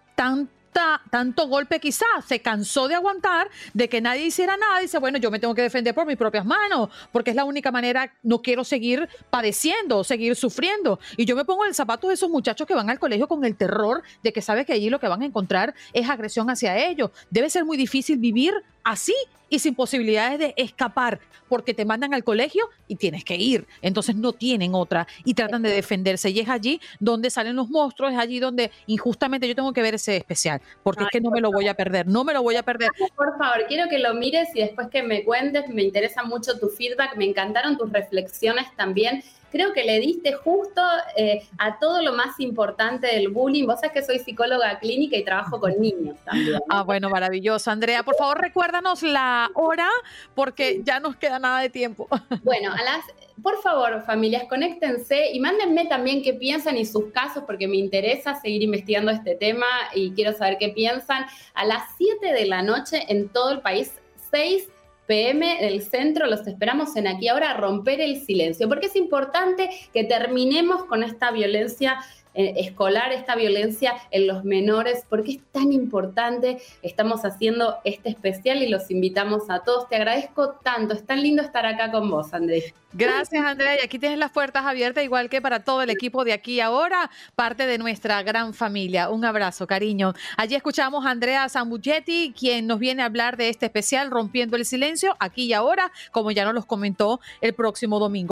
tan 0.72 1.00
tanto 1.10 1.48
golpe 1.48 1.80
quizás, 1.80 2.26
se 2.28 2.42
cansó 2.42 2.88
de 2.88 2.96
aguantar, 2.96 3.48
de 3.76 3.88
que 3.90 4.02
nadie 4.02 4.26
hiciera 4.26 4.58
nada, 4.58 4.80
dice, 4.80 4.98
bueno, 4.98 5.20
yo 5.20 5.30
me 5.30 5.38
tengo 5.38 5.54
que 5.54 5.62
defender 5.62 5.94
por 5.94 6.08
mis 6.08 6.18
propias 6.18 6.46
manos, 6.46 6.90
porque 7.12 7.30
es 7.30 7.36
la 7.36 7.46
única 7.46 7.72
manera, 7.72 8.12
no 8.24 8.42
quiero 8.42 8.64
seguir 8.64 9.08
padeciendo, 9.30 10.04
seguir 10.04 10.36
sufriendo. 10.36 11.00
Y 11.16 11.26
yo 11.26 11.36
me 11.36 11.46
pongo 11.46 11.64
en 11.64 11.70
el 11.70 11.76
zapato 11.76 12.08
de 12.08 12.16
esos 12.16 12.30
muchachos 12.30 12.66
que 12.66 12.74
van 12.74 12.90
al 12.90 12.98
colegio 12.98 13.28
con 13.28 13.46
el 13.46 13.56
terror 13.56 14.02
de 14.24 14.34
que 14.34 14.42
sabe 14.42 14.66
que 14.66 14.74
allí 14.74 14.90
lo 14.90 15.00
que 15.00 15.08
van 15.08 15.22
a 15.22 15.26
encontrar 15.26 15.76
es 15.94 16.10
agresión 16.10 16.50
hacia 16.50 16.76
ellos. 16.78 17.12
Debe 17.30 17.50
ser 17.50 17.66
muy 17.66 17.78
difícil 17.78 18.18
vivir 18.18 18.54
así 18.84 19.16
y 19.50 19.60
sin 19.60 19.76
posibilidades 19.76 20.40
de 20.40 20.54
escapar, 20.56 21.20
porque 21.50 21.74
te 21.74 21.84
mandan 21.84 22.14
al 22.14 22.24
colegio 22.24 22.70
y 22.88 22.96
tienes 22.96 23.26
que 23.26 23.36
ir. 23.36 23.68
Entonces 23.82 24.16
no 24.16 24.32
tienen 24.32 24.74
otra 24.74 25.06
y 25.26 25.34
tratan 25.34 25.62
de 25.62 25.70
defenderse. 25.70 26.30
Y 26.30 26.40
es 26.40 26.48
allí 26.48 26.80
donde 27.02 27.30
salen 27.30 27.58
los 27.58 27.70
monstruos, 27.70 28.14
es 28.14 28.18
allí 28.18 28.40
donde 28.40 28.72
injustamente 28.88 29.48
yo 29.50 29.56
tengo 29.56 29.74
que 29.74 29.82
ver 29.82 29.96
ese 29.96 30.16
especial, 30.16 30.62
porque 30.84 31.02
Ay, 31.02 31.08
es 31.08 31.12
que 31.12 31.22
no 31.22 31.32
me 31.32 31.42
lo 31.42 31.52
voy 31.52 31.68
a 31.68 31.74
perder, 31.74 32.08
no 32.08 32.24
me 32.24 32.34
lo 32.34 32.42
voy 32.42 32.56
a 32.56 32.64
perder. 32.64 32.92
Por 33.16 33.38
favor, 33.38 33.66
quiero 33.68 33.90
que 33.90 34.00
lo 34.00 34.14
mires 34.14 34.48
y 34.56 34.62
después 34.62 34.88
que 34.88 35.04
me 35.04 35.26
cuentes, 35.26 35.68
me 35.68 35.84
interesa 35.84 36.24
mucho 36.24 36.58
tu 36.58 36.70
feedback, 36.70 37.18
me 37.18 37.26
encantaron 37.26 37.78
tus 37.78 37.92
reflexiones 37.92 38.68
también 38.78 39.22
creo 39.52 39.74
que 39.74 39.84
le 39.84 40.00
diste 40.00 40.34
justo 40.34 40.82
eh, 41.16 41.48
a 41.58 41.78
todo 41.80 42.02
lo 42.02 42.14
más 42.14 42.40
importante 42.40 43.08
del 43.08 43.30
bullying. 43.30 43.66
Vos 43.66 43.80
sabés 43.82 43.92
que 43.92 44.04
soy 44.04 44.20
psicóloga 44.20 44.80
clínica 44.80 45.18
y 45.18 45.24
trabajo 45.24 45.60
con 45.60 45.80
niños 45.80 46.18
también. 46.24 46.54
¿no? 46.54 46.60
Ah, 46.70 46.84
bueno, 46.84 47.10
maravilloso. 47.10 47.70
Andrea, 47.70 48.04
por 48.04 48.16
favor, 48.16 48.40
recuérdanos 48.40 49.04
la 49.04 49.50
hora 49.54 49.90
porque 50.34 50.82
ya 50.84 51.00
nos 51.00 51.16
queda 51.16 51.40
nada 51.40 51.62
de 51.62 51.70
tiempo. 51.70 52.08
Bueno, 52.44 52.72
a 52.74 52.84
las 52.84 53.06
por 53.42 53.62
favor, 53.62 54.04
familias, 54.06 54.44
conéctense 54.48 55.32
y 55.32 55.40
mándenme 55.40 55.86
también 55.86 56.22
qué 56.22 56.34
piensan 56.34 56.78
y 56.78 56.86
sus 56.86 57.12
casos, 57.12 57.44
porque 57.46 57.68
me 57.68 57.78
interesa 57.78 58.40
seguir 58.40 58.62
investigando 58.62 59.12
este 59.12 59.36
tema 59.36 59.66
y 59.96 60.12
quiero 60.12 60.34
saber 60.34 60.58
qué 60.60 60.70
piensan. 60.70 61.26
A 61.54 61.66
las 61.66 61.84
7 61.98 62.34
de 62.34 62.46
la 62.46 62.62
noche 62.62 63.04
en 63.08 63.30
todo 63.30 63.52
el 63.52 63.62
país, 63.62 63.94
6 64.32 64.68
pm 65.12 65.58
del 65.60 65.82
centro, 65.82 66.26
los 66.26 66.48
esperamos 66.48 66.96
en 66.96 67.06
aquí 67.06 67.28
ahora 67.28 67.52
a 67.52 67.58
romper 67.58 68.00
el 68.00 68.22
silencio, 68.22 68.70
porque 68.70 68.86
es 68.86 68.96
importante 68.96 69.70
que 69.94 70.06
terminemos 70.06 70.86
con 70.86 71.04
esta 71.04 71.32
violencia 71.32 72.00
escolar, 72.34 73.12
esta 73.12 73.36
violencia 73.36 73.94
en 74.12 74.28
los 74.28 74.44
menores, 74.44 75.06
porque 75.10 75.32
es 75.34 75.40
tan 75.52 75.74
importante. 75.74 76.60
Estamos 76.82 77.26
haciendo 77.26 77.78
este 77.84 78.10
especial 78.10 78.64
y 78.64 78.70
los 78.70 78.90
invitamos 78.92 79.50
a 79.50 79.60
todos. 79.60 79.88
Te 79.90 79.96
agradezco 79.96 80.60
tanto, 80.64 80.94
es 80.94 81.06
tan 81.06 81.22
lindo 81.22 81.42
estar 81.42 81.66
acá 81.66 81.92
con 81.92 82.10
vos, 82.10 82.34
Andrés. 82.34 82.74
Gracias, 82.94 83.46
Andrea. 83.46 83.78
Y 83.80 83.86
aquí 83.86 84.00
tienes 84.00 84.18
las 84.20 84.32
puertas 84.32 84.66
abiertas, 84.66 85.04
igual 85.04 85.30
que 85.30 85.42
para 85.42 85.64
todo 85.64 85.82
el 85.82 85.90
equipo 85.90 86.26
de 86.26 86.34
aquí 86.34 86.60
ahora, 86.60 87.10
parte 87.36 87.66
de 87.66 87.78
nuestra 87.78 88.22
gran 88.24 88.54
familia. 88.54 89.10
Un 89.10 89.24
abrazo, 89.24 89.66
cariño. 89.66 90.14
Allí 90.36 90.56
escuchamos 90.56 91.06
a 91.06 91.12
Andrea 91.12 91.48
Zambuchetti, 91.48 92.34
quien 92.38 92.68
nos 92.68 92.80
viene 92.80 93.02
a 93.02 93.06
hablar 93.06 93.38
de 93.38 93.50
este 93.50 93.68
especial 93.68 94.12
Rompiendo 94.12 94.58
el 94.58 94.66
Silencio, 94.66 95.16
aquí 95.20 95.46
y 95.46 95.54
ahora, 95.54 95.92
como 96.12 96.32
ya 96.32 96.44
nos 96.44 96.54
los 96.54 96.66
comentó 96.66 97.22
el 97.40 97.54
próximo 97.54 98.00
domingo. 98.00 98.32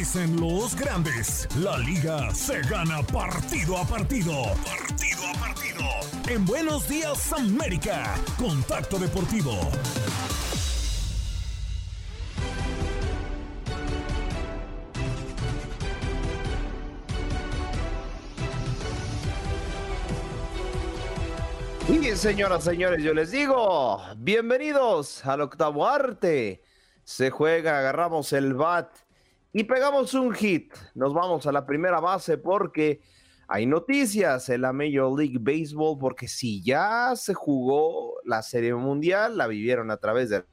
Dicen 0.00 0.40
los 0.40 0.74
grandes, 0.76 1.46
la 1.56 1.76
liga 1.76 2.34
se 2.34 2.62
gana 2.62 3.02
partido 3.02 3.76
a 3.76 3.84
partido. 3.84 4.32
Partido 4.64 5.26
a 5.28 5.38
partido. 5.38 5.84
En 6.26 6.46
Buenos 6.46 6.88
Días 6.88 7.30
América, 7.34 8.14
Contacto 8.38 8.98
Deportivo. 8.98 9.60
Y 21.90 22.16
señoras, 22.16 22.64
señores, 22.64 23.04
yo 23.04 23.12
les 23.12 23.32
digo, 23.32 24.02
bienvenidos 24.16 25.26
al 25.26 25.42
octavo 25.42 25.86
arte. 25.86 26.64
Se 27.04 27.28
juega, 27.28 27.80
agarramos 27.80 28.32
el 28.32 28.54
bat 28.54 28.90
y 29.52 29.64
pegamos 29.64 30.14
un 30.14 30.32
hit. 30.32 30.72
Nos 30.94 31.12
vamos 31.12 31.46
a 31.46 31.52
la 31.52 31.66
primera 31.66 32.00
base 32.00 32.38
porque 32.38 33.00
hay 33.48 33.66
noticias 33.66 34.48
en 34.48 34.62
la 34.62 34.72
Major 34.72 35.18
League 35.18 35.38
Baseball, 35.40 35.98
porque 35.98 36.28
si 36.28 36.62
ya 36.62 37.14
se 37.16 37.34
jugó 37.34 38.14
la 38.24 38.42
Serie 38.42 38.74
Mundial, 38.74 39.36
la 39.36 39.46
vivieron 39.46 39.90
a 39.90 39.96
través 39.96 40.30
de 40.30 40.44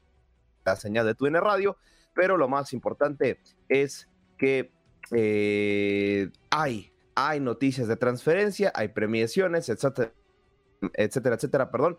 la 0.64 0.76
señal 0.76 1.06
de 1.06 1.14
TUN 1.14 1.34
Radio, 1.34 1.76
pero 2.14 2.36
lo 2.36 2.48
más 2.48 2.72
importante 2.72 3.40
es 3.68 4.08
que 4.36 4.72
eh, 5.12 6.30
hay, 6.50 6.92
hay 7.14 7.40
noticias 7.40 7.86
de 7.86 7.96
transferencia, 7.96 8.72
hay 8.74 8.88
premiaciones, 8.88 9.68
etcétera 9.68 10.12
etcétera, 10.94 11.36
etcétera, 11.36 11.70
perdón. 11.70 11.98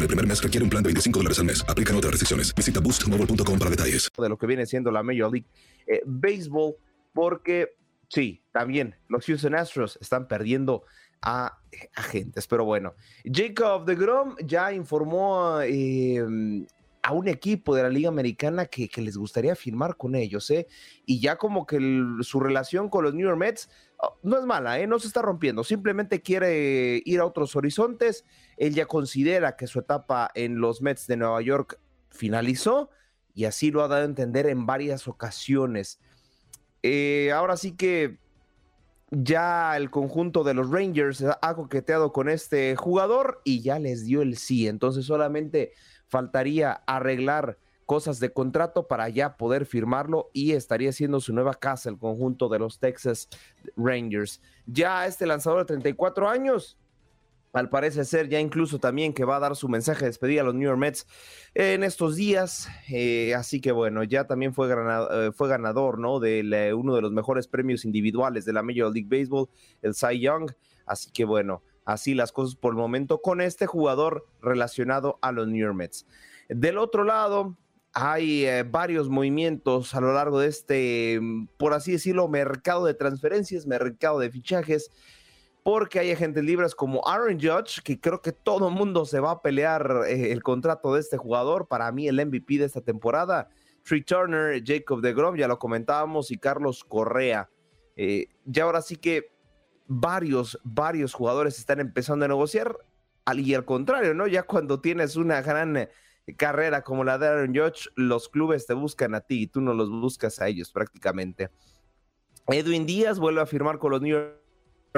en 0.01 0.05
el 0.05 0.07
primer 0.07 0.25
mes 0.25 0.41
requiere 0.41 0.63
un 0.63 0.69
plan 0.69 0.81
de 0.81 0.87
25 0.87 1.19
dólares 1.19 1.37
al 1.37 1.45
mes. 1.45 1.63
Aplican 1.67 1.95
otras 1.95 2.11
restricciones. 2.11 2.55
Visita 2.55 2.79
boostmobile.com 2.79 3.59
para 3.59 3.69
detalles. 3.69 4.09
De 4.17 4.29
lo 4.29 4.37
que 4.37 4.47
viene 4.47 4.65
siendo 4.65 4.89
la 4.89 5.03
Major 5.03 5.31
League 5.31 5.45
eh, 5.85 6.01
Baseball, 6.05 6.73
porque 7.13 7.75
sí, 8.09 8.43
también 8.51 8.95
los 9.09 9.25
Houston 9.25 9.53
Astros 9.53 9.99
están 10.01 10.27
perdiendo 10.27 10.85
a 11.21 11.59
agentes, 11.95 12.47
pero 12.47 12.65
bueno, 12.65 12.95
Jacob 13.23 13.85
de 13.85 13.93
Grom 13.93 14.35
ya 14.43 14.73
informó 14.73 15.61
eh, 15.61 16.19
a 17.03 17.13
un 17.13 17.27
equipo 17.27 17.75
de 17.75 17.83
la 17.83 17.89
Liga 17.89 18.09
Americana 18.09 18.65
que, 18.65 18.89
que, 18.89 19.01
les 19.01 19.17
gustaría 19.17 19.55
firmar 19.55 19.97
con 19.97 20.15
ellos, 20.15 20.49
¿eh? 20.49 20.65
Y 21.05 21.19
ya 21.19 21.35
como 21.35 21.67
que 21.67 21.75
el, 21.75 22.17
su 22.21 22.39
relación 22.39 22.89
con 22.89 23.03
los 23.03 23.13
New 23.13 23.27
York 23.27 23.37
Mets 23.37 23.69
oh, 23.99 24.17
no 24.23 24.39
es 24.39 24.45
mala, 24.45 24.79
¿eh? 24.79 24.87
No 24.87 24.97
se 24.97 25.05
está 25.05 25.21
rompiendo, 25.21 25.63
simplemente 25.63 26.23
quiere 26.23 27.03
ir 27.05 27.19
a 27.19 27.25
otros 27.25 27.55
horizontes. 27.55 28.25
Él 28.61 28.75
ya 28.75 28.85
considera 28.85 29.55
que 29.55 29.65
su 29.65 29.79
etapa 29.79 30.29
en 30.35 30.59
los 30.61 30.83
Mets 30.83 31.07
de 31.07 31.17
Nueva 31.17 31.41
York 31.41 31.79
finalizó 32.11 32.91
y 33.33 33.45
así 33.45 33.71
lo 33.71 33.83
ha 33.83 33.87
dado 33.87 34.03
a 34.03 34.05
entender 34.05 34.45
en 34.45 34.67
varias 34.67 35.07
ocasiones. 35.07 35.99
Eh, 36.83 37.31
ahora 37.31 37.57
sí 37.57 37.71
que 37.71 38.19
ya 39.09 39.75
el 39.75 39.89
conjunto 39.89 40.43
de 40.43 40.53
los 40.53 40.69
Rangers 40.69 41.25
ha 41.41 41.55
coqueteado 41.55 42.13
con 42.13 42.29
este 42.29 42.75
jugador 42.75 43.41
y 43.45 43.61
ya 43.61 43.79
les 43.79 44.05
dio 44.05 44.21
el 44.21 44.37
sí, 44.37 44.67
entonces 44.67 45.05
solamente 45.05 45.73
faltaría 46.07 46.83
arreglar 46.85 47.57
cosas 47.87 48.19
de 48.19 48.31
contrato 48.31 48.87
para 48.87 49.09
ya 49.09 49.37
poder 49.37 49.65
firmarlo 49.65 50.29
y 50.33 50.51
estaría 50.51 50.91
siendo 50.91 51.19
su 51.19 51.33
nueva 51.33 51.55
casa 51.55 51.89
el 51.89 51.97
conjunto 51.97 52.47
de 52.47 52.59
los 52.59 52.77
Texas 52.77 53.27
Rangers. 53.75 54.39
Ya 54.67 55.07
este 55.07 55.25
lanzador 55.25 55.61
de 55.61 55.65
34 55.65 56.29
años 56.29 56.77
al 57.53 57.69
parecer 57.69 58.05
ser 58.05 58.29
ya 58.29 58.39
incluso 58.39 58.79
también 58.79 59.13
que 59.13 59.25
va 59.25 59.35
a 59.35 59.39
dar 59.39 59.55
su 59.55 59.67
mensaje 59.67 60.01
de 60.01 60.07
despedida 60.07 60.41
a 60.41 60.43
los 60.45 60.55
New 60.55 60.67
York 60.67 60.79
Mets 60.79 61.05
en 61.53 61.83
estos 61.83 62.15
días. 62.15 62.69
Eh, 62.89 63.33
así 63.35 63.59
que 63.59 63.71
bueno, 63.71 64.03
ya 64.03 64.25
también 64.25 64.53
fue, 64.53 64.67
ganador, 64.67 65.09
eh, 65.11 65.31
fue 65.31 65.49
ganador 65.49 65.99
¿no? 65.99 66.19
de 66.19 66.73
uno 66.75 66.95
de 66.95 67.01
los 67.01 67.11
mejores 67.11 67.47
premios 67.47 67.85
individuales 67.85 68.45
de 68.45 68.53
la 68.53 68.63
Major 68.63 68.93
League 68.93 69.07
Baseball, 69.09 69.49
el 69.81 69.93
Cy 69.93 70.19
Young. 70.19 70.51
Así 70.85 71.11
que 71.11 71.25
bueno, 71.25 71.63
así 71.85 72.13
las 72.13 72.31
cosas 72.31 72.55
por 72.55 72.73
el 72.73 72.77
momento 72.77 73.21
con 73.21 73.41
este 73.41 73.67
jugador 73.67 74.27
relacionado 74.41 75.19
a 75.21 75.31
los 75.31 75.47
New 75.47 75.61
York 75.61 75.75
Mets. 75.75 76.05
Del 76.49 76.77
otro 76.77 77.03
lado, 77.03 77.57
hay 77.93 78.45
eh, 78.45 78.63
varios 78.63 79.09
movimientos 79.09 79.93
a 79.93 80.01
lo 80.01 80.13
largo 80.13 80.39
de 80.39 80.47
este, 80.47 81.19
por 81.57 81.73
así 81.73 81.91
decirlo, 81.91 82.27
mercado 82.27 82.85
de 82.85 82.93
transferencias, 82.93 83.67
mercado 83.67 84.19
de 84.19 84.31
fichajes 84.31 84.91
porque 85.63 85.99
hay 85.99 86.11
agentes 86.11 86.43
libres 86.43 86.73
como 86.73 87.07
Aaron 87.07 87.39
Judge, 87.39 87.81
que 87.83 87.99
creo 87.99 88.21
que 88.21 88.31
todo 88.31 88.69
el 88.69 88.73
mundo 88.73 89.05
se 89.05 89.19
va 89.19 89.31
a 89.31 89.41
pelear 89.41 90.03
eh, 90.07 90.31
el 90.31 90.41
contrato 90.41 90.93
de 90.93 91.01
este 91.01 91.17
jugador. 91.17 91.67
Para 91.67 91.91
mí, 91.91 92.07
el 92.07 92.25
MVP 92.25 92.57
de 92.57 92.65
esta 92.65 92.81
temporada. 92.81 93.49
Trey 93.83 94.03
Turner, 94.03 94.61
Jacob 94.65 95.01
de 95.01 95.13
Grom, 95.13 95.35
ya 95.35 95.47
lo 95.47 95.59
comentábamos, 95.59 96.31
y 96.31 96.37
Carlos 96.37 96.83
Correa. 96.83 97.49
Eh, 97.95 98.27
ya 98.45 98.63
ahora 98.63 98.81
sí 98.81 98.95
que 98.95 99.31
varios, 99.87 100.59
varios 100.63 101.13
jugadores 101.13 101.59
están 101.59 101.79
empezando 101.79 102.25
a 102.25 102.27
negociar. 102.27 102.75
Y 103.35 103.53
al 103.53 103.65
contrario, 103.65 104.13
¿no? 104.13 104.27
Ya 104.27 104.43
cuando 104.43 104.81
tienes 104.81 105.15
una 105.15 105.41
gran 105.41 105.87
carrera 106.37 106.83
como 106.83 107.03
la 107.03 107.17
de 107.17 107.27
Aaron 107.27 107.55
Judge, 107.55 107.89
los 107.95 108.29
clubes 108.29 108.65
te 108.65 108.73
buscan 108.73 109.13
a 109.15 109.21
ti 109.21 109.43
y 109.43 109.47
tú 109.47 109.61
no 109.61 109.73
los 109.73 109.89
buscas 109.89 110.39
a 110.41 110.47
ellos 110.47 110.71
prácticamente. 110.71 111.49
Edwin 112.47 112.85
Díaz 112.85 113.19
vuelve 113.19 113.41
a 113.41 113.45
firmar 113.45 113.77
con 113.77 113.91
los 113.91 114.01
New 114.01 114.11
York 114.11 114.40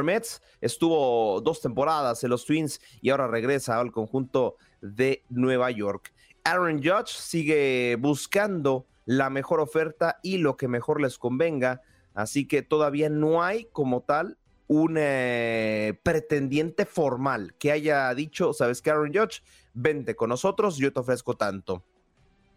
Mets 0.02 0.42
estuvo 0.62 1.42
dos 1.42 1.62
temporadas 1.62 2.24
en 2.24 2.32
los 2.32 2.46
Twins 2.46 2.82
y 3.02 3.12
ahora 3.12 3.28
regresa 3.28 3.80
al 3.80 3.92
conjunto 3.92 4.56
de 4.82 5.24
Nueva 5.30 5.70
York. 5.70 6.12
Aaron 6.44 6.78
Judge 6.78 7.10
sigue 7.10 7.96
buscando 8.00 8.88
la 9.06 9.30
mejor 9.30 9.60
oferta 9.60 10.20
y 10.24 10.38
lo 10.38 10.58
que 10.58 10.68
mejor 10.68 11.02
les 11.02 11.18
convenga, 11.18 11.82
así 12.14 12.48
que 12.48 12.62
todavía 12.62 13.10
no 13.10 13.44
hay 13.44 13.66
como 13.66 14.02
tal 14.02 14.38
un 14.68 14.96
eh, 14.98 16.00
pretendiente 16.04 16.86
formal 16.86 17.54
que 17.60 17.72
haya 17.72 18.14
dicho, 18.16 18.54
sabes 18.54 18.82
que 18.82 18.90
Aaron 18.90 19.14
Judge, 19.14 19.44
vente 19.74 20.16
con 20.16 20.30
nosotros, 20.30 20.78
yo 20.78 20.92
te 20.92 21.00
ofrezco 21.00 21.36
tanto. 21.36 21.84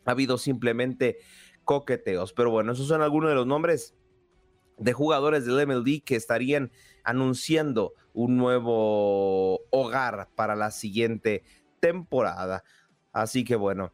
Ha 0.05 0.12
habido 0.12 0.39
simplemente 0.39 1.18
coqueteos, 1.64 2.32
pero 2.32 2.51
bueno, 2.51 2.72
esos 2.72 2.87
son 2.89 3.03
algunos 3.03 3.28
de 3.28 3.34
los 3.34 3.47
nombres 3.47 3.95
de 4.78 4.93
jugadores 4.93 5.45
del 5.47 5.66
MLD 5.66 6.03
que 6.05 6.16
estarían 6.16 6.70
anunciando 7.07 7.95
un 8.13 8.37
nuevo 8.37 9.61
hogar 9.71 10.29
para 10.35 10.57
la 10.57 10.71
siguiente 10.71 11.45
temporada. 11.81 12.65
Así 13.13 13.45
que 13.45 13.57
bueno, 13.57 13.93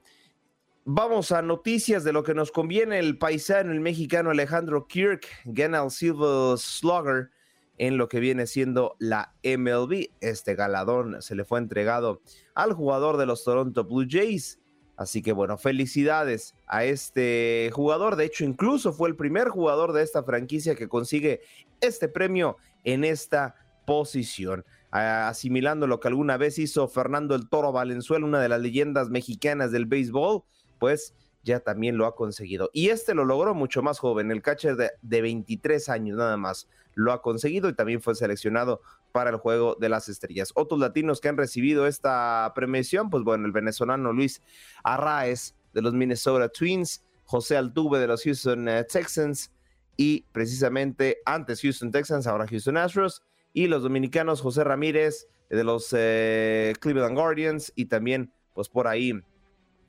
vamos 0.85 1.31
a 1.31 1.43
noticias 1.43 2.03
de 2.05 2.13
lo 2.13 2.25
que 2.25 2.35
nos 2.35 2.51
conviene. 2.51 2.99
El 2.99 3.19
paisano, 3.19 3.71
el 3.71 3.81
mexicano 3.81 4.31
Alejandro 4.31 4.89
Kirk 4.89 5.27
gana 5.45 5.85
el 5.85 5.91
Silver 5.91 6.59
Slugger 6.59 7.31
en 7.79 7.99
lo 7.99 8.09
que 8.09 8.21
viene 8.21 8.47
siendo 8.47 8.97
la 8.99 9.35
MLB. 9.45 10.09
Este 10.21 10.55
galadón 10.55 11.21
se 11.21 11.35
le 11.35 11.45
fue 11.45 11.59
entregado 11.59 12.23
al 12.55 12.73
jugador 12.73 13.19
de 13.19 13.27
los 13.27 13.45
Toronto 13.45 13.85
Blue 13.85 14.07
Jays. 14.09 14.59
Así 14.97 15.21
que 15.21 15.33
bueno, 15.33 15.59
felicidades 15.59 16.55
a 16.67 16.85
este 16.85 17.71
jugador. 17.73 18.17
De 18.17 18.25
hecho, 18.25 18.45
incluso 18.45 18.93
fue 18.93 19.09
el 19.09 19.17
primer 19.17 19.49
jugador 19.49 19.93
de 19.93 20.03
esta 20.03 20.23
franquicia 20.23 20.75
que 20.75 20.89
consigue 20.89 21.41
este 21.81 22.09
premio 22.09 22.57
en 22.85 23.05
esta 23.05 23.55
posición. 23.87 24.65
Asimilando 24.91 25.87
lo 25.87 26.01
que 26.01 26.09
alguna 26.09 26.37
vez 26.37 26.59
hizo 26.59 26.87
Fernando 26.87 27.35
el 27.35 27.49
Toro 27.49 27.73
Valenzuela, 27.73 28.27
una 28.27 28.41
de 28.41 28.49
las 28.49 28.61
leyendas 28.61 29.09
mexicanas 29.09 29.73
del 29.73 29.87
béisbol, 29.87 30.43
pues 30.79 31.15
ya 31.43 31.61
también 31.61 31.97
lo 31.97 32.07
ha 32.07 32.15
conseguido. 32.15 32.71
Y 32.73 32.91
este 32.91 33.15
lo 33.15 33.25
logró 33.25 33.55
mucho 33.55 33.83
más 33.83 33.99
joven, 33.99 34.31
el 34.31 34.43
catcher 34.43 34.77
de, 34.77 34.91
de 35.01 35.23
23 35.23 35.89
años 35.89 36.19
nada 36.19 36.37
más 36.37 36.69
lo 36.95 37.13
ha 37.13 37.23
conseguido 37.23 37.69
y 37.69 37.75
también 37.75 38.03
fue 38.03 38.15
seleccionado 38.15 38.81
para 39.13 39.31
el 39.31 39.37
juego 39.37 39.77
de 39.79 39.89
las 39.89 40.09
estrellas. 40.09 40.53
Otros 40.55 40.81
latinos 40.81 41.21
que 41.21 41.29
han 41.29 41.37
recibido 41.37 41.87
esta 41.87 42.53
premiación, 42.55 43.11
pues 43.11 43.25
bueno, 43.25 43.47
el 43.47 43.53
venezolano 43.53 44.13
Luis 44.13 44.43
Arraez 44.85 45.55
de 45.73 45.83
los 45.83 45.95
Minnesota 45.95 46.49
Twins, 46.49 47.05
José 47.25 47.57
Altuve 47.57 47.99
de 47.99 48.07
los 48.07 48.23
Houston 48.25 48.69
eh, 48.69 48.85
Texans, 48.85 49.51
y 49.97 50.23
precisamente 50.33 51.19
antes 51.25 51.61
Houston 51.61 51.91
Texans, 51.91 52.27
ahora 52.27 52.47
Houston 52.47 52.77
Astros, 52.77 53.23
y 53.53 53.67
los 53.67 53.83
dominicanos 53.83 54.41
José 54.41 54.65
Ramírez 54.65 55.29
de 55.51 55.65
los 55.65 55.95
eh, 55.97 56.73
Cleveland 56.81 57.17
Guardians 57.17 57.73
y 57.77 57.87
también 57.87 58.33
pues 58.55 58.69
por 58.69 58.87
ahí 58.87 59.13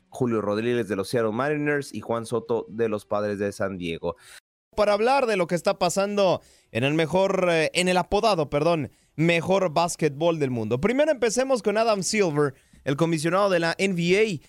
Julio 0.10 0.42
Rodríguez 0.42 0.88
de 0.88 0.96
los 0.96 1.10
Seattle 1.10 1.32
Mariners 1.32 1.94
y 1.94 2.02
Juan 2.02 2.26
Soto 2.26 2.66
de 2.70 2.90
los 2.90 3.06
Padres 3.06 3.40
de 3.40 3.52
San 3.52 3.78
Diego. 3.78 4.16
para 4.76 4.94
hablar 4.94 5.28
de 5.28 5.38
lo 5.38 5.48
que 5.48 5.56
está 5.56 5.78
pasando 5.78 6.42
en 6.72 6.84
el 6.84 6.94
mejor, 6.94 7.48
eh, 7.50 7.72
en 7.74 7.88
el 7.88 7.98
apodado, 7.98 8.50
perdón, 8.50 8.92
mejor 9.16 9.72
básquetbol 9.72 10.40
del 10.40 10.52
mundo. 10.52 10.82
Primero 10.82 11.12
empecemos 11.12 11.62
con 11.62 11.78
Adam 11.78 12.04
Silver, 12.04 12.56
el 12.84 12.96
comisionado 12.96 13.50
de 13.50 13.60
la 13.60 13.76
NBA. 13.78 14.46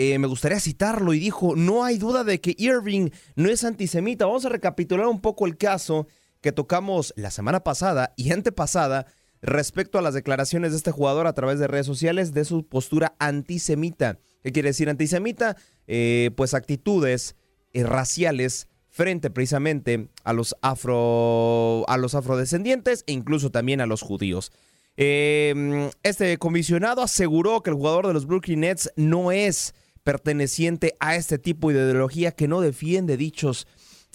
Eh, 0.00 0.16
me 0.20 0.28
gustaría 0.28 0.60
citarlo 0.60 1.12
y 1.12 1.18
dijo, 1.18 1.56
no 1.56 1.82
hay 1.82 1.98
duda 1.98 2.22
de 2.22 2.40
que 2.40 2.54
Irving 2.56 3.10
no 3.34 3.50
es 3.50 3.64
antisemita. 3.64 4.26
Vamos 4.26 4.44
a 4.44 4.48
recapitular 4.48 5.08
un 5.08 5.20
poco 5.20 5.44
el 5.44 5.56
caso 5.56 6.06
que 6.40 6.52
tocamos 6.52 7.12
la 7.16 7.32
semana 7.32 7.64
pasada 7.64 8.14
y 8.16 8.30
antepasada 8.30 9.06
respecto 9.42 9.98
a 9.98 10.02
las 10.02 10.14
declaraciones 10.14 10.70
de 10.70 10.76
este 10.76 10.92
jugador 10.92 11.26
a 11.26 11.32
través 11.32 11.58
de 11.58 11.66
redes 11.66 11.86
sociales 11.86 12.32
de 12.32 12.44
su 12.44 12.64
postura 12.68 13.16
antisemita. 13.18 14.20
¿Qué 14.44 14.52
quiere 14.52 14.68
decir 14.68 14.88
antisemita? 14.88 15.56
Eh, 15.88 16.30
pues 16.36 16.54
actitudes 16.54 17.34
raciales 17.74 18.68
frente 18.90 19.30
precisamente 19.30 20.10
a 20.22 20.32
los, 20.32 20.54
afro, 20.62 21.84
a 21.88 21.96
los 21.96 22.14
afrodescendientes 22.14 23.02
e 23.08 23.14
incluso 23.14 23.50
también 23.50 23.80
a 23.80 23.86
los 23.86 24.02
judíos. 24.02 24.52
Este 24.94 26.38
comisionado 26.38 27.02
aseguró 27.02 27.62
que 27.62 27.70
el 27.70 27.76
jugador 27.76 28.06
de 28.06 28.12
los 28.12 28.26
Brooklyn 28.26 28.60
Nets 28.60 28.92
no 28.94 29.32
es 29.32 29.74
perteneciente 30.08 30.94
a 31.00 31.16
este 31.16 31.38
tipo 31.38 31.68
de 31.68 31.74
ideología 31.74 32.32
que 32.32 32.48
no 32.48 32.62
defiende 32.62 33.18
dichos 33.18 33.66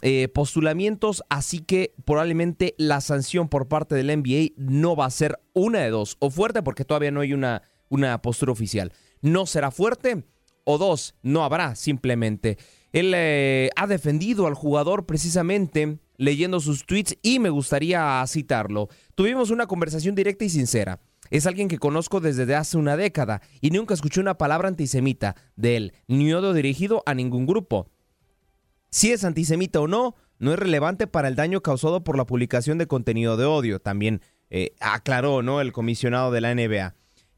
eh, 0.01 0.27
postulamientos, 0.27 1.23
así 1.29 1.59
que 1.59 1.93
probablemente 2.03 2.73
la 2.79 2.99
sanción 2.99 3.47
por 3.47 3.67
parte 3.67 3.93
del 3.93 4.07
NBA 4.07 4.53
no 4.57 4.95
va 4.95 5.05
a 5.05 5.11
ser 5.11 5.39
una 5.53 5.81
de 5.81 5.91
dos, 5.91 6.17
o 6.17 6.31
fuerte 6.31 6.63
porque 6.63 6.83
todavía 6.83 7.11
no 7.11 7.21
hay 7.21 7.31
una, 7.31 7.61
una 7.89 8.19
postura 8.23 8.51
oficial. 8.51 8.91
No 9.21 9.45
será 9.45 9.69
fuerte, 9.69 10.23
o 10.63 10.79
dos, 10.79 11.13
no 11.21 11.43
habrá 11.43 11.75
simplemente. 11.75 12.57
Él 12.91 13.13
eh, 13.15 13.69
ha 13.75 13.85
defendido 13.85 14.47
al 14.47 14.55
jugador 14.55 15.05
precisamente 15.05 15.99
leyendo 16.17 16.59
sus 16.59 16.87
tweets 16.87 17.19
y 17.21 17.37
me 17.37 17.51
gustaría 17.51 18.25
citarlo. 18.25 18.89
Tuvimos 19.13 19.51
una 19.51 19.67
conversación 19.67 20.15
directa 20.15 20.43
y 20.43 20.49
sincera. 20.49 21.01
Es 21.29 21.47
alguien 21.47 21.67
que 21.67 21.79
conozco 21.79 22.19
desde 22.19 22.53
hace 22.55 22.77
una 22.77 22.97
década 22.97 23.41
y 23.61 23.71
nunca 23.71 23.93
escuché 23.93 24.19
una 24.19 24.37
palabra 24.37 24.67
antisemita 24.67 25.35
de 25.55 25.77
él, 25.77 25.93
ni 26.07 26.33
odio 26.33 26.53
dirigido 26.53 27.03
a 27.05 27.13
ningún 27.13 27.45
grupo. 27.45 27.89
Si 28.89 29.11
es 29.11 29.23
antisemita 29.23 29.79
o 29.79 29.87
no, 29.87 30.15
no 30.37 30.53
es 30.53 30.59
relevante 30.59 31.07
para 31.07 31.27
el 31.27 31.35
daño 31.35 31.61
causado 31.61 32.03
por 32.03 32.17
la 32.17 32.25
publicación 32.25 32.77
de 32.77 32.87
contenido 32.87 33.37
de 33.37 33.45
odio, 33.45 33.79
también 33.79 34.21
eh, 34.49 34.75
aclaró 34.79 35.41
¿no? 35.41 35.61
el 35.61 35.71
comisionado 35.71 36.31
de 36.31 36.41
la 36.41 36.53
NBA 36.53 36.93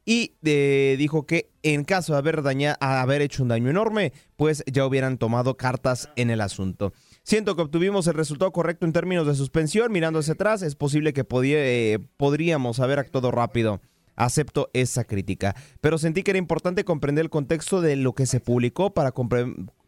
y 0.06 0.36
eh, 0.44 0.94
dijo 0.96 1.26
que 1.26 1.50
en 1.62 1.84
caso 1.84 2.12
de 2.12 2.20
haber, 2.20 2.42
haber 2.80 3.22
hecho 3.22 3.42
un 3.42 3.48
daño 3.48 3.68
enorme, 3.68 4.12
pues 4.36 4.62
ya 4.72 4.86
hubieran 4.86 5.18
tomado 5.18 5.56
cartas 5.56 6.08
en 6.14 6.30
el 6.30 6.40
asunto. 6.40 6.92
Siento 7.26 7.56
que 7.56 7.62
obtuvimos 7.62 8.06
el 8.06 8.14
resultado 8.14 8.52
correcto 8.52 8.86
en 8.86 8.92
términos 8.92 9.26
de 9.26 9.34
suspensión. 9.34 9.90
Mirando 9.90 10.20
hacia 10.20 10.34
atrás, 10.34 10.62
es 10.62 10.76
posible 10.76 11.12
que 11.12 11.26
eh, 11.28 11.98
podríamos 12.16 12.78
haber 12.78 13.00
actuado 13.00 13.32
rápido. 13.32 13.80
Acepto 14.14 14.70
esa 14.74 15.02
crítica. 15.02 15.56
Pero 15.80 15.98
sentí 15.98 16.22
que 16.22 16.30
era 16.30 16.38
importante 16.38 16.84
comprender 16.84 17.24
el 17.24 17.30
contexto 17.30 17.80
de 17.80 17.96
lo 17.96 18.14
que 18.14 18.26
se 18.26 18.38
publicó 18.38 18.94
para, 18.94 19.12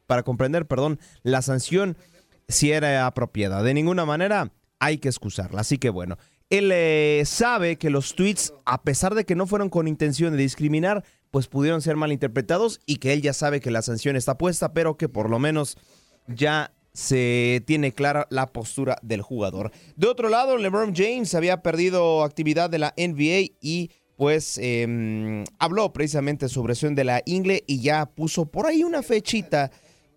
para 0.09 0.25
comprender 0.25 0.67
perdón, 0.67 0.99
la 1.23 1.41
sanción 1.41 1.97
si 2.49 2.73
era 2.73 3.07
apropiada. 3.07 3.63
De 3.63 3.73
ninguna 3.73 4.05
manera 4.05 4.51
hay 4.81 4.99
que 4.99 5.07
excusarla. 5.07 5.61
Así 5.61 5.79
que 5.79 5.91
bueno, 5.91 6.19
él 6.51 6.73
eh, 6.73 7.23
sabe 7.25 7.79
que 7.79 7.89
los 7.89 8.17
tweets, 8.17 8.53
a 8.65 8.83
pesar 8.83 9.15
de 9.15 9.25
que 9.25 9.37
no 9.37 9.47
fueron 9.47 9.71
con 9.71 9.87
intención 9.87 10.33
de 10.33 10.43
discriminar, 10.43 11.05
pues 11.31 11.47
pudieron 11.47 11.83
ser 11.83 11.95
malinterpretados 11.95 12.81
y 12.85 12.97
que 12.97 13.13
él 13.13 13.23
ya 13.23 13.33
sabe 13.33 13.61
que 13.61 13.71
la 13.71 13.83
sanción 13.83 14.17
está 14.17 14.37
puesta, 14.39 14.73
pero 14.73 14.97
que 14.97 15.09
por 15.09 15.31
lo 15.31 15.39
menos 15.39 15.79
ya 16.27 16.73
se 16.99 17.63
tiene 17.65 17.93
clara 17.93 18.27
la 18.29 18.49
postura 18.49 18.99
del 19.03 19.23
jugador. 19.23 19.71
De 19.95 20.09
otro 20.09 20.29
lado, 20.29 20.57
LeBron 20.57 20.97
James 20.97 21.33
había 21.37 21.63
perdido 21.63 22.25
actividad 22.25 22.69
de 22.69 22.81
la 22.81 22.93
NBA 22.97 23.55
y 23.61 23.93
pues 24.17 24.59
em, 24.61 25.45
habló 25.61 25.93
precisamente 25.93 26.49
sobre 26.49 26.75
su 26.75 26.93
de 26.93 27.05
la 27.05 27.23
ingle 27.25 27.63
y 27.69 27.81
ya 27.83 28.07
puso 28.07 28.47
por 28.47 28.67
ahí 28.67 28.83
una 28.83 29.05
fechita 29.05 29.71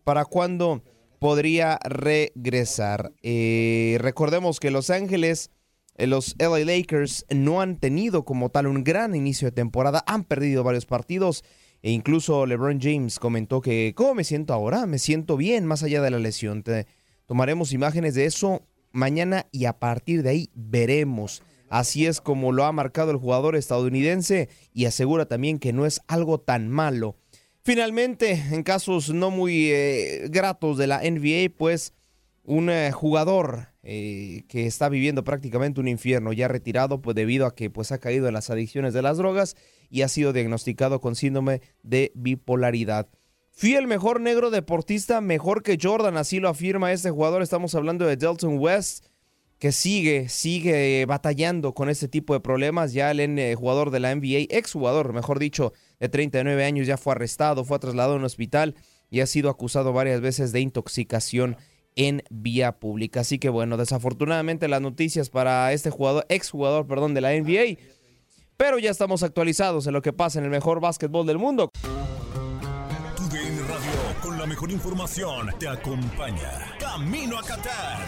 para 0.04 0.26
cuando 0.26 0.82
podría 1.20 1.78
regresar. 1.84 3.12
Eh, 3.22 3.98
recordemos 4.00 4.60
que 4.60 4.72
Los 4.72 4.90
Ángeles 4.90 5.52
eh, 5.98 6.08
los 6.08 6.36
LA 6.40 6.66
Lakers 6.66 7.28
no 7.30 7.62
han 7.62 7.78
tenido 7.78 8.26
como 8.26 8.50
tal 8.50 8.66
un 8.66 8.84
gran 8.84 9.14
inicio 9.14 9.50
de 9.50 9.52
temporada, 9.52 10.04
han 10.08 10.24
perdido 10.24 10.64
varios 10.64 10.88
partidos 10.88 11.44
e 11.82 11.92
incluso 11.92 12.46
LeBron 12.46 12.80
James 12.80 13.20
comentó 13.20 13.62
que, 13.62 13.94
¿cómo 13.96 14.16
me 14.16 14.24
siento 14.24 14.54
ahora? 14.54 14.86
Me 14.86 15.00
siento 15.00 15.38
bien 15.38 15.66
más 15.66 15.84
allá 15.84 16.02
de 16.02 16.12
la 16.12 16.20
lesión. 16.20 16.64
tomaremos 17.26 17.74
imágenes 17.74 18.14
de 18.14 18.26
eso 18.26 18.62
mañana 18.92 19.48
y 19.52 19.66
a 19.66 19.80
partir 19.80 20.24
de 20.24 20.30
ahí 20.30 20.50
veremos. 20.54 21.42
Así 21.70 22.06
es 22.06 22.20
como 22.20 22.52
lo 22.52 22.66
ha 22.66 22.72
marcado 22.72 23.12
el 23.12 23.18
jugador 23.18 23.56
estadounidense 23.56 24.50
y 24.74 24.86
asegura 24.86 25.26
también 25.26 25.58
que 25.58 25.74
no 25.74 25.86
es 25.86 26.02
algo 26.08 26.40
tan 26.40 26.68
malo. 26.68 27.16
Finalmente, 27.64 28.32
en 28.52 28.64
casos 28.64 29.14
no 29.14 29.32
muy 29.32 29.70
eh, 29.72 30.28
gratos 30.30 30.78
de 30.78 30.88
la 30.88 31.00
NBA, 31.00 31.56
pues 31.58 31.94
un 32.44 32.70
eh, 32.70 32.92
jugador 32.92 33.70
eh, 33.84 34.44
que 34.48 34.66
está 34.66 34.90
viviendo 34.90 35.24
prácticamente 35.24 35.80
un 35.80 35.88
infierno, 35.88 36.34
ya 36.34 36.48
retirado 36.48 37.02
pues 37.02 37.16
debido 37.16 37.46
a 37.46 37.56
que 37.56 37.70
pues 37.70 37.92
ha 37.92 38.00
caído 38.00 38.28
en 38.28 38.34
las 38.34 38.50
adicciones 38.50 38.94
de 38.94 39.02
las 39.02 39.18
drogas 39.18 39.56
y 39.92 40.02
ha 40.02 40.08
sido 40.08 40.34
diagnosticado 40.34 41.02
con 41.02 41.16
síndrome 41.16 41.62
de 41.84 42.12
bipolaridad. 42.16 43.08
Fui 43.52 43.76
el 43.76 43.86
mejor 43.86 44.22
negro 44.22 44.50
deportista, 44.50 45.22
mejor 45.22 45.62
que 45.62 45.78
Jordan, 45.80 46.18
así 46.18 46.40
lo 46.40 46.50
afirma 46.50 46.94
este 46.94 47.12
jugador. 47.12 47.42
Estamos 47.42 47.76
hablando 47.76 48.08
de 48.08 48.16
Delton 48.16 48.58
West, 48.58 49.06
que 49.60 49.72
sigue, 49.72 50.30
sigue 50.30 51.06
batallando 51.06 51.74
con 51.74 51.90
este 51.90 52.08
tipo 52.08 52.34
de 52.34 52.40
problemas. 52.40 52.94
Ya 52.94 53.12
el 53.12 53.20
eh, 53.20 53.54
jugador 53.56 53.92
de 53.92 54.00
la 54.00 54.16
NBA, 54.16 54.48
ex 54.50 54.72
jugador, 54.72 55.14
mejor 55.14 55.38
dicho, 55.38 55.74
de 56.00 56.10
39 56.10 56.64
años, 56.64 56.88
ya 56.88 56.98
fue 56.98 57.14
arrestado, 57.14 57.66
fue 57.66 57.78
trasladado 57.78 58.14
a 58.14 58.18
un 58.18 58.24
hospital 58.24 58.76
y 59.10 59.20
ha 59.20 59.28
sido 59.28 59.50
acusado 59.50 59.92
varias 59.92 60.22
veces 60.22 60.54
de 60.54 60.62
intoxicación 60.62 61.58
en 61.96 62.24
vía 62.30 62.80
pública. 62.80 63.20
Así 63.20 63.38
que 63.38 63.50
bueno, 63.50 63.78
desafortunadamente 63.78 64.70
las 64.70 64.82
noticias 64.82 65.30
para 65.30 65.74
este 65.74 65.90
jugador, 65.90 66.26
exjugador, 66.30 66.88
perdón, 66.88 67.14
de 67.14 67.22
la 67.22 67.34
NBA. 67.34 67.78
Pero 68.62 68.78
ya 68.78 68.92
estamos 68.92 69.24
actualizados 69.24 69.88
en 69.88 69.94
lo 69.94 70.04
que 70.04 70.14
pasa 70.14 70.38
en 70.38 70.46
el 70.46 70.52
mejor 70.52 70.80
básquetbol 70.80 71.26
del 71.26 71.40
mundo. 71.40 71.72
Tu 71.82 73.24
Radio, 73.24 74.22
con 74.22 74.38
la 74.38 74.46
mejor 74.46 74.70
información, 74.70 75.50
te 75.58 75.68
acompaña. 75.68 76.76
Camino 76.80 77.40
a 77.40 77.42
Qatar. 77.42 78.06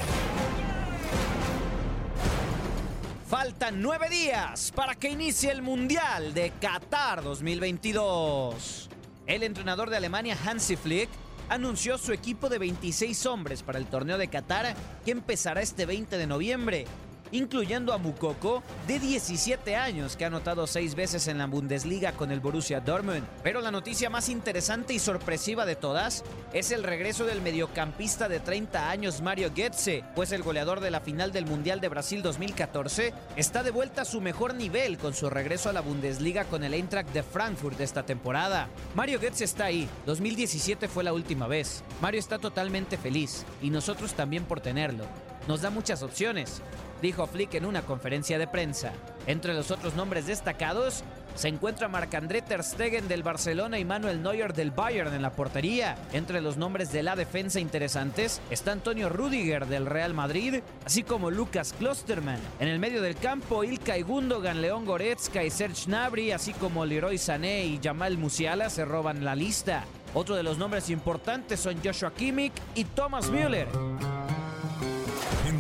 Faltan 3.28 3.82
nueve 3.82 4.10
días 4.12 4.72
para 4.76 4.94
que 4.94 5.10
inicie 5.10 5.50
el 5.50 5.64
Mundial 5.64 6.36
de 6.36 6.52
Qatar 6.62 7.24
2022. 7.24 8.92
El 9.26 9.42
entrenador 9.42 9.90
de 9.90 9.98
Alemania, 9.98 10.38
Hansi 10.46 10.76
Flick, 10.76 11.10
anunció 11.50 11.98
su 11.98 12.14
equipo 12.14 12.48
de 12.48 12.60
26 12.60 13.26
hombres 13.26 13.64
para 13.64 13.80
el 13.80 13.88
torneo 13.88 14.20
de 14.20 14.28
Qatar 14.28 14.76
que 15.04 15.10
empezará 15.10 15.64
este 15.64 15.88
20 15.88 16.16
de 16.16 16.28
noviembre 16.28 16.86
incluyendo 17.32 17.94
a 17.94 17.98
Mukoko, 17.98 18.64
de 18.88 19.00
17 19.00 19.76
años, 19.76 20.16
que 20.16 20.24
ha 20.24 20.28
anotado 20.28 20.68
seis 20.68 20.96
veces 20.96 21.28
en 21.28 21.38
la 21.38 21.48
Bundesliga 21.48 22.14
con 22.14 22.32
el 22.32 22.40
Borussia 22.40 22.80
Dortmund. 22.80 23.24
Pero 23.44 23.62
la 23.62 23.72
noticia 23.72 24.10
más 24.10 24.30
interesante 24.30 24.94
y 24.94 25.00
sorpresiva 25.00 25.66
de 25.66 25.76
todas 25.76 26.24
es 26.54 26.72
el 26.72 26.84
regreso 26.84 27.26
del 27.26 27.42
mediocampista 27.42 28.28
de 28.28 28.40
30 28.40 28.90
años 28.90 29.22
Mario 29.22 29.52
Goetze, 29.56 30.04
pues 30.16 30.32
el 30.32 30.44
goleador 30.44 30.80
de 30.80 30.92
la 30.92 31.02
final 31.02 31.32
del 31.32 31.46
Mundial 31.46 31.80
de 31.82 31.90
Brasil 31.90 32.22
2014 32.22 33.14
está 33.36 33.64
de 33.64 33.72
vuelta 33.72 34.04
a 34.04 34.06
su 34.06 34.22
mejor 34.22 34.54
nivel 34.54 34.98
con 34.98 35.14
su 35.14 35.30
regreso 35.30 35.70
a 35.70 35.74
la 35.74 35.82
Bundesliga 35.82 36.46
con 36.46 36.64
el 36.64 36.74
Eintracht 36.74 37.10
de 37.12 37.24
Frankfurt 37.24 37.78
de 37.78 37.84
esta 37.84 38.04
temporada. 38.04 38.70
Mario 38.96 39.20
Goetze 39.20 39.44
está 39.44 39.66
ahí, 39.66 39.88
2017 40.06 40.88
fue 40.88 41.04
la 41.04 41.14
última 41.14 41.48
vez. 41.48 41.84
Mario 42.02 42.20
está 42.20 42.40
totalmente 42.40 42.98
feliz 42.98 43.46
y 43.62 43.70
nosotros 43.70 44.14
también 44.14 44.46
por 44.46 44.62
tenerlo. 44.62 45.06
Nos 45.48 45.62
da 45.62 45.70
muchas 45.70 46.04
opciones 46.04 46.62
dijo 47.04 47.28
Flick 47.28 47.54
en 47.54 47.66
una 47.66 47.84
conferencia 47.84 48.40
de 48.40 48.48
prensa. 48.48 48.94
Entre 49.28 49.54
los 49.54 49.70
otros 49.72 49.94
nombres 49.94 50.26
destacados 50.26 51.04
se 51.36 51.50
encuentra 51.50 51.88
Marc-André 51.88 52.42
Ter 52.42 52.64
Stegen 52.64 53.08
del 53.08 53.24
Barcelona 53.24 53.78
y 53.78 53.86
Manuel 53.86 54.24
Neuer 54.24 54.54
del 54.54 54.72
Bayern 54.72 55.14
en 55.14 55.22
la 55.22 55.34
portería. 55.34 55.98
Entre 56.14 56.42
los 56.42 56.58
nombres 56.58 56.92
de 56.92 57.04
la 57.04 57.16
defensa 57.16 57.60
interesantes 57.60 58.40
está 58.50 58.72
Antonio 58.72 59.10
Rudiger 59.10 59.66
del 59.66 59.86
Real 59.86 60.14
Madrid, 60.14 60.62
así 60.86 61.04
como 61.04 61.30
Lucas 61.30 61.74
Klosterman. 61.78 62.40
En 62.60 62.70
el 62.70 62.80
medio 62.80 63.02
del 63.02 63.18
campo, 63.18 63.64
Ilkay 63.64 64.04
Gundogan, 64.04 64.62
León 64.62 64.86
Goretzka 64.86 65.44
y 65.44 65.50
Serge 65.50 65.88
Gnabry, 65.88 66.32
así 66.32 66.54
como 66.54 66.86
Leroy 66.86 67.18
Sané 67.18 67.66
y 67.66 67.80
Jamal 67.84 68.18
Musiala 68.18 68.70
se 68.70 68.86
roban 68.86 69.26
la 69.26 69.36
lista. 69.36 69.84
Otro 70.14 70.36
de 70.36 70.44
los 70.44 70.58
nombres 70.58 70.90
importantes 70.90 71.60
son 71.60 71.82
Joshua 71.84 72.14
Kimmich 72.14 72.54
y 72.76 72.86
Thomas 72.86 73.30
Müller. 73.30 73.68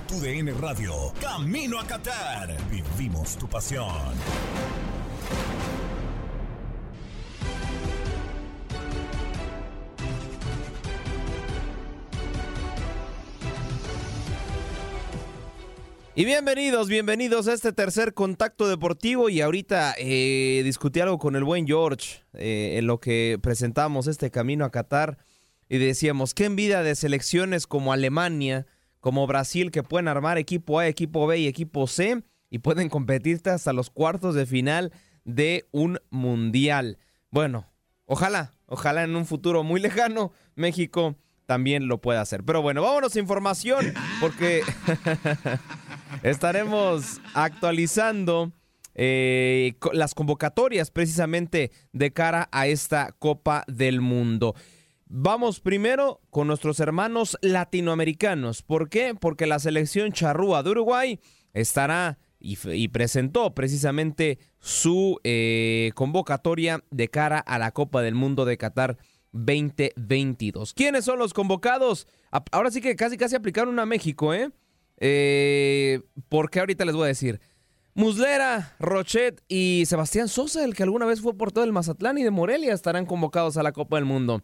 Tu 0.07 0.19
DN 0.19 0.51
Radio. 0.59 1.13
Camino 1.21 1.79
a 1.79 1.87
Qatar. 1.87 2.55
Vivimos 2.69 3.37
tu 3.37 3.47
pasión. 3.47 3.87
Y 16.15 16.25
bienvenidos, 16.25 16.89
bienvenidos 16.89 17.47
a 17.47 17.53
este 17.53 17.71
tercer 17.71 18.13
contacto 18.13 18.67
deportivo 18.67 19.29
y 19.29 19.41
ahorita 19.41 19.95
eh, 19.97 20.61
discutí 20.63 20.99
algo 20.99 21.17
con 21.17 21.35
el 21.35 21.43
buen 21.43 21.65
George 21.65 22.23
eh, 22.33 22.75
en 22.77 22.87
lo 22.87 22.99
que 22.99 23.39
presentamos 23.41 24.07
este 24.07 24.29
camino 24.29 24.65
a 24.65 24.71
Qatar 24.71 25.17
y 25.69 25.79
decíamos, 25.79 26.33
qué 26.33 26.45
envidia 26.45 26.83
de 26.83 26.93
selecciones 26.95 27.65
como 27.65 27.93
Alemania, 27.93 28.67
como 29.03 29.27
Brasil 29.27 29.69
que 29.69 29.83
pueden 29.83 30.07
armar 30.07 30.37
equipo 30.37 30.79
A, 30.79 30.87
equipo 30.87 31.27
B 31.27 31.37
y 31.37 31.47
equipo 31.47 31.87
C 31.87 32.23
y 32.49 32.59
pueden 32.59 32.87
competir 32.87 33.41
hasta 33.49 33.73
los 33.73 33.89
cuartos 33.89 34.33
de 34.33 34.45
final 34.45 34.93
de 35.25 35.67
un 35.71 35.99
mundial. 36.09 36.97
Bueno, 37.29 37.67
ojalá, 38.05 38.53
ojalá 38.65 39.03
en 39.03 39.17
un 39.17 39.25
futuro 39.25 39.61
muy 39.61 39.81
lejano 39.81 40.31
México 40.55 41.17
también 41.45 41.89
lo 41.89 41.97
pueda 41.97 42.21
hacer. 42.21 42.45
Pero 42.45 42.61
bueno, 42.61 42.81
vámonos 42.81 43.17
información 43.17 43.93
porque 44.21 44.61
estaremos 46.23 47.19
actualizando 47.33 48.53
eh, 48.95 49.73
las 49.91 50.15
convocatorias 50.15 50.91
precisamente 50.91 51.71
de 51.91 52.13
cara 52.13 52.47
a 52.53 52.67
esta 52.67 53.11
Copa 53.19 53.65
del 53.67 53.99
Mundo. 53.99 54.55
Vamos 55.15 55.59
primero 55.59 56.21
con 56.31 56.47
nuestros 56.47 56.79
hermanos 56.79 57.37
latinoamericanos. 57.43 58.63
¿Por 58.63 58.89
qué? 58.89 59.13
Porque 59.13 59.45
la 59.45 59.59
selección 59.59 60.11
charrúa 60.11 60.63
de 60.63 60.71
Uruguay 60.71 61.19
estará 61.53 62.17
y, 62.39 62.87
presentó 62.87 63.53
precisamente 63.53 64.39
su 64.57 65.19
eh, 65.23 65.91
convocatoria 65.93 66.83
de 66.89 67.09
cara 67.09 67.37
a 67.37 67.59
la 67.59 67.69
Copa 67.69 68.01
del 68.01 68.15
Mundo 68.15 68.43
de 68.43 68.57
Qatar 68.57 68.97
2022. 69.33 70.73
¿Quiénes 70.73 71.05
son 71.05 71.19
los 71.19 71.35
convocados? 71.35 72.07
Ahora 72.51 72.71
sí 72.71 72.81
que 72.81 72.95
casi 72.95 73.15
casi 73.15 73.35
aplicaron 73.35 73.77
a 73.77 73.85
México, 73.85 74.33
¿eh? 74.33 74.49
¿eh? 74.97 76.01
Porque 76.27 76.59
ahorita 76.59 76.85
les 76.85 76.95
voy 76.95 77.03
a 77.03 77.09
decir. 77.09 77.39
Muslera, 77.93 78.75
Rochet 78.79 79.43
y 79.47 79.83
Sebastián 79.85 80.27
Sosa, 80.27 80.63
el 80.63 80.73
que 80.73 80.81
alguna 80.81 81.05
vez 81.05 81.21
fue 81.21 81.37
por 81.37 81.51
todo 81.51 81.65
el 81.65 81.71
Mazatlán 81.71 82.17
y 82.17 82.23
de 82.23 82.31
Morelia, 82.31 82.73
estarán 82.73 83.05
convocados 83.05 83.57
a 83.57 83.63
la 83.63 83.73
Copa 83.73 83.97
del 83.97 84.05
Mundo. 84.05 84.41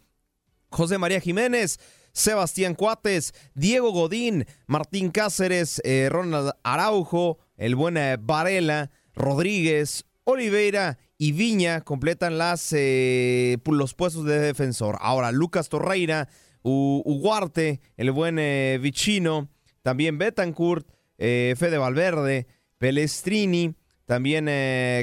José 0.70 0.97
María 0.97 1.20
Jiménez, 1.20 1.80
Sebastián 2.13 2.76
Cuates, 2.76 3.34
Diego 3.53 3.91
Godín, 3.91 4.45
Martín 4.67 5.11
Cáceres, 5.11 5.82
eh, 5.84 6.09
Ronald 6.11 6.51
Araujo, 6.63 7.39
el 7.57 7.76
buen 7.76 7.97
eh, 7.97 8.17
Varela, 8.20 8.91
Rodríguez, 9.13 10.05
Oliveira 10.24 10.97
y 11.17 11.32
Viña 11.32 11.82
completan 11.82 12.38
las, 12.38 12.74
eh, 12.74 13.57
los 13.65 13.93
puestos 13.93 14.26
de 14.26 14.39
defensor. 14.39 14.97
Ahora, 15.01 15.32
Lucas 15.32 15.70
Torreira, 15.70 16.30
Uguarte, 16.61 17.80
el 17.95 18.11
buen 18.11 18.36
Vicino, 18.82 19.49
también 19.82 20.17
Betancourt, 20.17 20.88
Fede 21.17 21.78
Valverde, 21.78 22.47
Pelestrini, 22.78 23.76
también 24.10 24.49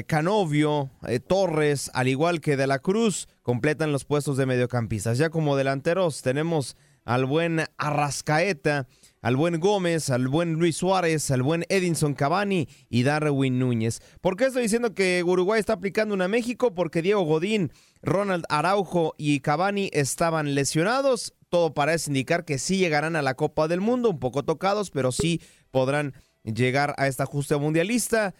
Canovio, 0.05 0.91
Torres, 1.27 1.89
al 1.93 2.09
igual 2.09 2.41
que 2.41 2.57
De 2.57 2.67
la 2.67 2.79
Cruz, 2.79 3.29
completan 3.41 3.93
los 3.93 4.03
puestos 4.03 4.35
de 4.35 4.45
mediocampistas. 4.45 5.17
Ya 5.17 5.29
como 5.29 5.55
delanteros 5.55 6.21
tenemos 6.21 6.75
al 7.05 7.25
buen 7.25 7.61
Arrascaeta, 7.77 8.85
al 9.21 9.37
buen 9.37 9.61
Gómez, 9.61 10.09
al 10.09 10.27
buen 10.27 10.55
Luis 10.55 10.75
Suárez, 10.75 11.31
al 11.31 11.41
buen 11.41 11.63
Edinson 11.69 12.15
Cavani 12.15 12.67
y 12.89 13.03
Darwin 13.03 13.59
Núñez. 13.59 14.01
¿Por 14.19 14.35
qué 14.35 14.47
estoy 14.47 14.63
diciendo 14.63 14.93
que 14.93 15.23
Uruguay 15.23 15.61
está 15.61 15.71
aplicando 15.71 16.13
una 16.13 16.27
México? 16.27 16.75
Porque 16.75 17.01
Diego 17.01 17.21
Godín, 17.21 17.71
Ronald 18.01 18.43
Araujo 18.49 19.15
y 19.17 19.39
Cavani 19.39 19.89
estaban 19.93 20.53
lesionados. 20.53 21.33
Todo 21.47 21.73
parece 21.73 22.09
indicar 22.09 22.43
que 22.43 22.57
sí 22.57 22.75
llegarán 22.75 23.15
a 23.15 23.21
la 23.21 23.35
Copa 23.35 23.69
del 23.69 23.79
Mundo, 23.79 24.09
un 24.09 24.19
poco 24.19 24.43
tocados, 24.43 24.91
pero 24.91 25.13
sí 25.13 25.39
podrán 25.71 26.13
llegar 26.43 26.93
a 26.97 27.07
esta 27.07 27.25
justa 27.25 27.57
mundialista 27.57 28.35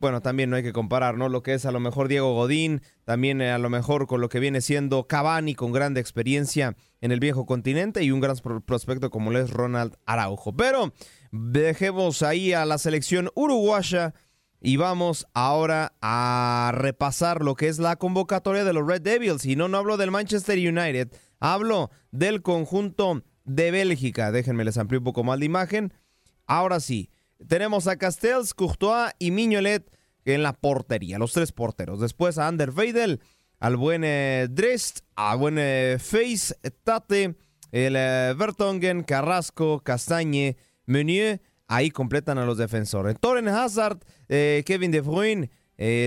bueno, 0.00 0.22
también 0.22 0.48
no 0.48 0.56
hay 0.56 0.62
que 0.62 0.72
comparar, 0.72 1.18
¿no? 1.18 1.28
Lo 1.28 1.42
que 1.42 1.52
es 1.52 1.66
a 1.66 1.72
lo 1.72 1.78
mejor 1.78 2.08
Diego 2.08 2.34
Godín, 2.34 2.80
también 3.04 3.42
eh, 3.42 3.50
a 3.50 3.58
lo 3.58 3.68
mejor 3.68 4.06
con 4.06 4.22
lo 4.22 4.30
que 4.30 4.40
viene 4.40 4.62
siendo 4.62 5.06
Cavani, 5.06 5.54
con 5.54 5.72
grande 5.72 6.00
experiencia 6.00 6.74
en 7.02 7.12
el 7.12 7.20
viejo 7.20 7.44
continente 7.44 8.02
y 8.02 8.10
un 8.10 8.20
gran 8.20 8.36
prospecto 8.64 9.10
como 9.10 9.30
lo 9.30 9.38
es 9.38 9.50
Ronald 9.50 9.96
Araujo. 10.06 10.56
Pero 10.56 10.94
dejemos 11.32 12.22
ahí 12.22 12.54
a 12.54 12.64
la 12.64 12.78
selección 12.78 13.30
uruguaya 13.34 14.14
y 14.58 14.76
vamos 14.76 15.26
ahora 15.34 15.92
a 16.00 16.72
repasar 16.74 17.42
lo 17.42 17.54
que 17.54 17.68
es 17.68 17.78
la 17.78 17.96
convocatoria 17.96 18.64
de 18.64 18.72
los 18.72 18.86
Red 18.86 19.02
Devils. 19.02 19.44
Y 19.44 19.54
no, 19.54 19.68
no 19.68 19.76
hablo 19.76 19.98
del 19.98 20.10
Manchester 20.10 20.58
United, 20.58 21.12
hablo 21.40 21.90
del 22.10 22.40
conjunto 22.40 23.22
de 23.44 23.70
Bélgica. 23.70 24.32
Déjenme 24.32 24.64
les 24.64 24.78
amplío 24.78 25.00
un 25.00 25.04
poco 25.04 25.24
más 25.24 25.38
la 25.38 25.44
imagen. 25.44 25.92
Ahora 26.46 26.80
sí. 26.80 27.09
Tenemos 27.48 27.86
a 27.86 27.96
Castells, 27.96 28.54
Courtois 28.54 29.12
y 29.18 29.30
Miñolet 29.30 29.90
en 30.24 30.42
la 30.42 30.52
portería, 30.52 31.18
los 31.18 31.32
tres 31.32 31.52
porteros. 31.52 32.00
Después 32.00 32.38
a 32.38 32.46
Ander 32.46 32.70
Weidel, 32.70 33.20
al 33.58 33.76
buen 33.76 34.02
eh, 34.04 34.48
Drest, 34.50 35.00
al 35.16 35.38
buen 35.38 35.56
eh, 35.58 35.98
Face, 35.98 36.54
Tate, 36.84 37.36
el 37.72 37.94
eh, 37.96 38.34
Vertongen, 38.36 39.02
Carrasco, 39.02 39.80
Castañe, 39.80 40.56
Meunier. 40.86 41.40
Ahí 41.66 41.90
completan 41.90 42.38
a 42.38 42.44
los 42.44 42.58
defensores. 42.58 43.16
Toren 43.20 43.46
Hazard, 43.46 44.00
Kevin 44.26 44.90
De 44.90 45.00
Bruyne. 45.00 45.50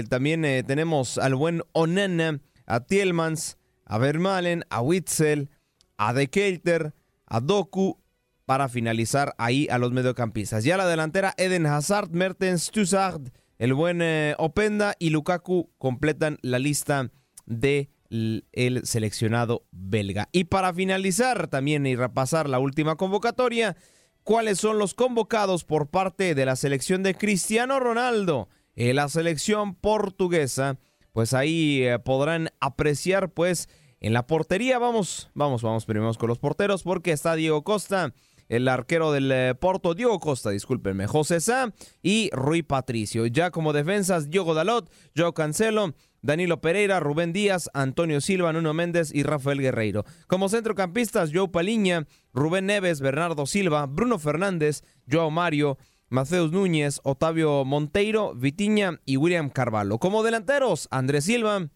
también 0.10 0.42
tenemos 0.68 1.18
al 1.18 1.36
buen 1.36 1.64
Onana, 1.72 2.42
a 2.66 2.82
Tielmans, 2.82 3.58
a 3.86 3.98
Vermalen, 3.98 4.66
a 4.70 4.82
Witzel, 4.82 5.50
a 5.96 6.12
De 6.12 6.30
Kelter, 6.30 6.94
a 7.26 7.40
Doku 7.40 8.03
para 8.46 8.70
finalizar 8.70 9.34
ahí 9.38 9.68
a 9.70 9.78
los 9.78 9.92
mediocampistas. 9.92 10.64
Ya 10.64 10.78
la 10.78 10.88
delantera, 10.88 11.34
Eden 11.38 11.66
Hazard, 11.66 12.10
Mertens, 12.12 12.72
Tussard, 12.72 13.22
el 13.58 13.74
buen 13.74 14.02
eh, 14.02 14.36
Openda 14.38 14.96
y 15.00 15.10
Lukaku 15.10 15.72
completan 15.78 16.38
la 16.42 16.60
lista 16.60 17.12
de 17.46 17.90
el 18.10 18.82
seleccionado 18.84 19.66
belga. 19.72 20.30
Y 20.32 20.44
para 20.46 20.74
finalizar 20.74 21.48
también 21.48 21.86
y 21.86 21.96
repasar 21.96 22.48
la 22.48 22.60
última 22.60 22.96
convocatoria, 22.96 23.76
¿cuáles 24.24 24.60
son 24.60 24.78
los 24.78 24.94
convocados 24.94 25.64
por 25.64 25.90
parte 25.90 26.36
de 26.36 26.46
la 26.46 26.56
selección 26.56 27.02
de 27.02 27.16
Cristiano 27.16 27.80
Ronaldo? 27.80 28.50
En 28.76 28.98
la 28.98 29.10
selección 29.10 29.76
portuguesa, 29.76 30.78
pues 31.12 31.34
ahí 31.34 31.84
eh, 31.84 31.98
podrán 32.00 32.50
apreciar 32.60 33.32
pues 33.32 33.68
en 34.00 34.14
la 34.14 34.28
portería, 34.28 34.80
vamos, 34.80 35.30
vamos, 35.34 35.62
vamos 35.62 35.86
primero 35.86 36.14
con 36.16 36.28
los 36.28 36.38
porteros 36.38 36.84
porque 36.84 37.14
está 37.14 37.36
Diego 37.36 37.64
Costa, 37.64 38.14
el 38.56 38.68
arquero 38.68 39.12
del 39.12 39.32
eh, 39.32 39.56
Porto, 39.56 39.96
Diego 39.96 40.20
Costa, 40.20 40.52
discúlpenme, 40.52 41.08
José 41.08 41.42
Sá 41.42 41.74
y 42.02 42.30
Rui 42.34 42.62
Patricio. 42.62 43.26
Ya 43.26 43.50
como 43.50 43.74
defensas, 43.74 44.30
Diogo 44.30 44.54
Dalot, 44.54 44.92
Joe 45.18 45.34
Cancelo, 45.34 45.96
Danilo 46.22 46.62
Pereira, 46.62 47.00
Rubén 47.00 47.34
Díaz, 47.34 47.70
Antonio 47.74 48.22
Silva, 48.22 48.54
Nuno 48.54 48.74
Méndez 48.74 49.14
y 49.14 49.24
Rafael 49.24 49.60
Guerreiro. 49.60 50.06
Como 50.28 50.50
centrocampistas, 50.50 51.32
Joe 51.34 51.50
Paliña, 51.50 52.06
Rubén 52.32 52.68
Neves, 52.68 53.02
Bernardo 53.02 53.46
Silva, 53.46 53.88
Bruno 53.88 54.20
Fernández, 54.20 54.84
Joao 55.12 55.32
Mario, 55.32 55.78
Mateus 56.10 56.52
Núñez, 56.52 57.02
Otavio 57.04 57.66
Monteiro, 57.66 58.36
Vitiña 58.36 59.00
y 59.04 59.18
William 59.18 59.50
Carvalho. 59.50 59.98
Como 59.98 60.22
delanteros, 60.22 60.88
Andrés 60.92 61.26
Silva, 61.26 61.70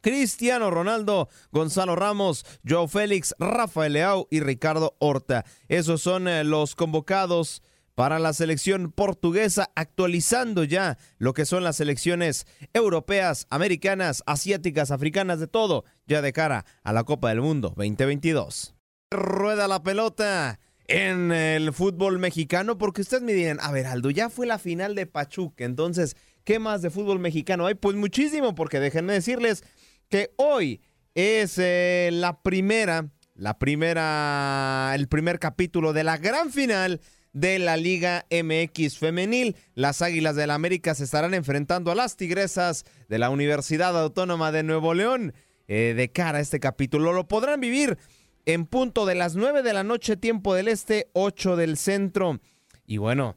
Cristiano 0.00 0.70
Ronaldo, 0.70 1.28
Gonzalo 1.52 1.96
Ramos, 1.96 2.44
Joao 2.66 2.88
Félix, 2.88 3.34
Rafael 3.38 3.94
Leao 3.94 4.28
y 4.30 4.40
Ricardo 4.40 4.96
Horta. 4.98 5.44
Esos 5.68 6.02
son 6.02 6.28
eh, 6.28 6.44
los 6.44 6.74
convocados 6.74 7.62
para 7.98 8.20
la 8.20 8.32
selección 8.32 8.92
portuguesa, 8.92 9.72
actualizando 9.74 10.62
ya 10.62 10.98
lo 11.18 11.34
que 11.34 11.44
son 11.44 11.64
las 11.64 11.78
selecciones 11.78 12.46
europeas, 12.72 13.48
americanas, 13.50 14.22
asiáticas, 14.24 14.92
africanas, 14.92 15.40
de 15.40 15.48
todo, 15.48 15.84
ya 16.06 16.22
de 16.22 16.32
cara 16.32 16.64
a 16.84 16.92
la 16.92 17.02
Copa 17.02 17.30
del 17.30 17.40
Mundo 17.40 17.74
2022. 17.76 18.76
Rueda 19.10 19.66
la 19.66 19.82
pelota 19.82 20.60
en 20.86 21.32
el 21.32 21.72
fútbol 21.72 22.20
mexicano, 22.20 22.78
porque 22.78 23.00
ustedes 23.00 23.24
me 23.24 23.32
dirán, 23.32 23.58
a 23.60 23.72
ver, 23.72 23.86
Aldo, 23.86 24.10
ya 24.10 24.30
fue 24.30 24.46
la 24.46 24.60
final 24.60 24.94
de 24.94 25.06
Pachuca, 25.06 25.64
entonces, 25.64 26.16
¿qué 26.44 26.60
más 26.60 26.82
de 26.82 26.90
fútbol 26.90 27.18
mexicano 27.18 27.66
hay? 27.66 27.74
Pues 27.74 27.96
muchísimo, 27.96 28.54
porque 28.54 28.78
déjenme 28.78 29.14
decirles 29.14 29.64
que 30.08 30.32
hoy 30.36 30.80
es 31.14 31.58
eh, 31.58 32.10
la 32.12 32.42
primera, 32.42 33.08
la 33.34 33.58
primera, 33.58 34.92
el 34.94 35.08
primer 35.08 35.38
capítulo 35.38 35.92
de 35.92 36.04
la 36.04 36.16
gran 36.16 36.50
final 36.50 37.00
de 37.32 37.58
la 37.58 37.76
Liga 37.76 38.26
MX 38.30 38.98
femenil. 38.98 39.56
Las 39.74 40.02
Águilas 40.02 40.36
del 40.36 40.48
la 40.48 40.54
América 40.54 40.94
se 40.94 41.04
estarán 41.04 41.34
enfrentando 41.34 41.90
a 41.90 41.94
las 41.94 42.16
Tigresas 42.16 42.84
de 43.08 43.18
la 43.18 43.30
Universidad 43.30 43.98
Autónoma 44.00 44.52
de 44.52 44.62
Nuevo 44.62 44.94
León 44.94 45.34
eh, 45.66 45.94
de 45.96 46.10
cara 46.10 46.38
a 46.38 46.40
este 46.40 46.60
capítulo. 46.60 47.12
Lo 47.12 47.28
podrán 47.28 47.60
vivir 47.60 47.98
en 48.46 48.66
punto 48.66 49.04
de 49.04 49.14
las 49.14 49.36
9 49.36 49.62
de 49.62 49.72
la 49.72 49.84
noche, 49.84 50.16
tiempo 50.16 50.54
del 50.54 50.68
este, 50.68 51.10
8 51.12 51.56
del 51.56 51.76
centro. 51.76 52.40
Y 52.86 52.96
bueno, 52.96 53.36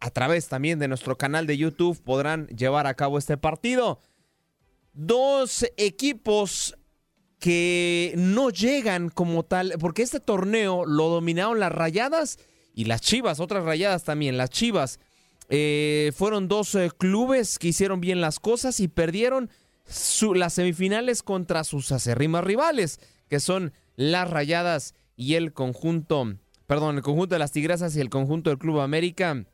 a 0.00 0.10
través 0.10 0.48
también 0.48 0.78
de 0.78 0.88
nuestro 0.88 1.16
canal 1.16 1.46
de 1.46 1.56
YouTube 1.56 2.02
podrán 2.02 2.48
llevar 2.48 2.86
a 2.86 2.94
cabo 2.94 3.18
este 3.18 3.36
partido 3.36 4.00
dos 4.98 5.64
equipos 5.76 6.76
que 7.38 8.12
no 8.16 8.50
llegan 8.50 9.10
como 9.10 9.44
tal, 9.44 9.74
porque 9.78 10.02
este 10.02 10.18
torneo 10.18 10.84
lo 10.84 11.08
dominaron 11.08 11.60
las 11.60 11.70
rayadas 11.70 12.38
y 12.74 12.84
las 12.84 13.00
chivas, 13.00 13.38
otras 13.38 13.64
rayadas 13.64 14.02
también, 14.02 14.36
las 14.36 14.50
chivas 14.50 14.98
eh, 15.48 16.12
fueron 16.16 16.48
dos 16.48 16.74
eh, 16.74 16.90
clubes 16.96 17.58
que 17.58 17.68
hicieron 17.68 18.00
bien 18.00 18.20
las 18.20 18.40
cosas 18.40 18.80
y 18.80 18.88
perdieron 18.88 19.50
las 20.34 20.52
semifinales 20.52 21.22
contra 21.22 21.64
sus 21.64 21.92
acérrimas 21.92 22.44
rivales, 22.44 23.00
que 23.30 23.40
son 23.40 23.72
las 23.96 24.28
Rayadas 24.28 24.94
y 25.16 25.34
el 25.34 25.54
conjunto, 25.54 26.34
perdón, 26.66 26.96
el 26.96 27.02
conjunto 27.02 27.34
de 27.34 27.38
las 27.38 27.52
Tigresas 27.52 27.96
y 27.96 28.00
el 28.00 28.10
conjunto 28.10 28.50
del 28.50 28.58
Club 28.58 28.80
América. 28.80 29.46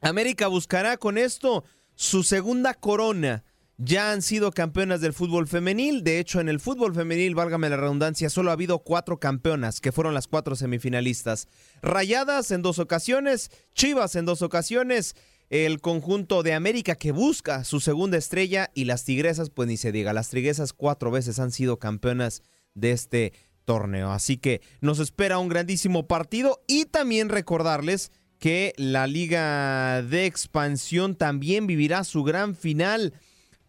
América 0.00 0.46
buscará 0.46 0.98
con 0.98 1.18
esto 1.18 1.64
su 1.96 2.22
segunda 2.22 2.74
corona. 2.74 3.42
Ya 3.78 4.12
han 4.12 4.22
sido 4.22 4.52
campeonas 4.52 5.00
del 5.00 5.12
fútbol 5.12 5.48
femenil. 5.48 6.04
De 6.04 6.18
hecho, 6.18 6.40
en 6.40 6.48
el 6.48 6.60
fútbol 6.60 6.94
femenil, 6.94 7.34
válgame 7.34 7.70
la 7.70 7.76
redundancia, 7.76 8.30
solo 8.30 8.50
ha 8.50 8.54
habido 8.54 8.80
cuatro 8.80 9.18
campeonas, 9.18 9.80
que 9.80 9.92
fueron 9.92 10.14
las 10.14 10.28
cuatro 10.28 10.56
semifinalistas. 10.56 11.48
Rayadas 11.82 12.50
en 12.50 12.62
dos 12.62 12.78
ocasiones, 12.78 13.50
Chivas 13.74 14.14
en 14.16 14.24
dos 14.24 14.42
ocasiones 14.42 15.14
el 15.52 15.82
conjunto 15.82 16.42
de 16.42 16.54
América 16.54 16.94
que 16.94 17.12
busca 17.12 17.62
su 17.64 17.78
segunda 17.78 18.16
estrella 18.16 18.70
y 18.72 18.86
las 18.86 19.04
Tigresas, 19.04 19.50
pues 19.50 19.68
ni 19.68 19.76
se 19.76 19.92
diga, 19.92 20.14
las 20.14 20.30
Tigresas 20.30 20.72
cuatro 20.72 21.10
veces 21.10 21.38
han 21.38 21.52
sido 21.52 21.78
campeonas 21.78 22.42
de 22.72 22.92
este 22.92 23.34
torneo. 23.66 24.12
Así 24.12 24.38
que 24.38 24.62
nos 24.80 24.98
espera 24.98 25.36
un 25.36 25.50
grandísimo 25.50 26.08
partido 26.08 26.62
y 26.66 26.86
también 26.86 27.28
recordarles 27.28 28.12
que 28.38 28.72
la 28.78 29.06
Liga 29.06 30.00
de 30.00 30.24
Expansión 30.24 31.16
también 31.16 31.66
vivirá 31.66 32.02
su 32.04 32.22
gran 32.24 32.56
final. 32.56 33.12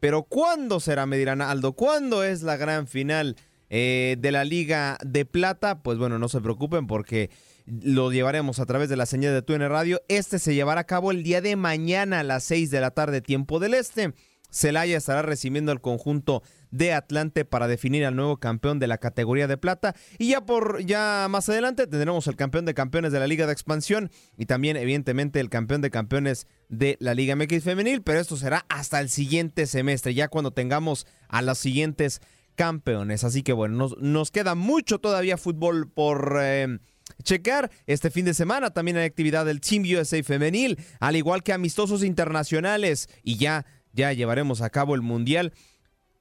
Pero 0.04 0.24
¿cuándo 0.24 0.82
será, 0.82 1.06
me 1.06 1.18
dirán 1.18 1.40
Aldo? 1.42 1.78
¿Cuándo 1.78 2.26
es 2.26 2.42
la 2.44 2.58
gran 2.58 2.88
final 2.88 3.38
eh, 3.70 4.18
de 4.20 4.34
la 4.34 4.44
Liga 4.44 4.98
de 5.02 5.24
Plata? 5.24 5.82
Pues 5.82 5.98
bueno, 5.98 6.20
no 6.20 6.28
se 6.28 6.42
preocupen 6.42 6.88
porque 6.88 7.30
lo 7.66 8.12
llevaremos 8.12 8.60
a 8.60 8.66
través 8.66 8.90
de 8.90 8.98
la 8.98 9.06
señal 9.06 9.34
de 9.34 9.42
TUN 9.42 9.62
Radio. 9.62 10.02
Este 10.10 10.40
se 10.40 10.56
llevará 10.56 10.82
a 10.82 10.88
cabo 10.88 11.12
el 11.12 11.24
día 11.24 11.40
de 11.40 11.56
mañana 11.56 12.20
a 12.20 12.24
las 12.24 12.44
6 12.44 12.70
de 12.70 12.82
la 12.82 12.92
tarde, 12.92 13.22
tiempo 13.22 13.62
del 13.62 13.76
este. 13.76 14.14
Celaya 14.54 14.98
estará 14.98 15.24
recibiendo 15.24 15.72
al 15.72 15.82
conjunto 15.82 16.44
de 16.70 16.94
Atlante 16.94 17.44
para 17.44 17.68
definir 17.68 18.06
al 18.06 18.16
nuevo 18.16 18.38
campeón 18.38 18.80
de 18.80 18.88
la 18.88 19.00
categoría 19.00 19.48
de 19.48 19.58
plata. 19.58 19.96
Y 20.18 20.30
ya 20.30 20.46
por 20.46 20.84
ya 20.86 21.28
más 21.30 21.50
adelante 21.50 21.88
tendremos 21.88 22.28
el 22.28 22.36
campeón 22.36 22.66
de 22.66 22.74
campeones 22.74 23.12
de 23.12 23.20
la 23.20 23.28
Liga 23.28 23.48
de 23.48 23.54
Expansión 23.54 24.12
y 24.38 24.46
también, 24.46 24.78
evidentemente, 24.78 25.40
el 25.40 25.50
campeón 25.50 25.82
de 25.82 25.90
campeones 25.90 26.48
de 26.70 26.98
la 27.00 27.14
Liga 27.14 27.36
MX 27.36 27.64
Femenil. 27.64 28.04
Pero 28.04 28.20
esto 28.20 28.38
será 28.38 28.66
hasta 28.70 29.00
el 29.00 29.10
siguiente 29.10 29.66
semestre, 29.66 30.14
ya 30.14 30.28
cuando 30.28 30.52
tengamos 30.52 31.08
a 31.28 31.42
los 31.42 31.58
siguientes 31.58 32.22
campeones. 32.56 33.24
Así 33.24 33.42
que 33.42 33.54
bueno, 33.54 33.76
nos, 33.76 33.98
nos 33.98 34.32
queda 34.32 34.56
mucho 34.56 35.00
todavía 35.00 35.38
fútbol 35.38 35.90
por. 35.92 36.38
Eh, 36.42 36.80
checar. 37.22 37.72
Este 37.86 38.10
fin 38.10 38.26
de 38.26 38.34
semana 38.34 38.72
también 38.72 38.98
hay 38.98 39.06
actividad 39.06 39.46
del 39.46 39.62
Team 39.62 39.84
USA 39.84 40.22
femenil, 40.24 40.78
al 41.00 41.16
igual 41.16 41.44
que 41.44 41.54
amistosos 41.54 42.04
internacionales. 42.04 43.10
Y 43.24 43.38
ya, 43.38 43.66
ya 43.94 44.12
llevaremos 44.14 44.62
a 44.62 44.70
cabo 44.70 44.96
el 44.96 45.02
Mundial. 45.02 45.54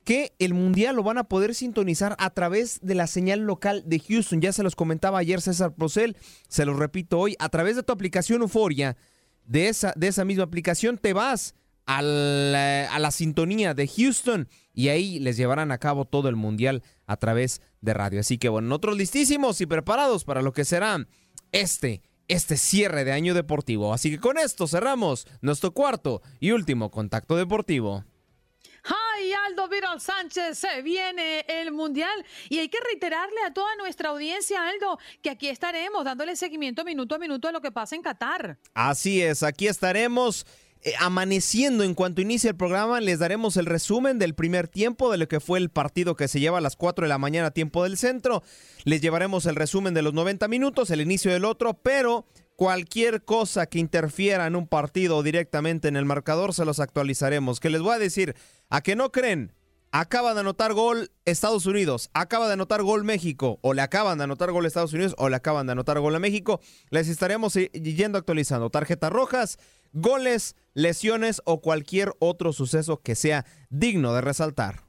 Que 0.04 0.32
el 0.38 0.54
Mundial 0.54 0.96
lo 0.96 1.02
van 1.02 1.18
a 1.18 1.24
poder 1.24 1.54
sintonizar 1.54 2.16
a 2.18 2.30
través 2.30 2.80
de 2.82 2.94
la 2.94 3.06
señal 3.06 3.40
local 3.40 3.82
de 3.86 4.00
Houston. 4.00 4.40
Ya 4.40 4.52
se 4.52 4.62
los 4.62 4.74
comentaba 4.76 5.18
ayer 5.18 5.40
César 5.40 5.74
Procel, 5.74 6.16
se 6.48 6.64
los 6.64 6.76
repito 6.76 7.18
hoy, 7.18 7.36
a 7.38 7.48
través 7.48 7.76
de 7.76 7.82
tu 7.82 7.92
aplicación 7.92 8.42
Euforia, 8.42 8.96
de 9.44 9.68
esa, 9.68 9.92
de 9.96 10.08
esa 10.08 10.24
misma 10.24 10.44
aplicación 10.44 10.98
te 10.98 11.12
vas 11.12 11.54
a 11.86 12.02
la, 12.02 13.10
sintonía 13.10 13.74
de 13.74 13.88
Houston 13.88 14.48
y 14.72 14.88
ahí 14.88 15.18
les 15.18 15.36
llevarán 15.36 15.72
a 15.72 15.78
cabo 15.78 16.04
todo 16.04 16.28
el 16.28 16.36
mundial 16.36 16.82
a 17.06 17.16
través 17.16 17.60
de 17.80 17.94
radio. 17.94 18.20
Así 18.20 18.38
que 18.38 18.48
bueno, 18.48 18.68
nosotros 18.68 18.96
listísimos 18.96 19.60
y 19.60 19.66
preparados 19.66 20.24
para 20.24 20.42
lo 20.42 20.52
que 20.52 20.64
será 20.64 21.06
este, 21.50 22.02
este 22.28 22.56
cierre 22.56 23.04
de 23.04 23.12
año 23.12 23.34
deportivo. 23.34 23.92
Así 23.92 24.10
que 24.10 24.18
con 24.18 24.38
esto 24.38 24.66
cerramos 24.66 25.26
nuestro 25.40 25.72
cuarto 25.72 26.22
y 26.40 26.52
último 26.52 26.90
contacto 26.90 27.36
deportivo. 27.36 28.04
¡Ay, 28.84 29.32
Aldo 29.32 29.68
Viral 29.68 30.00
Sánchez! 30.00 30.58
Se 30.58 30.82
viene 30.82 31.44
el 31.46 31.70
Mundial 31.70 32.24
y 32.48 32.58
hay 32.58 32.68
que 32.68 32.80
reiterarle 32.80 33.40
a 33.46 33.52
toda 33.52 33.76
nuestra 33.76 34.08
audiencia, 34.08 34.66
Aldo, 34.68 34.98
que 35.22 35.30
aquí 35.30 35.48
estaremos 35.48 36.04
dándole 36.04 36.34
seguimiento 36.34 36.84
minuto 36.84 37.14
a 37.14 37.18
minuto 37.18 37.46
a 37.46 37.52
lo 37.52 37.60
que 37.60 37.70
pasa 37.70 37.94
en 37.94 38.02
Qatar. 38.02 38.58
Así 38.74 39.22
es, 39.22 39.44
aquí 39.44 39.68
estaremos 39.68 40.46
eh, 40.84 40.94
amaneciendo 40.98 41.84
en 41.84 41.94
cuanto 41.94 42.20
inicie 42.20 42.50
el 42.50 42.56
programa, 42.56 43.00
les 43.00 43.20
daremos 43.20 43.56
el 43.56 43.66
resumen 43.66 44.18
del 44.18 44.34
primer 44.34 44.66
tiempo 44.66 45.12
de 45.12 45.18
lo 45.18 45.28
que 45.28 45.38
fue 45.38 45.60
el 45.60 45.70
partido 45.70 46.16
que 46.16 46.26
se 46.26 46.40
lleva 46.40 46.58
a 46.58 46.60
las 46.60 46.74
4 46.74 47.04
de 47.04 47.08
la 47.08 47.18
mañana, 47.18 47.52
tiempo 47.52 47.84
del 47.84 47.96
centro. 47.96 48.42
Les 48.82 49.00
llevaremos 49.00 49.46
el 49.46 49.54
resumen 49.54 49.94
de 49.94 50.02
los 50.02 50.12
90 50.12 50.48
minutos, 50.48 50.90
el 50.90 51.00
inicio 51.00 51.32
del 51.32 51.44
otro, 51.44 51.74
pero 51.74 52.26
cualquier 52.56 53.22
cosa 53.22 53.66
que 53.66 53.78
interfiera 53.78 54.48
en 54.48 54.56
un 54.56 54.66
partido 54.66 55.22
directamente 55.22 55.86
en 55.86 55.94
el 55.94 56.04
marcador 56.04 56.52
se 56.52 56.64
los 56.64 56.80
actualizaremos. 56.80 57.60
Que 57.60 57.70
les 57.70 57.80
voy 57.80 57.94
a 57.94 58.00
decir, 58.00 58.34
a 58.68 58.80
que 58.80 58.96
no 58.96 59.12
creen, 59.12 59.52
acaba 59.92 60.34
de 60.34 60.40
anotar 60.40 60.72
gol 60.72 61.12
Estados 61.26 61.66
Unidos, 61.66 62.10
acaba 62.12 62.48
de 62.48 62.54
anotar 62.54 62.82
gol 62.82 63.04
México, 63.04 63.60
o 63.60 63.72
le 63.72 63.82
acaban 63.82 64.18
de 64.18 64.24
anotar 64.24 64.50
gol 64.50 64.66
Estados 64.66 64.94
Unidos, 64.94 65.14
o 65.16 65.28
le 65.28 65.36
acaban 65.36 65.66
de 65.66 65.72
anotar 65.72 66.00
gol 66.00 66.16
a 66.16 66.18
México, 66.18 66.60
les 66.90 67.06
estaremos 67.06 67.54
yendo 67.54 68.18
actualizando 68.18 68.68
tarjetas 68.70 69.12
rojas 69.12 69.58
goles, 69.92 70.56
lesiones 70.74 71.42
o 71.44 71.60
cualquier 71.60 72.12
otro 72.18 72.52
suceso 72.52 73.00
que 73.02 73.14
sea 73.14 73.44
digno 73.70 74.14
de 74.14 74.20
resaltar. 74.20 74.80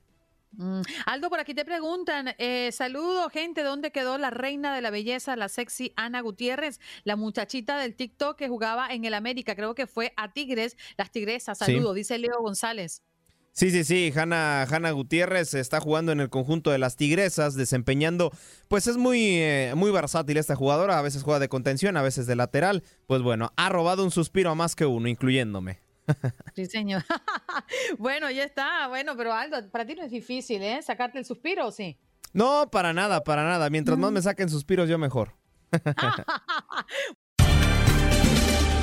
Mm. 0.56 0.82
Aldo, 1.06 1.30
por 1.30 1.40
aquí 1.40 1.54
te 1.54 1.66
preguntan, 1.66 2.36
eh, 2.38 2.72
saludo 2.72 3.30
gente, 3.30 3.64
¿dónde 3.64 3.92
quedó 3.92 4.18
la 4.18 4.30
reina 4.30 4.76
de 4.76 4.82
la 4.82 4.92
belleza, 4.92 5.36
la 5.36 5.50
sexy 5.50 5.94
Ana 5.96 6.22
Gutiérrez, 6.22 6.80
la 7.04 7.16
muchachita 7.16 7.80
del 7.80 7.96
TikTok 7.96 8.38
que 8.38 8.48
jugaba 8.48 8.88
en 8.94 9.06
el 9.06 9.16
América, 9.16 9.56
creo 9.56 9.74
que 9.74 9.88
fue 9.88 10.14
a 10.16 10.32
Tigres, 10.32 10.78
las 10.98 11.12
Tigresas, 11.12 11.58
saludo, 11.58 11.94
dice 11.94 12.18
Leo 12.20 12.40
González. 12.40 13.02
Sí, 13.54 13.70
sí, 13.70 13.84
sí, 13.84 14.12
Hanna, 14.16 14.64
Hanna 14.64 14.90
Gutiérrez 14.90 15.54
está 15.54 15.80
jugando 15.80 16.12
en 16.12 16.20
el 16.20 16.32
conjunto 16.32 16.72
de 16.72 16.80
las 16.80 16.96
Tigresas, 16.96 17.54
desempeñando, 17.54 18.32
pues 18.68 18.88
es 18.88 18.98
muy, 18.98 19.20
eh, 19.38 19.74
muy 19.76 19.92
versátil 19.92 20.38
esta 20.38 20.56
jugadora, 20.56 20.98
a 20.98 21.04
veces 21.04 21.22
juega 21.22 21.40
de 21.40 21.50
contención, 21.50 21.96
a 21.96 22.02
veces 22.02 22.26
de 22.26 22.36
lateral, 22.36 22.84
pues 23.06 23.22
bueno, 23.22 23.54
ha 23.56 23.70
robado 23.70 24.04
un 24.04 24.10
suspiro 24.10 24.50
a 24.50 24.56
más 24.56 24.76
que 24.76 24.88
uno, 24.88 25.08
incluyéndome. 25.08 25.80
Sí, 26.56 26.66
señor. 26.66 27.04
bueno, 27.98 28.30
ya 28.30 28.44
está, 28.44 28.88
bueno, 28.88 29.16
pero 29.16 29.34
Aldo, 29.34 29.70
para 29.70 29.86
ti 29.86 29.96
no 29.96 30.04
es 30.04 30.12
difícil, 30.12 30.62
¿eh? 30.62 30.82
¿Sacarte 30.82 31.20
el 31.20 31.26
suspiro 31.26 31.68
o 31.68 31.72
sí? 31.72 31.98
No, 32.34 32.70
para 32.72 32.92
nada, 32.92 33.24
para 33.24 33.44
nada, 33.44 33.70
mientras 33.70 33.98
más 33.98 34.12
mm. 34.12 34.14
me 34.14 34.22
saquen 34.22 34.50
suspiros 34.50 34.90
yo 34.90 34.98
mejor. 34.98 35.36